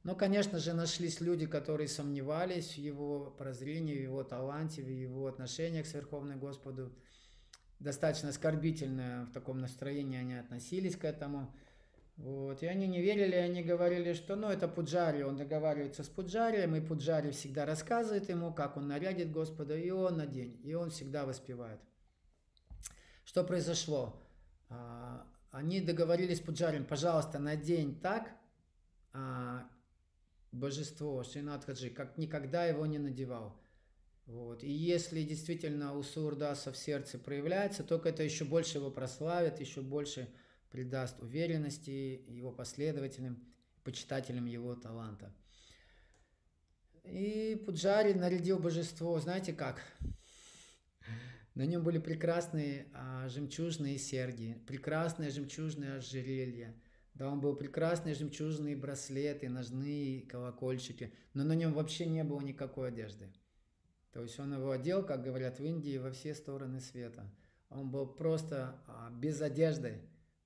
Но, 0.04 0.14
конечно 0.14 0.58
же, 0.58 0.72
нашлись 0.72 1.20
люди, 1.20 1.46
которые 1.46 1.88
сомневались 1.88 2.74
в 2.74 2.78
его 2.78 3.30
прозрении, 3.30 3.96
в 3.96 4.02
его 4.02 4.22
таланте, 4.22 4.82
в 4.82 4.88
его 4.88 5.26
отношениях 5.26 5.86
с 5.86 5.94
Верховным 5.94 6.38
Господу. 6.38 6.92
Достаточно 7.80 8.28
оскорбительно 8.28 9.26
в 9.28 9.32
таком 9.32 9.60
настроении 9.60 10.18
они 10.18 10.34
относились 10.34 10.96
к 10.96 11.04
этому. 11.04 11.52
Вот. 12.16 12.62
И 12.62 12.66
они 12.66 12.86
не 12.86 13.02
верили, 13.02 13.34
они 13.34 13.62
говорили, 13.62 14.12
что 14.12 14.36
ну 14.36 14.48
это 14.48 14.68
Пуджари, 14.68 15.22
он 15.22 15.36
договаривается 15.36 16.02
с 16.02 16.08
Пуджарием, 16.08 16.76
и 16.76 16.80
Пуджари 16.80 17.30
всегда 17.32 17.66
рассказывает 17.66 18.28
ему, 18.28 18.54
как 18.54 18.76
он 18.76 18.88
нарядит 18.88 19.32
Господа, 19.32 19.76
и 19.76 19.90
он 19.90 20.18
на 20.18 20.26
день, 20.26 20.60
и 20.62 20.72
он 20.74 20.90
всегда 20.90 21.26
воспевает. 21.26 21.80
Что 23.36 23.44
произошло? 23.44 24.18
А, 24.70 25.26
они 25.50 25.82
договорились 25.82 26.38
с 26.38 26.40
Пуджарем, 26.40 26.86
пожалуйста, 26.86 27.38
надень 27.38 28.00
так 28.00 28.30
а, 29.12 29.68
божество 30.52 31.22
Шринатхаджи, 31.22 31.90
как 31.90 32.16
никогда 32.16 32.64
его 32.64 32.86
не 32.86 32.96
надевал. 32.96 33.60
Вот. 34.24 34.64
И 34.64 34.70
если 34.70 35.22
действительно 35.22 35.92
у 35.92 36.02
Сурдаса 36.02 36.72
в 36.72 36.78
сердце 36.78 37.18
проявляется, 37.18 37.84
только 37.84 38.08
это 38.08 38.22
еще 38.22 38.46
больше 38.46 38.78
его 38.78 38.90
прославит, 38.90 39.60
еще 39.60 39.82
больше 39.82 40.32
придаст 40.70 41.20
уверенности 41.20 42.24
его 42.28 42.52
последователям, 42.52 43.44
почитателям 43.84 44.46
его 44.46 44.74
таланта. 44.76 45.30
И 47.04 47.62
Пуджари 47.66 48.14
нарядил 48.14 48.58
божество, 48.58 49.20
знаете 49.20 49.52
как? 49.52 49.82
На 51.56 51.64
нем 51.64 51.82
были 51.82 51.96
прекрасные 51.96 52.86
а, 52.92 53.28
жемчужные 53.30 53.96
серьги, 53.96 54.62
прекрасные 54.66 55.30
жемчужные 55.30 55.94
ожерелья. 55.94 56.74
Да, 57.14 57.30
он 57.30 57.40
был 57.40 57.56
прекрасные 57.56 58.14
жемчужные 58.14 58.76
браслеты, 58.76 59.48
ножные 59.48 60.20
колокольчики, 60.26 61.14
но 61.32 61.44
на 61.44 61.54
нем 61.54 61.72
вообще 61.72 62.04
не 62.04 62.22
было 62.24 62.42
никакой 62.42 62.88
одежды. 62.88 63.32
То 64.12 64.20
есть 64.20 64.38
он 64.38 64.52
его 64.52 64.70
одел, 64.70 65.02
как 65.02 65.22
говорят 65.22 65.58
в 65.58 65.64
Индии, 65.64 65.96
во 65.96 66.10
все 66.10 66.34
стороны 66.34 66.78
света. 66.78 67.24
Он 67.70 67.90
был 67.90 68.06
просто 68.06 68.78
а, 68.86 69.10
без 69.10 69.40
одежды, 69.40 70.02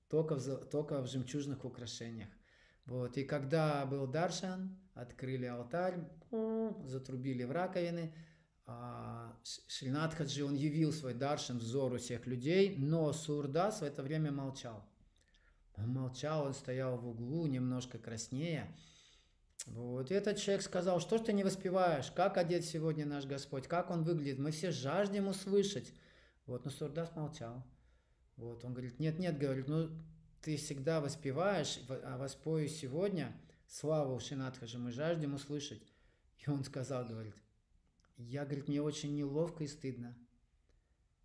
только 0.07 0.35
в, 0.35 0.65
только 0.69 1.01
в 1.01 1.07
жемчужных 1.07 1.65
украшениях. 1.65 2.29
Вот. 2.85 3.17
И 3.17 3.25
когда 3.25 3.85
был 3.85 4.07
Даршан, 4.07 4.79
открыли 4.93 5.45
алтарь, 5.45 5.99
затрубили 6.85 7.43
в 7.43 7.51
раковины, 7.51 8.13
Шринатхаджи, 9.67 10.45
он 10.45 10.55
явил 10.55 10.93
свой 10.93 11.13
даршин 11.13 11.57
взору 11.57 11.97
всех 11.97 12.27
людей, 12.27 12.75
но 12.77 13.11
Сурдас 13.11 13.81
в 13.81 13.83
это 13.83 14.03
время 14.03 14.31
молчал. 14.31 14.85
Он 15.77 15.89
молчал, 15.89 16.45
он 16.45 16.53
стоял 16.53 16.97
в 16.97 17.07
углу, 17.07 17.47
немножко 17.47 17.97
краснее. 17.97 18.75
Вот, 19.67 20.09
и 20.09 20.13
этот 20.13 20.37
человек 20.37 20.63
сказал, 20.63 20.99
что 20.99 21.17
ж 21.17 21.21
ты 21.21 21.33
не 21.33 21.43
воспеваешь, 21.43 22.11
как 22.11 22.37
одет 22.37 22.65
сегодня 22.65 23.05
наш 23.05 23.25
Господь, 23.25 23.67
как 23.67 23.91
он 23.91 24.03
выглядит, 24.03 24.39
мы 24.39 24.51
все 24.51 24.71
жаждем 24.71 25.27
услышать. 25.27 25.93
Вот, 26.47 26.65
но 26.65 26.71
Сурдас 26.71 27.15
молчал. 27.15 27.63
Вот, 28.37 28.65
он 28.65 28.73
говорит, 28.73 28.99
нет, 28.99 29.19
нет, 29.19 29.37
говорит, 29.37 29.67
ну 29.67 29.89
ты 30.41 30.57
всегда 30.57 30.99
воспеваешь, 30.99 31.79
а 31.89 32.17
воспою 32.17 32.67
сегодня 32.67 33.35
славу 33.67 34.19
Шинатхаджи, 34.19 34.79
мы 34.79 34.91
жаждем 34.91 35.35
услышать. 35.35 35.81
И 36.39 36.49
он 36.49 36.63
сказал, 36.63 37.05
говорит, 37.05 37.35
я, 38.27 38.45
говорит, 38.45 38.67
мне 38.67 38.81
очень 38.81 39.15
неловко 39.15 39.63
и 39.63 39.67
стыдно. 39.67 40.17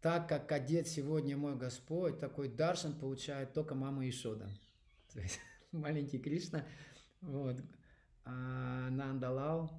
Так 0.00 0.28
как 0.28 0.52
одет 0.52 0.86
сегодня 0.86 1.36
мой 1.36 1.56
Господь, 1.56 2.18
такой 2.18 2.48
даршан 2.48 2.94
получает 2.98 3.52
только 3.52 3.74
мама 3.74 4.08
Ишода. 4.08 4.48
То 5.12 5.20
есть 5.20 5.40
маленький 5.72 6.18
Кришна, 6.18 6.64
вот, 7.20 7.56
а 8.24 8.88
Нандалал, 8.90 9.70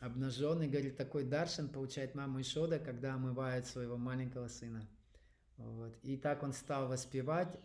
обнаженный, 0.00 0.68
говорит, 0.68 0.96
такой 0.96 1.24
даршан 1.24 1.68
получает 1.68 2.14
мама 2.14 2.40
Ишода, 2.40 2.78
когда 2.78 3.14
омывает 3.14 3.66
своего 3.66 3.96
маленького 3.96 4.48
сына. 4.48 4.86
Вот. 5.56 5.96
И 6.02 6.16
так 6.16 6.42
он 6.42 6.52
стал 6.52 6.88
воспевать 6.88 7.58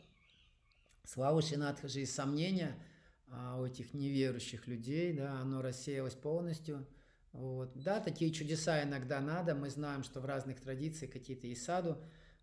славу 1.04 1.42
Шинатхаджи. 1.42 2.02
И 2.02 2.06
сомнения 2.06 2.78
а, 3.28 3.60
у 3.60 3.66
этих 3.66 3.94
неверующих 3.94 4.68
людей, 4.68 5.14
да, 5.14 5.40
оно 5.40 5.62
рассеялось 5.62 6.16
полностью. 6.16 6.86
Вот. 7.32 7.72
Да, 7.76 8.00
такие 8.00 8.32
чудеса 8.32 8.84
иногда 8.84 9.20
надо. 9.20 9.56
Мы 9.56 9.70
знаем, 9.70 10.04
что 10.04 10.20
в 10.20 10.26
разных 10.26 10.60
традициях 10.62 11.12
какие-то 11.12 11.48
и 11.48 11.56
саду, 11.56 11.98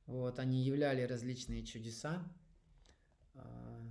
вот, 0.06 0.38
они 0.38 0.62
являли 0.62 1.02
различные 1.02 1.64
чудеса. 1.64 2.22
А, 3.34 3.82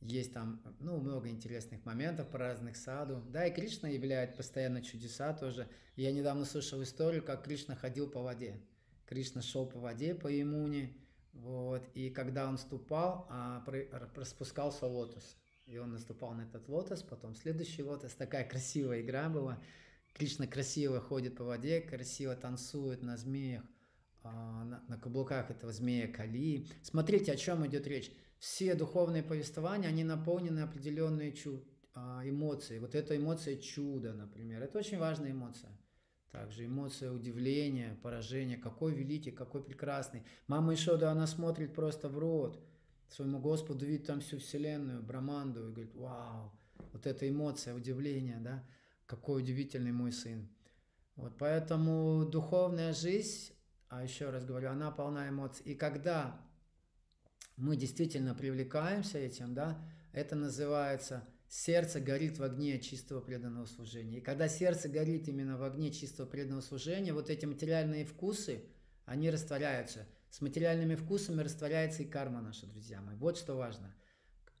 есть 0.00 0.32
там, 0.32 0.62
ну, 0.80 0.98
много 1.00 1.28
интересных 1.28 1.84
моментов 1.84 2.28
про 2.28 2.48
разных 2.48 2.76
саду. 2.76 3.22
Да, 3.28 3.46
и 3.46 3.54
Кришна 3.54 3.88
являет 3.88 4.36
постоянно 4.36 4.82
чудеса 4.82 5.32
тоже. 5.32 5.68
Я 5.96 6.12
недавно 6.12 6.44
слышал 6.44 6.82
историю, 6.82 7.22
как 7.22 7.44
Кришна 7.44 7.74
ходил 7.74 8.08
по 8.10 8.22
воде. 8.22 8.60
Кришна 9.06 9.42
шел 9.42 9.66
по 9.66 9.78
воде, 9.78 10.14
по 10.14 10.28
Имуне, 10.40 10.94
вот, 11.34 11.86
и 11.94 12.10
когда 12.10 12.48
он 12.48 12.58
ступал, 12.58 13.26
а, 13.28 13.64
распускался 14.14 14.86
лотос. 14.86 15.36
И 15.66 15.78
он 15.78 15.92
наступал 15.92 16.34
на 16.34 16.42
этот 16.42 16.68
лотос, 16.68 17.02
потом 17.02 17.34
следующий 17.34 17.82
лотос. 17.82 18.12
Такая 18.12 18.46
красивая 18.48 19.00
игра 19.00 19.28
была. 19.28 19.62
Кришна 20.12 20.46
красиво 20.46 21.00
ходит 21.00 21.36
по 21.36 21.44
воде, 21.44 21.80
красиво 21.80 22.36
танцует 22.36 23.02
на 23.02 23.16
змеях, 23.16 23.64
а, 24.22 24.64
на, 24.64 24.84
на 24.88 24.98
каблуках 24.98 25.50
этого 25.50 25.72
змея 25.72 26.06
Кали. 26.06 26.68
Смотрите, 26.82 27.32
о 27.32 27.36
чем 27.36 27.66
идет 27.66 27.86
речь. 27.86 28.12
Все 28.38 28.74
духовные 28.74 29.22
повествования, 29.22 29.88
они 29.88 30.04
наполнены 30.04 30.60
определенные 30.60 31.32
чу, 31.32 31.64
а, 31.94 32.22
эмоции. 32.24 32.78
Вот 32.78 32.94
эта 32.94 33.16
эмоция 33.16 33.56
чуда, 33.56 34.12
например, 34.12 34.62
это 34.62 34.78
очень 34.78 34.98
важная 34.98 35.32
эмоция. 35.32 35.70
Также 36.30 36.66
эмоция 36.66 37.10
удивления, 37.10 37.98
поражения. 38.02 38.56
Какой 38.56 38.92
великий, 38.92 39.30
какой 39.30 39.64
прекрасный. 39.64 40.24
Мама 40.46 40.74
Ишода, 40.74 41.10
она 41.10 41.26
смотрит 41.26 41.74
просто 41.74 42.08
в 42.08 42.18
рот 42.18 42.60
своему 43.08 43.38
Господу, 43.38 43.86
видит 43.86 44.06
там 44.06 44.20
всю 44.20 44.38
вселенную, 44.38 45.02
Браманду, 45.02 45.68
и 45.68 45.72
говорит, 45.72 45.94
вау, 45.94 46.52
вот 46.92 47.06
эта 47.06 47.28
эмоция, 47.28 47.74
удивление, 47.74 48.38
да, 48.40 48.64
какой 49.06 49.42
удивительный 49.42 49.92
мой 49.92 50.12
сын. 50.12 50.48
Вот 51.16 51.36
поэтому 51.38 52.24
духовная 52.24 52.92
жизнь, 52.92 53.52
а 53.88 54.02
еще 54.02 54.30
раз 54.30 54.44
говорю, 54.44 54.70
она 54.70 54.90
полна 54.90 55.28
эмоций. 55.28 55.64
И 55.64 55.74
когда 55.74 56.40
мы 57.56 57.76
действительно 57.76 58.34
привлекаемся 58.34 59.18
этим, 59.18 59.54
да, 59.54 59.80
это 60.12 60.34
называется 60.34 61.24
сердце 61.48 62.00
горит 62.00 62.38
в 62.38 62.42
огне 62.42 62.80
чистого 62.80 63.20
преданного 63.20 63.66
служения. 63.66 64.18
И 64.18 64.20
когда 64.20 64.48
сердце 64.48 64.88
горит 64.88 65.28
именно 65.28 65.56
в 65.56 65.62
огне 65.62 65.92
чистого 65.92 66.26
преданного 66.26 66.62
служения, 66.62 67.12
вот 67.12 67.30
эти 67.30 67.46
материальные 67.46 68.04
вкусы, 68.04 68.64
они 69.04 69.30
растворяются. 69.30 70.06
С 70.34 70.40
материальными 70.40 70.96
вкусами 70.96 71.42
растворяется 71.42 72.02
и 72.02 72.06
карма 72.06 72.40
наша, 72.40 72.66
друзья 72.66 73.00
мои. 73.00 73.14
Вот 73.14 73.38
что 73.38 73.54
важно. 73.54 73.94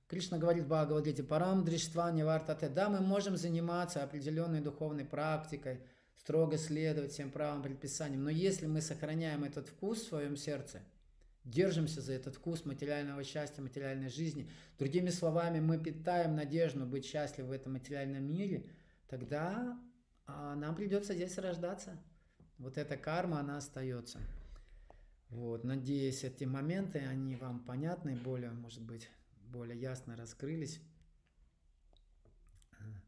Кришна 0.06 0.38
говорит 0.38 0.62
в 0.62 0.68
Бхагавадгите, 0.68 1.24
парам 1.24 1.64
дриштва 1.64 2.12
невартате. 2.12 2.68
Да, 2.68 2.88
мы 2.88 3.00
можем 3.00 3.36
заниматься 3.36 4.04
определенной 4.04 4.60
духовной 4.60 5.04
практикой, 5.04 5.80
строго 6.16 6.58
следовать 6.58 7.10
всем 7.10 7.32
правам 7.32 7.60
предписаниям, 7.60 8.22
но 8.22 8.30
если 8.30 8.68
мы 8.68 8.80
сохраняем 8.82 9.42
этот 9.42 9.66
вкус 9.66 10.02
в 10.02 10.06
своем 10.06 10.36
сердце– 10.36 10.80
держимся 11.44 12.00
за 12.00 12.12
этот 12.12 12.36
вкус 12.36 12.64
материального 12.64 13.24
счастья, 13.24 13.60
материальной 13.60 14.10
жизни. 14.10 14.48
Другими 14.78 15.10
словами, 15.10 15.58
мы 15.58 15.78
питаем 15.78 16.36
надежду 16.36 16.86
быть 16.86 17.04
счастливы 17.04 17.48
в 17.48 17.52
этом 17.52 17.72
материальном 17.72 18.22
мире, 18.22 18.70
тогда 19.08 19.76
а, 20.26 20.54
нам 20.54 20.76
придется 20.76 21.14
здесь 21.14 21.36
рождаться. 21.36 21.98
Вот 22.58 22.78
эта 22.78 22.96
карма, 22.96 23.40
она 23.40 23.56
остается. 23.56 24.20
Вот, 25.30 25.64
надеюсь, 25.64 26.22
эти 26.24 26.44
моменты, 26.44 26.98
они 27.00 27.36
вам 27.36 27.64
понятны, 27.64 28.14
более, 28.14 28.50
может 28.50 28.82
быть, 28.82 29.08
более 29.46 29.78
ясно 29.78 30.16
раскрылись. 30.16 30.80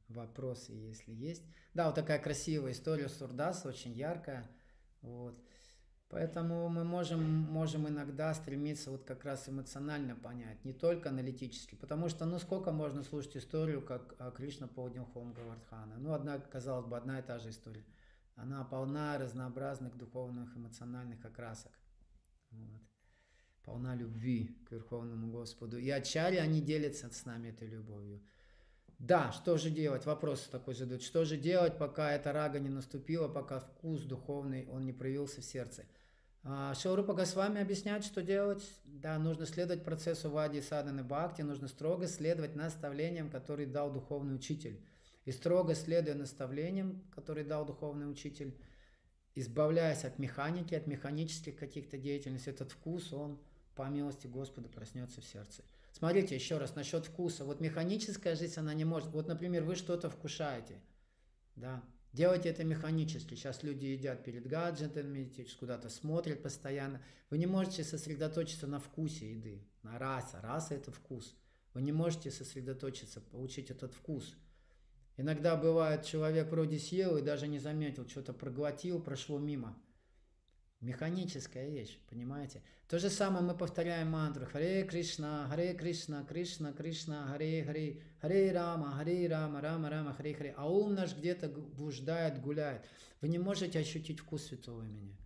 Вопросы, 0.08 0.72
если 0.72 1.12
есть. 1.12 1.42
Да, 1.74 1.86
вот 1.86 1.94
такая 1.94 2.18
красивая 2.18 2.72
история 2.72 3.08
Сурдаса, 3.08 3.68
очень 3.68 3.92
яркая. 3.92 4.48
Вот. 5.02 5.36
Поэтому 6.08 6.68
мы 6.68 6.84
можем, 6.84 7.20
можем 7.20 7.88
иногда 7.88 8.32
стремиться 8.32 8.92
вот 8.92 9.02
как 9.02 9.24
раз 9.24 9.48
эмоционально 9.48 10.14
понять, 10.14 10.64
не 10.64 10.72
только 10.72 11.08
аналитически. 11.08 11.74
Потому 11.74 12.08
что, 12.08 12.24
ну, 12.24 12.38
сколько 12.38 12.70
можно 12.70 13.02
слушать 13.02 13.36
историю, 13.36 13.82
как 13.82 14.34
Кришна 14.36 14.68
поднял 14.68 15.04
Хом 15.06 15.32
Гавардхана? 15.32 15.96
Ну, 15.98 16.12
одна, 16.12 16.38
казалось 16.38 16.86
бы, 16.86 16.96
одна 16.96 17.18
и 17.18 17.22
та 17.22 17.40
же 17.40 17.50
история. 17.50 17.84
Она 18.36 18.62
полна 18.62 19.18
разнообразных 19.18 19.96
духовных, 19.96 20.56
эмоциональных 20.56 21.24
окрасок. 21.24 21.72
Вот. 22.50 22.82
Полна 23.64 23.94
любви 23.94 24.56
к 24.68 24.72
Верховному 24.72 25.30
Господу. 25.30 25.78
И 25.78 25.90
Ачари, 25.90 26.36
они 26.36 26.60
делятся 26.60 27.10
с 27.10 27.24
нами 27.24 27.48
этой 27.48 27.68
любовью. 27.68 28.22
Да, 28.98 29.30
что 29.32 29.58
же 29.58 29.70
делать? 29.70 30.06
Вопрос 30.06 30.48
такой 30.50 30.74
задают. 30.74 31.02
Что 31.02 31.24
же 31.24 31.36
делать, 31.36 31.76
пока 31.76 32.12
эта 32.12 32.32
рага 32.32 32.58
не 32.58 32.70
наступила, 32.70 33.28
пока 33.28 33.60
вкус 33.60 34.02
духовный, 34.02 34.66
он 34.68 34.86
не 34.86 34.92
проявился 34.92 35.42
в 35.42 35.44
сердце? 35.44 35.84
А, 36.42 36.74
Шаурупа 36.74 37.12
Госвами 37.12 37.60
объясняет, 37.60 38.04
что 38.04 38.22
делать. 38.22 38.62
Да, 38.84 39.18
нужно 39.18 39.46
следовать 39.46 39.84
процессу 39.84 40.30
Вади 40.30 40.62
Саданы 40.62 41.02
Бхакти, 41.02 41.42
нужно 41.42 41.68
строго 41.68 42.06
следовать 42.06 42.54
наставлениям, 42.54 43.28
которые 43.30 43.66
дал 43.66 43.92
духовный 43.92 44.36
учитель. 44.36 44.80
И 45.24 45.32
строго 45.32 45.74
следуя 45.74 46.14
наставлениям, 46.14 47.02
которые 47.14 47.44
дал 47.44 47.66
духовный 47.66 48.08
учитель, 48.08 48.56
избавляясь 49.36 50.04
от 50.04 50.18
механики, 50.18 50.74
от 50.74 50.88
механических 50.88 51.56
каких-то 51.56 51.96
деятельностей, 51.96 52.50
этот 52.50 52.72
вкус, 52.72 53.12
он 53.12 53.38
по 53.76 53.82
милости 53.82 54.26
Господа 54.26 54.68
проснется 54.68 55.20
в 55.20 55.24
сердце. 55.24 55.62
Смотрите 55.92 56.34
еще 56.34 56.58
раз 56.58 56.74
насчет 56.74 57.06
вкуса. 57.06 57.44
Вот 57.44 57.60
механическая 57.60 58.34
жизнь, 58.34 58.58
она 58.58 58.74
не 58.74 58.84
может. 58.84 59.10
Вот, 59.10 59.28
например, 59.28 59.62
вы 59.62 59.76
что-то 59.76 60.10
вкушаете, 60.10 60.80
да, 61.54 61.82
Делайте 62.16 62.48
это 62.48 62.64
механически. 62.64 63.34
Сейчас 63.34 63.62
люди 63.62 63.84
едят 63.84 64.24
перед 64.24 64.46
гаджетами, 64.46 65.30
куда-то 65.60 65.90
смотрят 65.90 66.42
постоянно. 66.42 67.02
Вы 67.28 67.36
не 67.36 67.44
можете 67.44 67.84
сосредоточиться 67.84 68.66
на 68.66 68.80
вкусе 68.80 69.32
еды, 69.32 69.68
на 69.82 69.98
раса. 69.98 70.40
Раса– 70.40 70.74
это 70.76 70.90
вкус. 70.90 71.36
Вы 71.74 71.82
не 71.82 71.92
можете 71.92 72.30
сосредоточиться, 72.30 73.20
получить 73.20 73.70
этот 73.70 73.92
вкус. 73.92 74.34
Иногда 75.16 75.56
бывает, 75.56 76.04
человек 76.04 76.50
вроде 76.50 76.78
съел 76.78 77.16
и 77.16 77.22
даже 77.22 77.46
не 77.48 77.58
заметил, 77.58 78.06
что-то 78.08 78.34
проглотил, 78.34 79.02
прошло 79.02 79.38
мимо. 79.38 79.76
Механическая 80.80 81.70
вещь, 81.70 81.98
понимаете? 82.10 82.62
То 82.86 82.98
же 82.98 83.08
самое 83.08 83.42
мы 83.42 83.56
повторяем 83.56 84.10
мантру. 84.10 84.44
Харе 84.44 84.84
Кришна, 84.84 85.48
Харе 85.48 85.72
Кришна, 85.72 86.22
Кришна, 86.22 86.72
Кришна, 86.72 87.26
Харе 87.28 87.64
Харе, 87.64 88.02
Харе 88.20 88.52
Рама, 88.52 88.90
Харе 88.92 89.26
Рама, 89.26 89.62
Рама 89.62 89.88
Рама, 89.88 90.12
Харе 90.12 90.34
Харе. 90.34 90.54
А 90.56 90.70
ум 90.70 90.94
наш 90.94 91.16
где-то 91.16 91.48
блуждает, 91.48 92.42
гуляет. 92.42 92.84
Вы 93.22 93.28
не 93.28 93.38
можете 93.38 93.78
ощутить 93.78 94.20
вкус 94.20 94.44
святого 94.44 94.82
имени. 94.82 95.16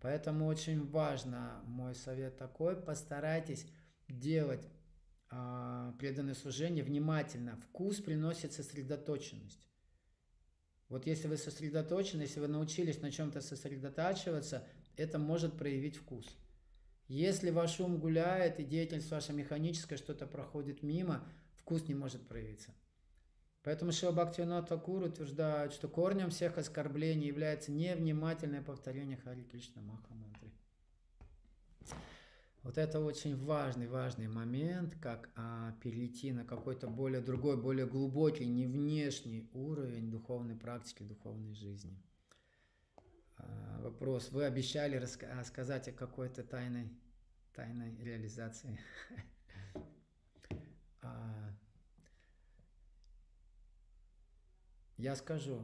Поэтому 0.00 0.46
очень 0.46 0.88
важно, 0.88 1.60
мой 1.66 1.94
совет 1.94 2.38
такой, 2.38 2.74
постарайтесь 2.74 3.66
делать 4.08 4.66
преданное 5.28 6.34
служение 6.34 6.84
внимательно. 6.84 7.56
Вкус 7.68 8.00
приносит 8.00 8.52
сосредоточенность. 8.52 9.60
Вот 10.88 11.06
если 11.06 11.28
вы 11.28 11.36
сосредоточены, 11.36 12.22
если 12.22 12.40
вы 12.40 12.48
научились 12.48 13.00
на 13.02 13.10
чем-то 13.10 13.40
сосредотачиваться, 13.42 14.66
это 14.96 15.18
может 15.18 15.58
проявить 15.58 15.96
вкус. 15.96 16.26
Если 17.08 17.50
ваш 17.50 17.78
ум 17.80 17.98
гуляет 17.98 18.58
и 18.58 18.64
деятельность 18.64 19.10
ваша 19.10 19.32
механическая, 19.32 19.98
что-то 19.98 20.26
проходит 20.26 20.82
мимо, 20.82 21.26
вкус 21.56 21.86
не 21.88 21.94
может 21.94 22.26
проявиться. 22.26 22.74
Поэтому 23.62 23.92
Шива 23.92 24.12
Бхактивинат 24.12 24.68
Такур 24.68 25.02
утверждает, 25.02 25.72
что 25.72 25.88
корнем 25.88 26.30
всех 26.30 26.56
оскорблений 26.56 27.26
является 27.26 27.70
невнимательное 27.70 28.62
повторение 28.62 29.18
Хари 29.18 29.42
Кришна 29.42 29.82
Махамантры. 29.82 30.50
Вот 32.62 32.76
это 32.76 33.00
очень 33.00 33.36
важный, 33.36 33.88
важный 33.88 34.28
момент, 34.28 34.94
как 35.00 35.30
а, 35.36 35.72
перейти 35.80 36.32
на 36.32 36.44
какой-то 36.44 36.88
более 36.88 37.20
другой, 37.20 37.56
более 37.56 37.86
глубокий, 37.86 38.46
не 38.46 38.66
внешний 38.66 39.48
уровень 39.52 40.10
духовной 40.10 40.56
практики, 40.56 41.02
духовной 41.02 41.54
жизни. 41.54 41.96
А, 43.36 43.80
вопрос. 43.82 44.30
Вы 44.30 44.44
обещали 44.44 44.96
рассказать 44.96 45.88
о 45.88 45.92
какой-то 45.92 46.42
тайной, 46.42 46.90
тайной 47.54 47.96
реализации. 48.02 48.78
а, 51.02 51.54
я 54.96 55.14
скажу, 55.14 55.62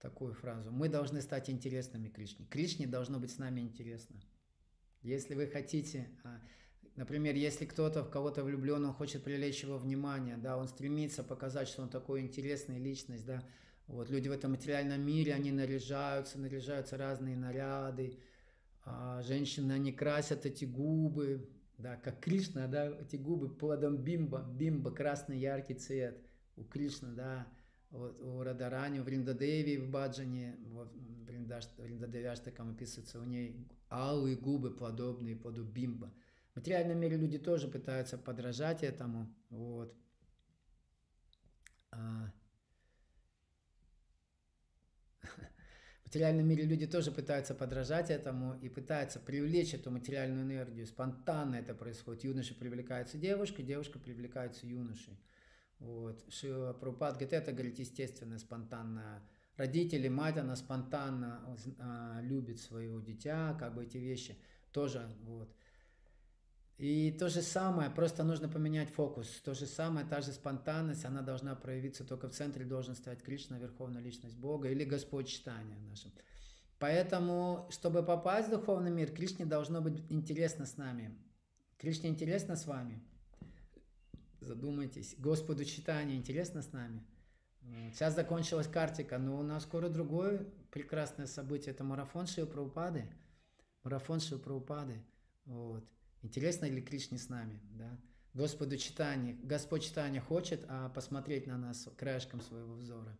такую 0.00 0.34
фразу. 0.34 0.70
Мы 0.70 0.88
должны 0.88 1.22
стать 1.22 1.48
интересными 1.48 2.08
Кришне. 2.08 2.46
Кришне 2.46 2.86
должно 2.86 3.18
быть 3.18 3.32
с 3.32 3.38
нами 3.38 3.60
интересно. 3.60 4.20
Если 5.02 5.34
вы 5.34 5.46
хотите, 5.46 6.08
а, 6.24 6.40
например, 6.96 7.34
если 7.34 7.64
кто-то 7.64 8.04
в 8.04 8.10
кого-то 8.10 8.44
влюблен, 8.44 8.84
он 8.84 8.92
хочет 8.92 9.24
привлечь 9.24 9.62
его 9.62 9.78
внимание, 9.78 10.36
да, 10.36 10.58
он 10.58 10.68
стремится 10.68 11.24
показать, 11.24 11.68
что 11.68 11.82
он 11.82 11.88
такой 11.88 12.20
интересный 12.20 12.78
личность, 12.78 13.24
да, 13.24 13.42
вот 13.86 14.10
люди 14.10 14.28
в 14.28 14.32
этом 14.32 14.52
материальном 14.52 15.00
мире, 15.00 15.34
они 15.34 15.52
наряжаются, 15.52 16.38
наряжаются 16.38 16.96
разные 16.96 17.36
наряды, 17.36 18.18
а 18.84 19.22
женщины, 19.22 19.72
они 19.72 19.92
красят 19.92 20.46
эти 20.46 20.64
губы, 20.64 21.48
да, 21.78 21.96
как 21.96 22.20
Кришна, 22.20 22.66
да, 22.66 22.86
эти 22.86 23.16
губы 23.16 23.48
плодом 23.48 23.96
бимба, 23.96 24.42
бимба, 24.42 24.90
красный 24.90 25.38
яркий 25.38 25.74
цвет 25.74 26.22
у 26.56 26.64
Кришны, 26.64 27.08
да, 27.14 27.46
вот, 27.90 28.20
у 28.20 28.42
Радарани, 28.42 29.00
у 29.00 29.02
Вриндадеви 29.02 29.78
в 29.78 29.90
Баджане, 29.90 30.56
вот, 30.66 30.92
Вриндадевяштакам 31.30 32.70
описывается, 32.70 33.20
у 33.20 33.24
ней 33.24 33.68
алые 33.90 34.36
губы, 34.36 34.70
подобные 34.70 35.36
плоду 35.36 35.64
бимба. 35.64 36.12
В 36.52 36.56
материальном 36.56 36.98
мире 36.98 37.16
люди 37.16 37.38
тоже 37.38 37.68
пытаются 37.68 38.18
подражать 38.18 38.82
этому, 38.82 39.34
вот. 39.50 39.96
А, 41.92 42.32
материальном 46.04 46.46
мире 46.48 46.64
люди 46.64 46.86
тоже 46.86 47.12
пытаются 47.12 47.54
подражать 47.54 48.10
этому 48.10 48.58
и 48.60 48.68
пытаются 48.68 49.20
привлечь 49.20 49.74
эту 49.74 49.90
материальную 49.90 50.44
энергию. 50.44 50.86
Спонтанно 50.86 51.56
это 51.56 51.74
происходит. 51.74 52.24
Юноша 52.24 52.54
привлекается 52.54 53.16
девушкой, 53.16 53.62
девушка 53.62 53.98
привлекается 53.98 54.66
юношей. 54.66 55.18
Вот. 55.78 56.22
Шила 56.28 56.72
Прабхупад 56.72 57.14
говорит, 57.14 57.32
это, 57.32 57.52
говорит, 57.52 57.78
естественно, 57.78 58.38
спонтанно. 58.38 59.22
Родители, 59.60 60.08
мать, 60.08 60.38
она 60.38 60.56
спонтанно 60.56 61.42
а, 61.80 62.18
любит 62.22 62.60
своего 62.60 62.98
дитя, 62.98 63.54
как 63.60 63.74
бы 63.74 63.84
эти 63.84 63.98
вещи 63.98 64.38
тоже, 64.72 65.14
вот. 65.20 65.54
И 66.78 67.12
то 67.12 67.28
же 67.28 67.42
самое, 67.42 67.90
просто 67.90 68.24
нужно 68.24 68.48
поменять 68.48 68.88
фокус. 68.88 69.28
То 69.44 69.52
же 69.52 69.66
самое, 69.66 70.06
та 70.06 70.22
же 70.22 70.32
спонтанность, 70.32 71.04
она 71.04 71.20
должна 71.20 71.54
проявиться 71.56 72.04
только 72.06 72.28
в 72.28 72.32
центре, 72.32 72.64
должен 72.64 72.94
стоять 72.94 73.22
Кришна, 73.22 73.58
Верховная 73.58 74.00
Личность 74.00 74.38
Бога 74.38 74.70
или 74.70 74.82
Господь 74.82 75.28
Читания 75.28 75.78
нашим. 75.90 76.10
Поэтому, 76.78 77.68
чтобы 77.68 78.02
попасть 78.02 78.48
в 78.48 78.52
духовный 78.52 78.90
мир, 78.90 79.12
Кришне 79.12 79.44
должно 79.44 79.82
быть 79.82 80.02
интересно 80.08 80.64
с 80.64 80.78
нами. 80.78 81.14
Кришне 81.76 82.08
интересно 82.08 82.56
с 82.56 82.64
вами. 82.64 83.02
Задумайтесь. 84.40 85.16
Господу 85.18 85.66
Читания 85.66 86.16
интересно 86.16 86.62
с 86.62 86.72
нами. 86.72 87.04
Сейчас 87.92 88.14
закончилась 88.14 88.66
картика, 88.66 89.18
но 89.18 89.38
у 89.38 89.42
нас 89.42 89.64
скоро 89.64 89.88
другое 89.88 90.46
прекрасное 90.70 91.26
событие. 91.26 91.72
Это 91.72 91.84
марафон 91.84 92.26
Шива 92.26 92.46
Прабхупады. 92.46 93.06
Марафон 93.82 94.20
Шива 94.20 94.38
Прабхупады. 94.38 95.02
Вот. 95.44 95.84
Интересно 96.22 96.66
ли 96.66 96.82
Кришне 96.82 97.18
с 97.18 97.28
нами, 97.28 97.60
да? 97.72 97.98
Господу 98.32 98.76
читание, 98.76 99.34
Господь 99.42 99.82
читание 99.82 100.20
хочет, 100.20 100.64
а 100.68 100.88
посмотреть 100.90 101.46
на 101.46 101.58
нас 101.58 101.88
краешком 101.96 102.40
своего 102.40 102.74
взора. 102.74 103.18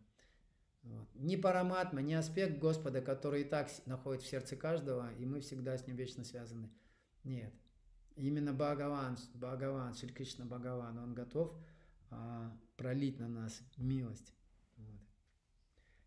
Вот. 0.83 1.07
Не 1.15 1.37
параматма, 1.37 2.01
не 2.01 2.13
аспект 2.13 2.57
Господа, 2.59 3.01
который 3.01 3.41
и 3.41 3.43
так 3.43 3.69
находит 3.85 4.23
в 4.23 4.27
сердце 4.27 4.55
каждого, 4.55 5.13
и 5.15 5.25
мы 5.25 5.41
всегда 5.41 5.77
с 5.77 5.85
ним 5.85 5.97
вечно 5.97 6.23
связаны. 6.23 6.69
Нет. 7.23 7.53
Именно 8.15 8.53
Бхагаван, 8.53 9.17
Бхагаван, 9.33 9.93
Шри 9.95 10.09
Кришна 10.09 10.45
Бхагаван, 10.45 10.97
он 10.97 11.13
готов 11.13 11.53
а, 12.11 12.55
пролить 12.77 13.19
на 13.19 13.27
нас 13.27 13.61
милость. 13.77 14.33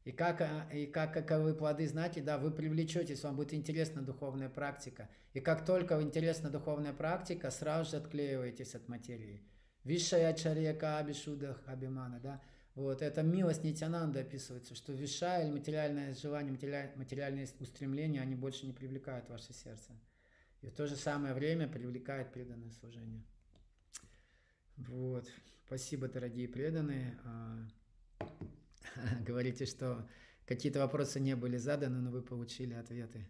И 0.05 0.13
как, 0.13 0.43
а, 0.43 0.69
и 0.71 0.87
как 0.87 1.15
каковы 1.15 1.55
плоды, 1.55 1.89
знаете, 1.89 2.21
да, 2.21 2.37
вы 2.37 2.51
привлечетесь, 2.51 3.23
вам 3.25 3.37
будет 3.37 3.55
интересна 3.55 4.03
духовная 4.03 4.51
практика. 4.51 5.09
И 5.33 5.41
как 5.41 5.65
только 5.65 6.01
интересна 6.03 6.51
духовная 6.51 6.93
практика, 6.93 7.51
сразу 7.51 7.91
же 7.91 7.97
отклеиваетесь 7.97 8.75
от 8.75 8.87
материи. 8.87 9.43
Вишая 9.83 10.35
чарьяка 10.35 10.99
абишудах 10.99 11.63
абимана, 11.67 12.21
да. 12.21 12.43
Вот, 12.75 13.03
это 13.03 13.23
милость 13.23 13.65
Нитянанда 13.65 14.21
описывается, 14.21 14.75
что 14.75 14.93
вишая 14.93 15.45
или 15.45 15.53
материальное 15.53 16.13
желание, 16.15 16.53
материальные 16.97 17.49
устремления, 17.61 18.21
они 18.21 18.35
больше 18.35 18.67
не 18.67 18.73
привлекают 18.73 19.29
ваше 19.31 19.55
сердце. 19.55 19.93
И 20.61 20.69
в 20.69 20.73
то 20.73 20.87
же 20.87 20.97
самое 20.97 21.35
время 21.35 21.69
привлекает 21.69 22.33
преданное 22.33 22.73
служение. 22.73 23.23
Вот. 24.77 25.31
Спасибо, 25.67 26.09
дорогие 26.09 26.47
преданные. 26.47 27.19
А, 27.25 27.67
Говорите, 29.27 29.67
что 29.67 30.07
какие-то 30.47 30.81
вопросы 30.81 31.21
не 31.21 31.35
были 31.37 31.57
заданы, 31.57 32.01
но 32.01 32.11
вы 32.11 32.23
получили 32.23 32.75
ответы. 32.75 33.29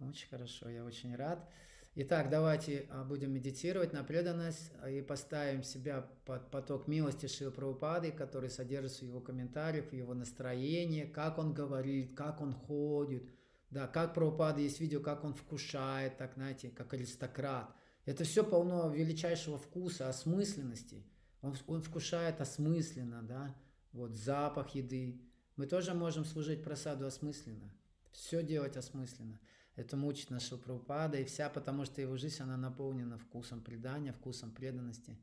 Очень 0.00 0.28
хорошо, 0.28 0.68
я 0.68 0.84
очень 0.84 1.14
рад. 1.14 1.48
Итак, 1.94 2.28
давайте 2.28 2.86
а, 2.90 3.04
будем 3.04 3.32
медитировать 3.32 3.94
на 3.94 4.04
преданность 4.04 4.70
и 4.86 5.00
поставим 5.00 5.62
себя 5.62 6.06
под 6.26 6.50
поток 6.50 6.88
милости 6.88 7.26
Шила 7.26 7.50
Прабхупады, 7.50 8.12
который 8.12 8.50
содержится 8.50 9.04
в 9.04 9.08
его 9.08 9.20
комментариях, 9.20 9.86
в 9.86 9.94
его 9.94 10.12
настроении, 10.12 11.04
как 11.04 11.38
он 11.38 11.54
говорит, 11.54 12.14
как 12.14 12.42
он 12.42 12.52
ходит, 12.52 13.24
да, 13.70 13.86
как 13.86 14.12
Прабхупада 14.12 14.60
есть 14.60 14.80
видео, 14.80 15.00
как 15.00 15.24
он 15.24 15.34
вкушает, 15.34 16.18
так, 16.18 16.34
знаете, 16.34 16.68
как 16.68 16.92
аристократ. 16.92 17.74
Это 18.04 18.24
все 18.24 18.44
полно 18.44 18.92
величайшего 18.92 19.56
вкуса, 19.56 20.08
осмысленности. 20.08 21.02
Он, 21.46 21.56
он 21.68 21.82
вкушает 21.82 22.40
осмысленно, 22.40 23.22
да, 23.22 23.54
вот 23.92 24.12
запах 24.14 24.74
еды. 24.74 25.20
Мы 25.54 25.66
тоже 25.66 25.94
можем 25.94 26.24
служить 26.24 26.64
просаду 26.64 27.06
осмысленно. 27.06 27.72
Все 28.10 28.42
делать 28.42 28.76
осмысленно. 28.76 29.38
Это 29.76 29.96
мучит 29.96 30.30
наша 30.30 30.56
Прабхупада, 30.56 31.18
и 31.18 31.24
вся, 31.24 31.48
потому 31.48 31.84
что 31.84 32.00
его 32.00 32.16
жизнь, 32.16 32.42
она 32.42 32.56
наполнена 32.56 33.16
вкусом 33.18 33.60
предания, 33.60 34.12
вкусом 34.12 34.50
преданности. 34.50 35.16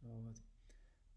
Вот. 0.00 0.36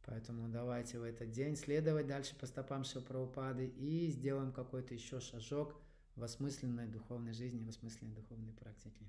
Поэтому 0.06 0.50
давайте 0.50 1.00
в 1.00 1.04
этот 1.04 1.32
день 1.32 1.56
следовать 1.56 2.08
дальше 2.08 2.36
по 2.36 2.46
стопам 2.46 2.84
Шилпрабхупады 2.84 3.68
и 3.68 4.10
сделаем 4.12 4.52
какой-то 4.52 4.94
еще 4.94 5.22
шажок 5.22 5.80
в 6.16 6.24
осмысленной 6.24 6.88
духовной 6.88 7.34
жизни, 7.34 7.64
в 7.64 7.70
осмысленной 7.70 8.14
духовной 8.14 8.52
практике. 8.52 9.08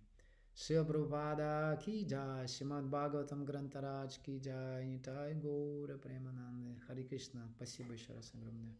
Шил 0.56 0.84
Прабхупада 0.84 1.76
ки 1.82 2.04
джай, 2.04 2.46
Шимад 2.46 2.84
Бхагаватам 2.86 3.44
Грантарадж 3.44 4.14
ки 4.24 4.38
джай, 4.38 4.86
Нитай 4.86 5.34
Гура 5.34 5.96
Премананды. 5.98 6.80
Хари 6.86 7.02
Кришна. 7.02 7.42
Спасибо 7.56 7.92
еще 7.92 8.12
раз 8.12 8.32
огромное. 8.34 8.76